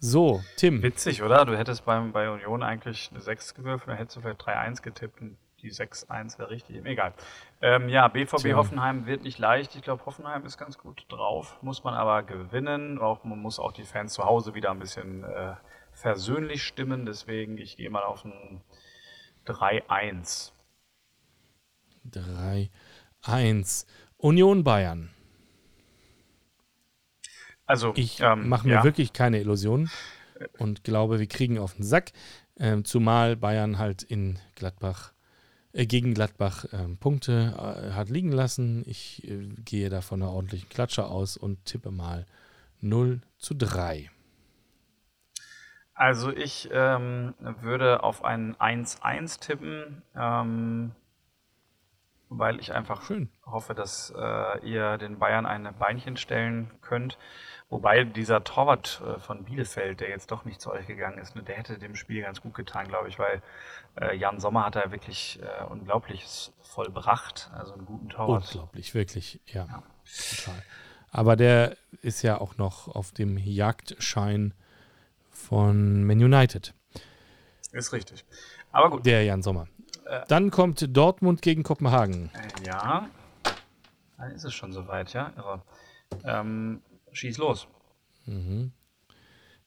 [0.00, 0.82] So, Tim.
[0.82, 1.44] Witzig, oder?
[1.44, 5.20] Du hättest beim, bei Union eigentlich eine 6 gewürfelt, dann hättest du vielleicht 3-1 getippt
[5.20, 6.84] und die 6-1 wäre richtig.
[6.84, 7.14] Egal.
[7.60, 8.56] Ähm, ja, BVB Tja.
[8.56, 9.74] Hoffenheim wird nicht leicht.
[9.74, 11.58] Ich glaube, Hoffenheim ist ganz gut drauf.
[11.62, 12.98] Muss man aber gewinnen.
[12.98, 15.54] Auch, man muss auch die Fans zu Hause wieder ein bisschen äh,
[15.92, 17.06] versöhnlich stimmen.
[17.06, 18.60] Deswegen, ich gehe mal auf ein
[19.46, 20.52] 3-1.
[23.24, 23.86] 3-1.
[24.16, 25.10] Union Bayern.
[27.68, 28.84] Also, Ich ähm, mache mir ja.
[28.84, 29.90] wirklich keine Illusionen
[30.58, 32.12] und glaube, wir kriegen auf den Sack.
[32.58, 35.12] Ähm, zumal Bayern halt in Gladbach,
[35.74, 38.84] äh, gegen Gladbach ähm, Punkte äh, hat liegen lassen.
[38.86, 42.24] Ich äh, gehe da von einer ordentlichen Klatsche aus und tippe mal
[42.80, 44.10] 0 zu 3.
[45.92, 50.92] Also ich ähm, würde auf einen 1-1 tippen, ähm,
[52.30, 53.28] weil ich einfach Schön.
[53.44, 57.18] hoffe, dass äh, ihr den Bayern ein Beinchen stellen könnt.
[57.70, 61.42] Wobei dieser Torwart äh, von Bielefeld, der jetzt doch nicht zu euch gegangen ist, ne,
[61.42, 63.42] der hätte dem Spiel ganz gut getan, glaube ich, weil
[64.00, 67.50] äh, Jan Sommer hat da wirklich äh, Unglaubliches vollbracht.
[67.52, 68.46] Also einen guten Torwart.
[68.46, 69.82] Unglaublich, wirklich, ja, Ja.
[70.36, 70.62] total.
[71.10, 74.54] Aber der ist ja auch noch auf dem Jagdschein
[75.30, 76.74] von Man United,
[77.72, 78.24] Ist richtig.
[78.72, 79.06] Aber gut.
[79.06, 79.68] der Jan Sommer.
[80.06, 80.22] Äh.
[80.28, 82.30] Dann kommt Dortmund gegen Kopenhagen.
[82.66, 83.08] Ja.
[84.16, 85.32] Dann ist es schon soweit, ja?
[85.36, 85.62] Irre.
[86.24, 86.82] Ähm,
[87.12, 87.68] schieß los.
[88.26, 88.72] Mhm.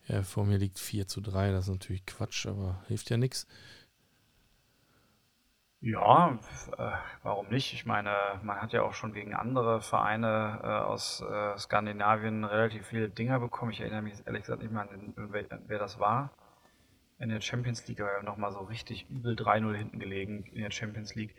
[0.08, 3.48] Ja, vor mir liegt 4 zu 3, das ist natürlich Quatsch, aber hilft ja nichts.
[5.84, 6.38] Ja,
[6.78, 6.92] äh,
[7.24, 7.74] warum nicht?
[7.74, 12.86] Ich meine, man hat ja auch schon gegen andere Vereine äh, aus äh, Skandinavien relativ
[12.86, 13.72] viele Dinger bekommen.
[13.72, 16.30] Ich erinnere mich ehrlich gesagt nicht mehr an, den, wer, wer das war.
[17.18, 21.16] In der Champions League aber nochmal so richtig übel 3-0 hinten gelegen in der Champions
[21.16, 21.36] League.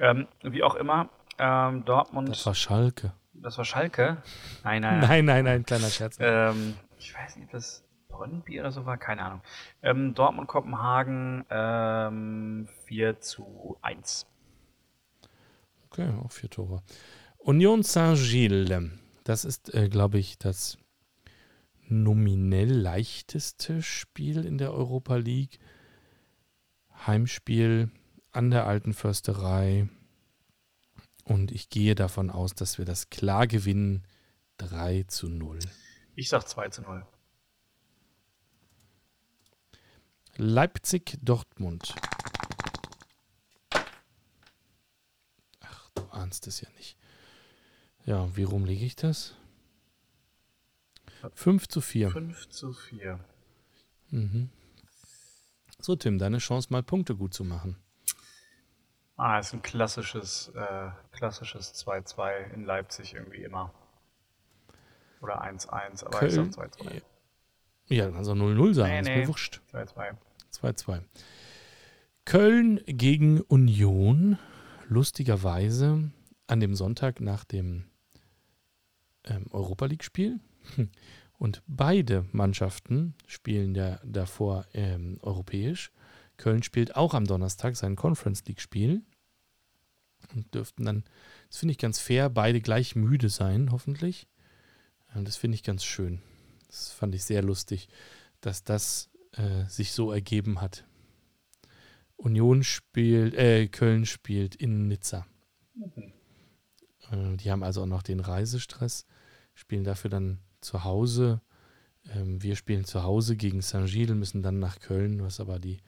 [0.00, 1.08] Ähm, wie auch immer,
[1.38, 2.28] ähm, Dortmund.
[2.30, 3.12] Das war Schalke.
[3.34, 4.22] Das war Schalke?
[4.62, 5.00] Nein, nein.
[5.00, 6.16] Nein, nein, nein, kleiner Scherz.
[6.20, 9.42] Ähm, ich weiß nicht, ob das Brøndby oder so war, keine Ahnung.
[9.82, 14.26] Ähm, Dortmund Kopenhagen ähm, 4 zu 1.
[15.90, 16.82] Okay, auch vier Tore.
[17.38, 18.90] Union Saint-Gilles,
[19.24, 20.78] das ist, äh, glaube ich, das
[21.86, 25.58] nominell leichteste Spiel in der Europa League.
[27.06, 27.90] Heimspiel
[28.32, 29.88] an der alten Försterei.
[31.24, 34.06] Und ich gehe davon aus, dass wir das klar gewinnen.
[34.58, 35.58] 3 zu 0.
[36.14, 37.06] Ich sag 2 zu 0.
[40.36, 41.94] Leipzig-Dortmund.
[45.60, 46.96] Ach, du ahnst es ja nicht.
[48.04, 49.34] Ja, wie rum lege ich das?
[51.32, 52.10] 5 zu 4.
[52.10, 53.18] 5 zu 4.
[54.10, 54.50] Mhm.
[55.80, 57.76] So, Tim, deine Chance, mal Punkte gut zu machen.
[59.16, 63.72] Ah, ist ein klassisches, äh, klassisches 2-2 in Leipzig irgendwie immer.
[65.20, 66.48] Oder 1-1, aber Köln.
[66.48, 67.02] ich sag 2-2.
[67.86, 69.16] Ja, dann soll 0-0 sein, Nee, ist nee.
[69.20, 69.60] mir wurscht.
[69.72, 70.16] 2-2.
[70.52, 71.02] 2-2.
[72.24, 74.38] Köln gegen Union.
[74.88, 76.10] Lustigerweise
[76.46, 77.84] an dem Sonntag nach dem
[79.24, 80.40] ähm, Europa League-Spiel.
[81.38, 85.90] Und beide Mannschaften spielen ja davor ähm, europäisch.
[86.36, 89.02] Köln spielt auch am Donnerstag sein Conference League-Spiel.
[90.34, 91.04] Und dürften dann,
[91.48, 94.26] das finde ich ganz fair, beide gleich müde sein, hoffentlich.
[95.14, 96.20] Und das finde ich ganz schön.
[96.66, 97.88] Das fand ich sehr lustig,
[98.40, 100.84] dass das äh, sich so ergeben hat.
[102.16, 105.26] Union spielt, äh, Köln spielt in Nizza.
[107.10, 109.06] Äh, die haben also auch noch den Reisestress,
[109.54, 111.40] spielen dafür dann zu Hause.
[112.10, 115.78] Ähm, wir spielen zu Hause gegen Saint-Gilles, müssen dann nach Köln, was aber die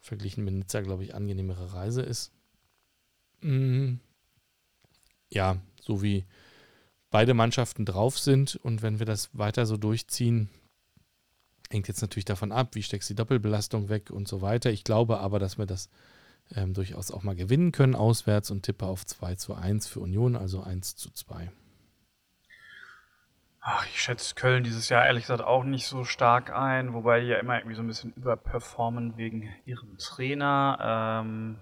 [0.00, 2.32] verglichen mit Nizza, glaube ich, angenehmere Reise ist.
[3.42, 3.94] Mm,
[5.30, 6.24] ja, so wie
[7.10, 10.48] beide Mannschaften drauf sind und wenn wir das weiter so durchziehen,
[11.70, 14.70] hängt jetzt natürlich davon ab, wie steckst du die Doppelbelastung weg und so weiter.
[14.70, 15.88] Ich glaube aber, dass wir das
[16.54, 20.36] ähm, durchaus auch mal gewinnen können auswärts und tippe auf 2 zu 1 für Union,
[20.36, 21.50] also 1 zu 2.
[23.62, 27.26] Ach, ich schätze Köln dieses Jahr ehrlich gesagt auch nicht so stark ein, wobei die
[27.26, 31.22] ja immer irgendwie so ein bisschen überperformen wegen ihrem Trainer.
[31.22, 31.58] Ähm,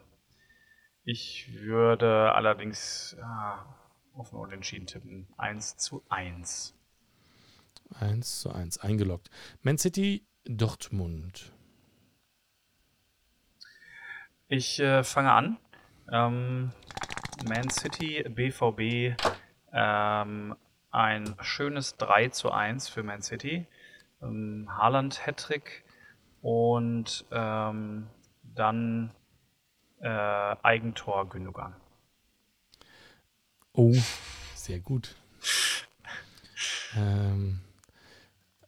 [1.05, 3.67] ich würde allerdings ja,
[4.15, 5.27] auf ein Unentschieden tippen.
[5.39, 6.77] 1 zu 1.
[7.99, 9.31] 1 zu 1 eingeloggt.
[9.63, 11.53] Man City, Dortmund.
[14.47, 15.57] Ich äh, fange an.
[16.13, 16.73] Ähm,
[17.49, 19.17] Man City, BVB,
[19.73, 20.57] ähm,
[20.91, 23.67] ein schönes 3 zu 1 für Man City.
[24.23, 25.85] Ähm, Haaland Hattrick
[26.43, 28.09] und ähm,
[28.43, 29.13] dann
[30.01, 31.75] äh, Eigentor Gündogan.
[33.73, 33.95] Oh,
[34.55, 35.15] sehr gut.
[36.97, 37.61] Ähm,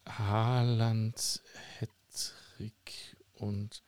[0.07, 1.43] Haaland,
[1.81, 3.83] Hattrick und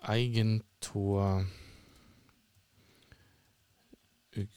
[0.00, 1.46] Eigentor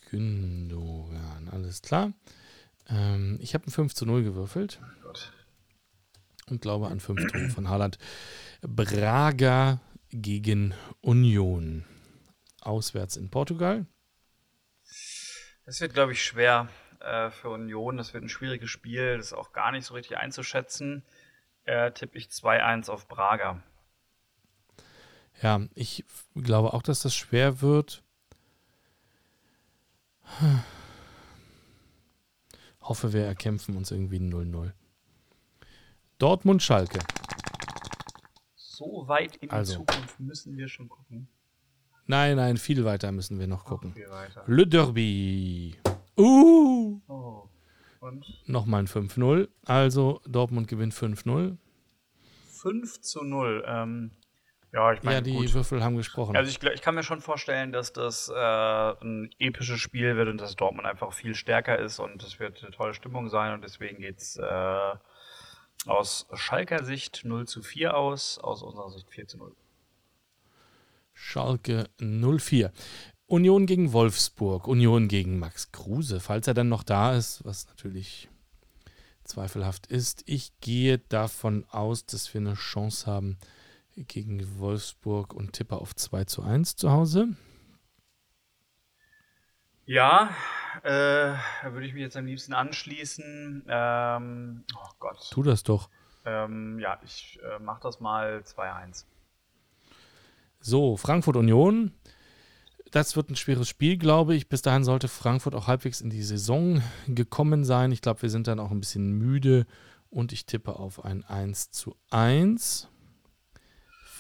[0.10, 1.50] Gündogan.
[1.52, 2.14] Alles klar.
[2.90, 4.80] Ähm, ich habe ein 5 zu 0 gewürfelt
[6.48, 7.98] und glaube an 5 Tore von Haaland.
[8.62, 9.80] Braga
[10.12, 11.86] gegen Union.
[12.62, 13.86] Auswärts in Portugal.
[15.66, 17.98] Das wird, glaube ich, schwer äh, für Union.
[17.98, 19.18] Das wird ein schwieriges Spiel.
[19.18, 21.04] Das ist auch gar nicht so richtig einzuschätzen.
[21.66, 23.62] Äh, tippe ich 2-1 auf Braga.
[25.42, 26.06] Ja, ich
[26.36, 28.04] glaube auch, dass das schwer wird.
[32.88, 34.72] Hoffe, wir erkämpfen uns irgendwie ein 0-0.
[36.20, 37.00] Dortmund-Schalke.
[38.56, 39.78] So weit in die Also.
[39.80, 41.28] Zukunft müssen wir schon gucken.
[42.08, 43.96] Nein, nein, viel weiter müssen wir noch gucken.
[44.46, 45.76] Le Derby.
[46.18, 47.50] Uh, Oh.
[48.00, 49.48] Und nochmal ein 5-0.
[49.64, 51.58] Also Dortmund gewinnt 5-0.
[52.52, 53.64] 5 zu 0.
[53.68, 54.12] Ähm,
[54.76, 55.54] ja, ich meine, Ja, die gut.
[55.54, 56.36] Würfel haben gesprochen.
[56.36, 60.38] Also ich, ich kann mir schon vorstellen, dass das äh, ein episches Spiel wird und
[60.42, 64.02] dass Dortmund einfach viel stärker ist und es wird eine tolle Stimmung sein und deswegen
[64.02, 64.94] geht's äh,
[65.86, 69.56] aus Schalker Sicht 0 zu 4 aus, aus unserer Sicht 4 zu 0.
[71.14, 72.74] Schalke 04.
[73.28, 78.28] Union gegen Wolfsburg, Union gegen Max Kruse, falls er dann noch da ist, was natürlich
[79.24, 80.24] zweifelhaft ist.
[80.26, 83.38] Ich gehe davon aus, dass wir eine Chance haben
[83.96, 87.30] gegen Wolfsburg und tippe auf 2 zu 1 zu Hause.
[89.86, 90.30] Ja,
[90.84, 93.66] äh, da würde ich mich jetzt am liebsten anschließen.
[93.68, 95.30] Ähm, oh Gott.
[95.32, 95.90] Tu das doch.
[96.26, 99.06] Ähm, ja, ich äh, mache das mal 2-1.
[100.60, 101.94] So, Frankfurt Union.
[102.92, 104.50] Das wird ein schweres Spiel, glaube ich.
[104.50, 107.92] Bis dahin sollte Frankfurt auch halbwegs in die Saison gekommen sein.
[107.92, 109.68] Ich glaube, wir sind dann auch ein bisschen müde
[110.10, 112.90] und ich tippe auf ein 1 zu 1.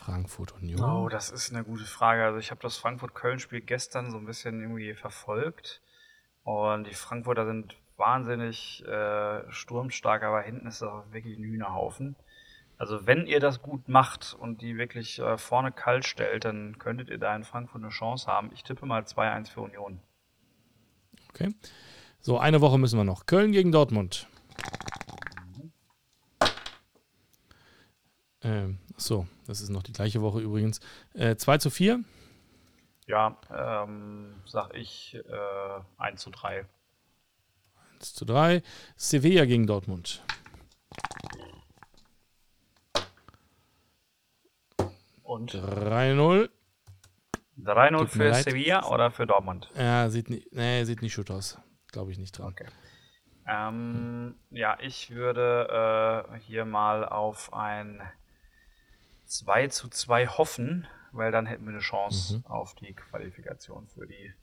[0.05, 0.83] Frankfurt Union.
[0.83, 2.23] Oh, das ist eine gute Frage.
[2.23, 5.81] Also ich habe das Frankfurt-Köln-Spiel gestern so ein bisschen irgendwie verfolgt.
[6.43, 12.15] Und die Frankfurter sind wahnsinnig äh, sturmstark, aber hinten ist das auch wirklich ein Hühnerhaufen.
[12.77, 17.09] Also wenn ihr das gut macht und die wirklich äh, vorne kalt stellt, dann könntet
[17.09, 18.51] ihr da in Frankfurt eine Chance haben.
[18.53, 19.99] Ich tippe mal 2-1 für Union.
[21.29, 21.55] Okay.
[22.19, 23.25] So, eine Woche müssen wir noch.
[23.25, 24.27] Köln gegen Dortmund.
[28.45, 30.79] Ähm, so, das ist noch die gleiche Woche übrigens.
[31.15, 31.99] Äh, 2 zu 4.
[33.07, 36.65] Ja, ähm, sag ich äh, 1 zu 3.
[37.95, 38.61] 1 zu 3.
[38.95, 40.23] Sevilla gegen Dortmund.
[45.23, 46.49] Und 3-0.
[47.57, 48.43] 3-0 Tut mir für leid.
[48.43, 49.69] Sevilla oder für Dortmund?
[49.75, 51.57] Ja, sieht nicht, nee, sieht nicht gut aus.
[51.91, 52.49] Glaube ich nicht dran.
[52.49, 52.67] Okay.
[53.47, 58.01] Ähm, ja, ich würde äh, hier mal auf ein
[59.25, 62.45] 2 zu 2 hoffen, weil dann hätten wir eine Chance Mhm.
[62.45, 64.33] auf die Qualifikation für die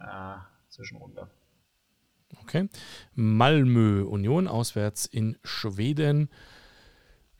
[0.00, 0.36] äh,
[0.68, 1.30] Zwischenrunde.
[2.40, 2.68] Okay.
[3.14, 6.30] Malmö Union auswärts in Schweden.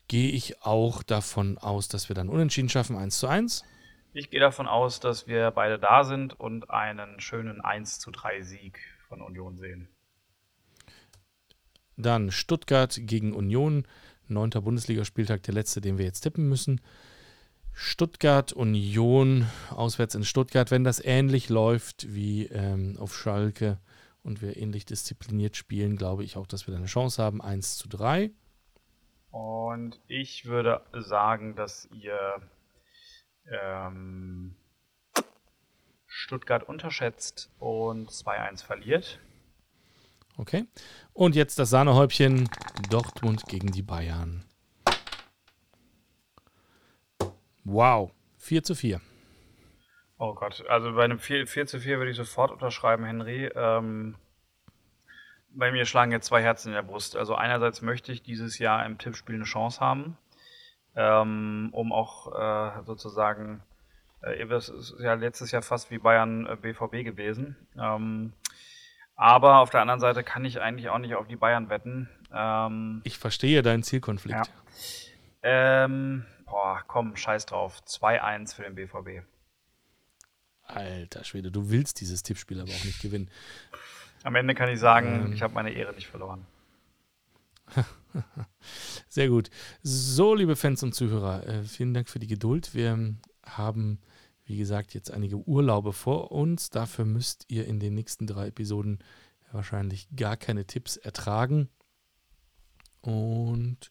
[0.09, 3.65] Gehe ich auch davon aus, dass wir dann unentschieden schaffen, 1 zu 1.
[4.13, 8.43] Ich gehe davon aus, dass wir beide da sind und einen schönen 1 zu 3
[8.43, 8.79] Sieg
[9.09, 9.89] von Union sehen.
[11.97, 13.87] Dann Stuttgart gegen Union.
[14.33, 16.81] Neunter Bundesligaspieltag, der letzte, den wir jetzt tippen müssen.
[17.73, 20.71] Stuttgart, Union, auswärts in Stuttgart.
[20.71, 23.79] Wenn das ähnlich läuft wie ähm, auf Schalke
[24.23, 27.41] und wir ähnlich diszipliniert spielen, glaube ich auch, dass wir da eine Chance haben.
[27.41, 28.31] 1 zu 3.
[29.31, 32.43] Und ich würde sagen, dass ihr
[33.51, 34.55] ähm,
[36.07, 39.19] Stuttgart unterschätzt und 2-1 verliert.
[40.37, 40.67] Okay.
[41.13, 42.49] Und jetzt das Sahnehäubchen
[42.91, 44.45] Dortmund gegen die Bayern.
[47.65, 48.13] Wow.
[48.39, 49.01] 4 zu 4.
[50.19, 53.51] Oh Gott, also bei einem 4, 4 zu 4 würde ich sofort unterschreiben, Henry.
[53.55, 54.17] Ähm,
[55.51, 57.17] bei mir schlagen jetzt zwei Herzen in der Brust.
[57.17, 60.17] Also einerseits möchte ich dieses Jahr im Tippspiel eine Chance haben,
[60.95, 63.63] ähm, um auch äh, sozusagen,
[64.23, 67.57] äh, es ist ja letztes Jahr fast wie Bayern äh, BVB gewesen.
[67.77, 68.33] Ähm,
[69.17, 72.09] aber auf der anderen Seite kann ich eigentlich auch nicht auf die Bayern wetten.
[72.33, 74.51] Ähm, Ich verstehe deinen Zielkonflikt.
[75.43, 77.81] ähm, boah, komm, scheiß drauf.
[77.87, 79.25] 2-1 für den BVB.
[80.65, 83.31] Alter Schwede, du willst dieses Tippspiel aber auch nicht gewinnen.
[84.23, 85.33] Am Ende kann ich sagen, Ähm.
[85.33, 86.47] ich habe meine Ehre nicht verloren.
[89.09, 89.51] Sehr gut.
[89.83, 92.75] So, liebe Fans und Zuhörer, äh, vielen Dank für die Geduld.
[92.75, 93.99] Wir ähm, haben,
[94.53, 96.71] wie gesagt, jetzt einige Urlaube vor uns.
[96.71, 98.99] Dafür müsst ihr in den nächsten drei Episoden
[99.51, 101.69] wahrscheinlich gar keine Tipps ertragen.
[103.01, 103.91] Und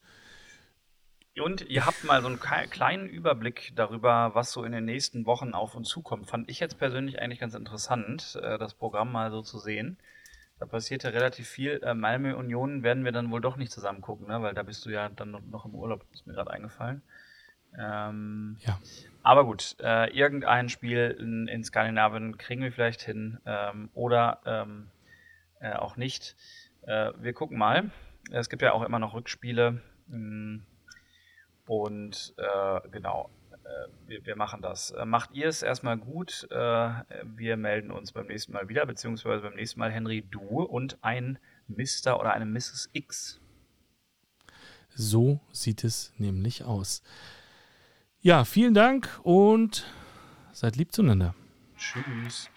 [1.35, 5.53] Und ihr habt mal so einen kleinen Überblick darüber, was so in den nächsten Wochen
[5.53, 6.27] auf uns zukommt.
[6.27, 9.97] Fand ich jetzt persönlich eigentlich ganz interessant, äh, das Programm mal so zu sehen.
[10.59, 11.81] Da passiert ja relativ viel.
[11.83, 14.41] Äh, Malmö Union werden wir dann wohl doch nicht zusammen gucken, ne?
[14.41, 17.01] weil da bist du ja dann noch- noch im Urlaub, ist mir gerade eingefallen.
[17.77, 18.79] Ähm, ja,
[19.23, 24.87] aber gut, äh, irgendein Spiel in, in Skandinavien kriegen wir vielleicht hin ähm, oder ähm,
[25.59, 26.35] äh, auch nicht.
[26.81, 27.91] Äh, wir gucken mal.
[28.31, 29.81] Es gibt ja auch immer noch Rückspiele.
[30.07, 30.59] mm,
[31.67, 34.91] Und äh, genau, äh, wir, wir machen das.
[34.91, 36.47] Äh, macht ihr es erstmal gut.
[36.49, 41.37] Wir melden uns beim nächsten Mal wieder, beziehungsweise beim nächsten Mal Henry, du und ein
[41.67, 42.19] Mr.
[42.19, 42.89] oder eine Mrs.
[42.93, 43.39] X.
[44.95, 47.03] so sieht es nämlich aus.
[48.23, 49.87] Ja, vielen Dank und
[50.51, 51.33] seid lieb zueinander.
[51.75, 52.51] Tschüss.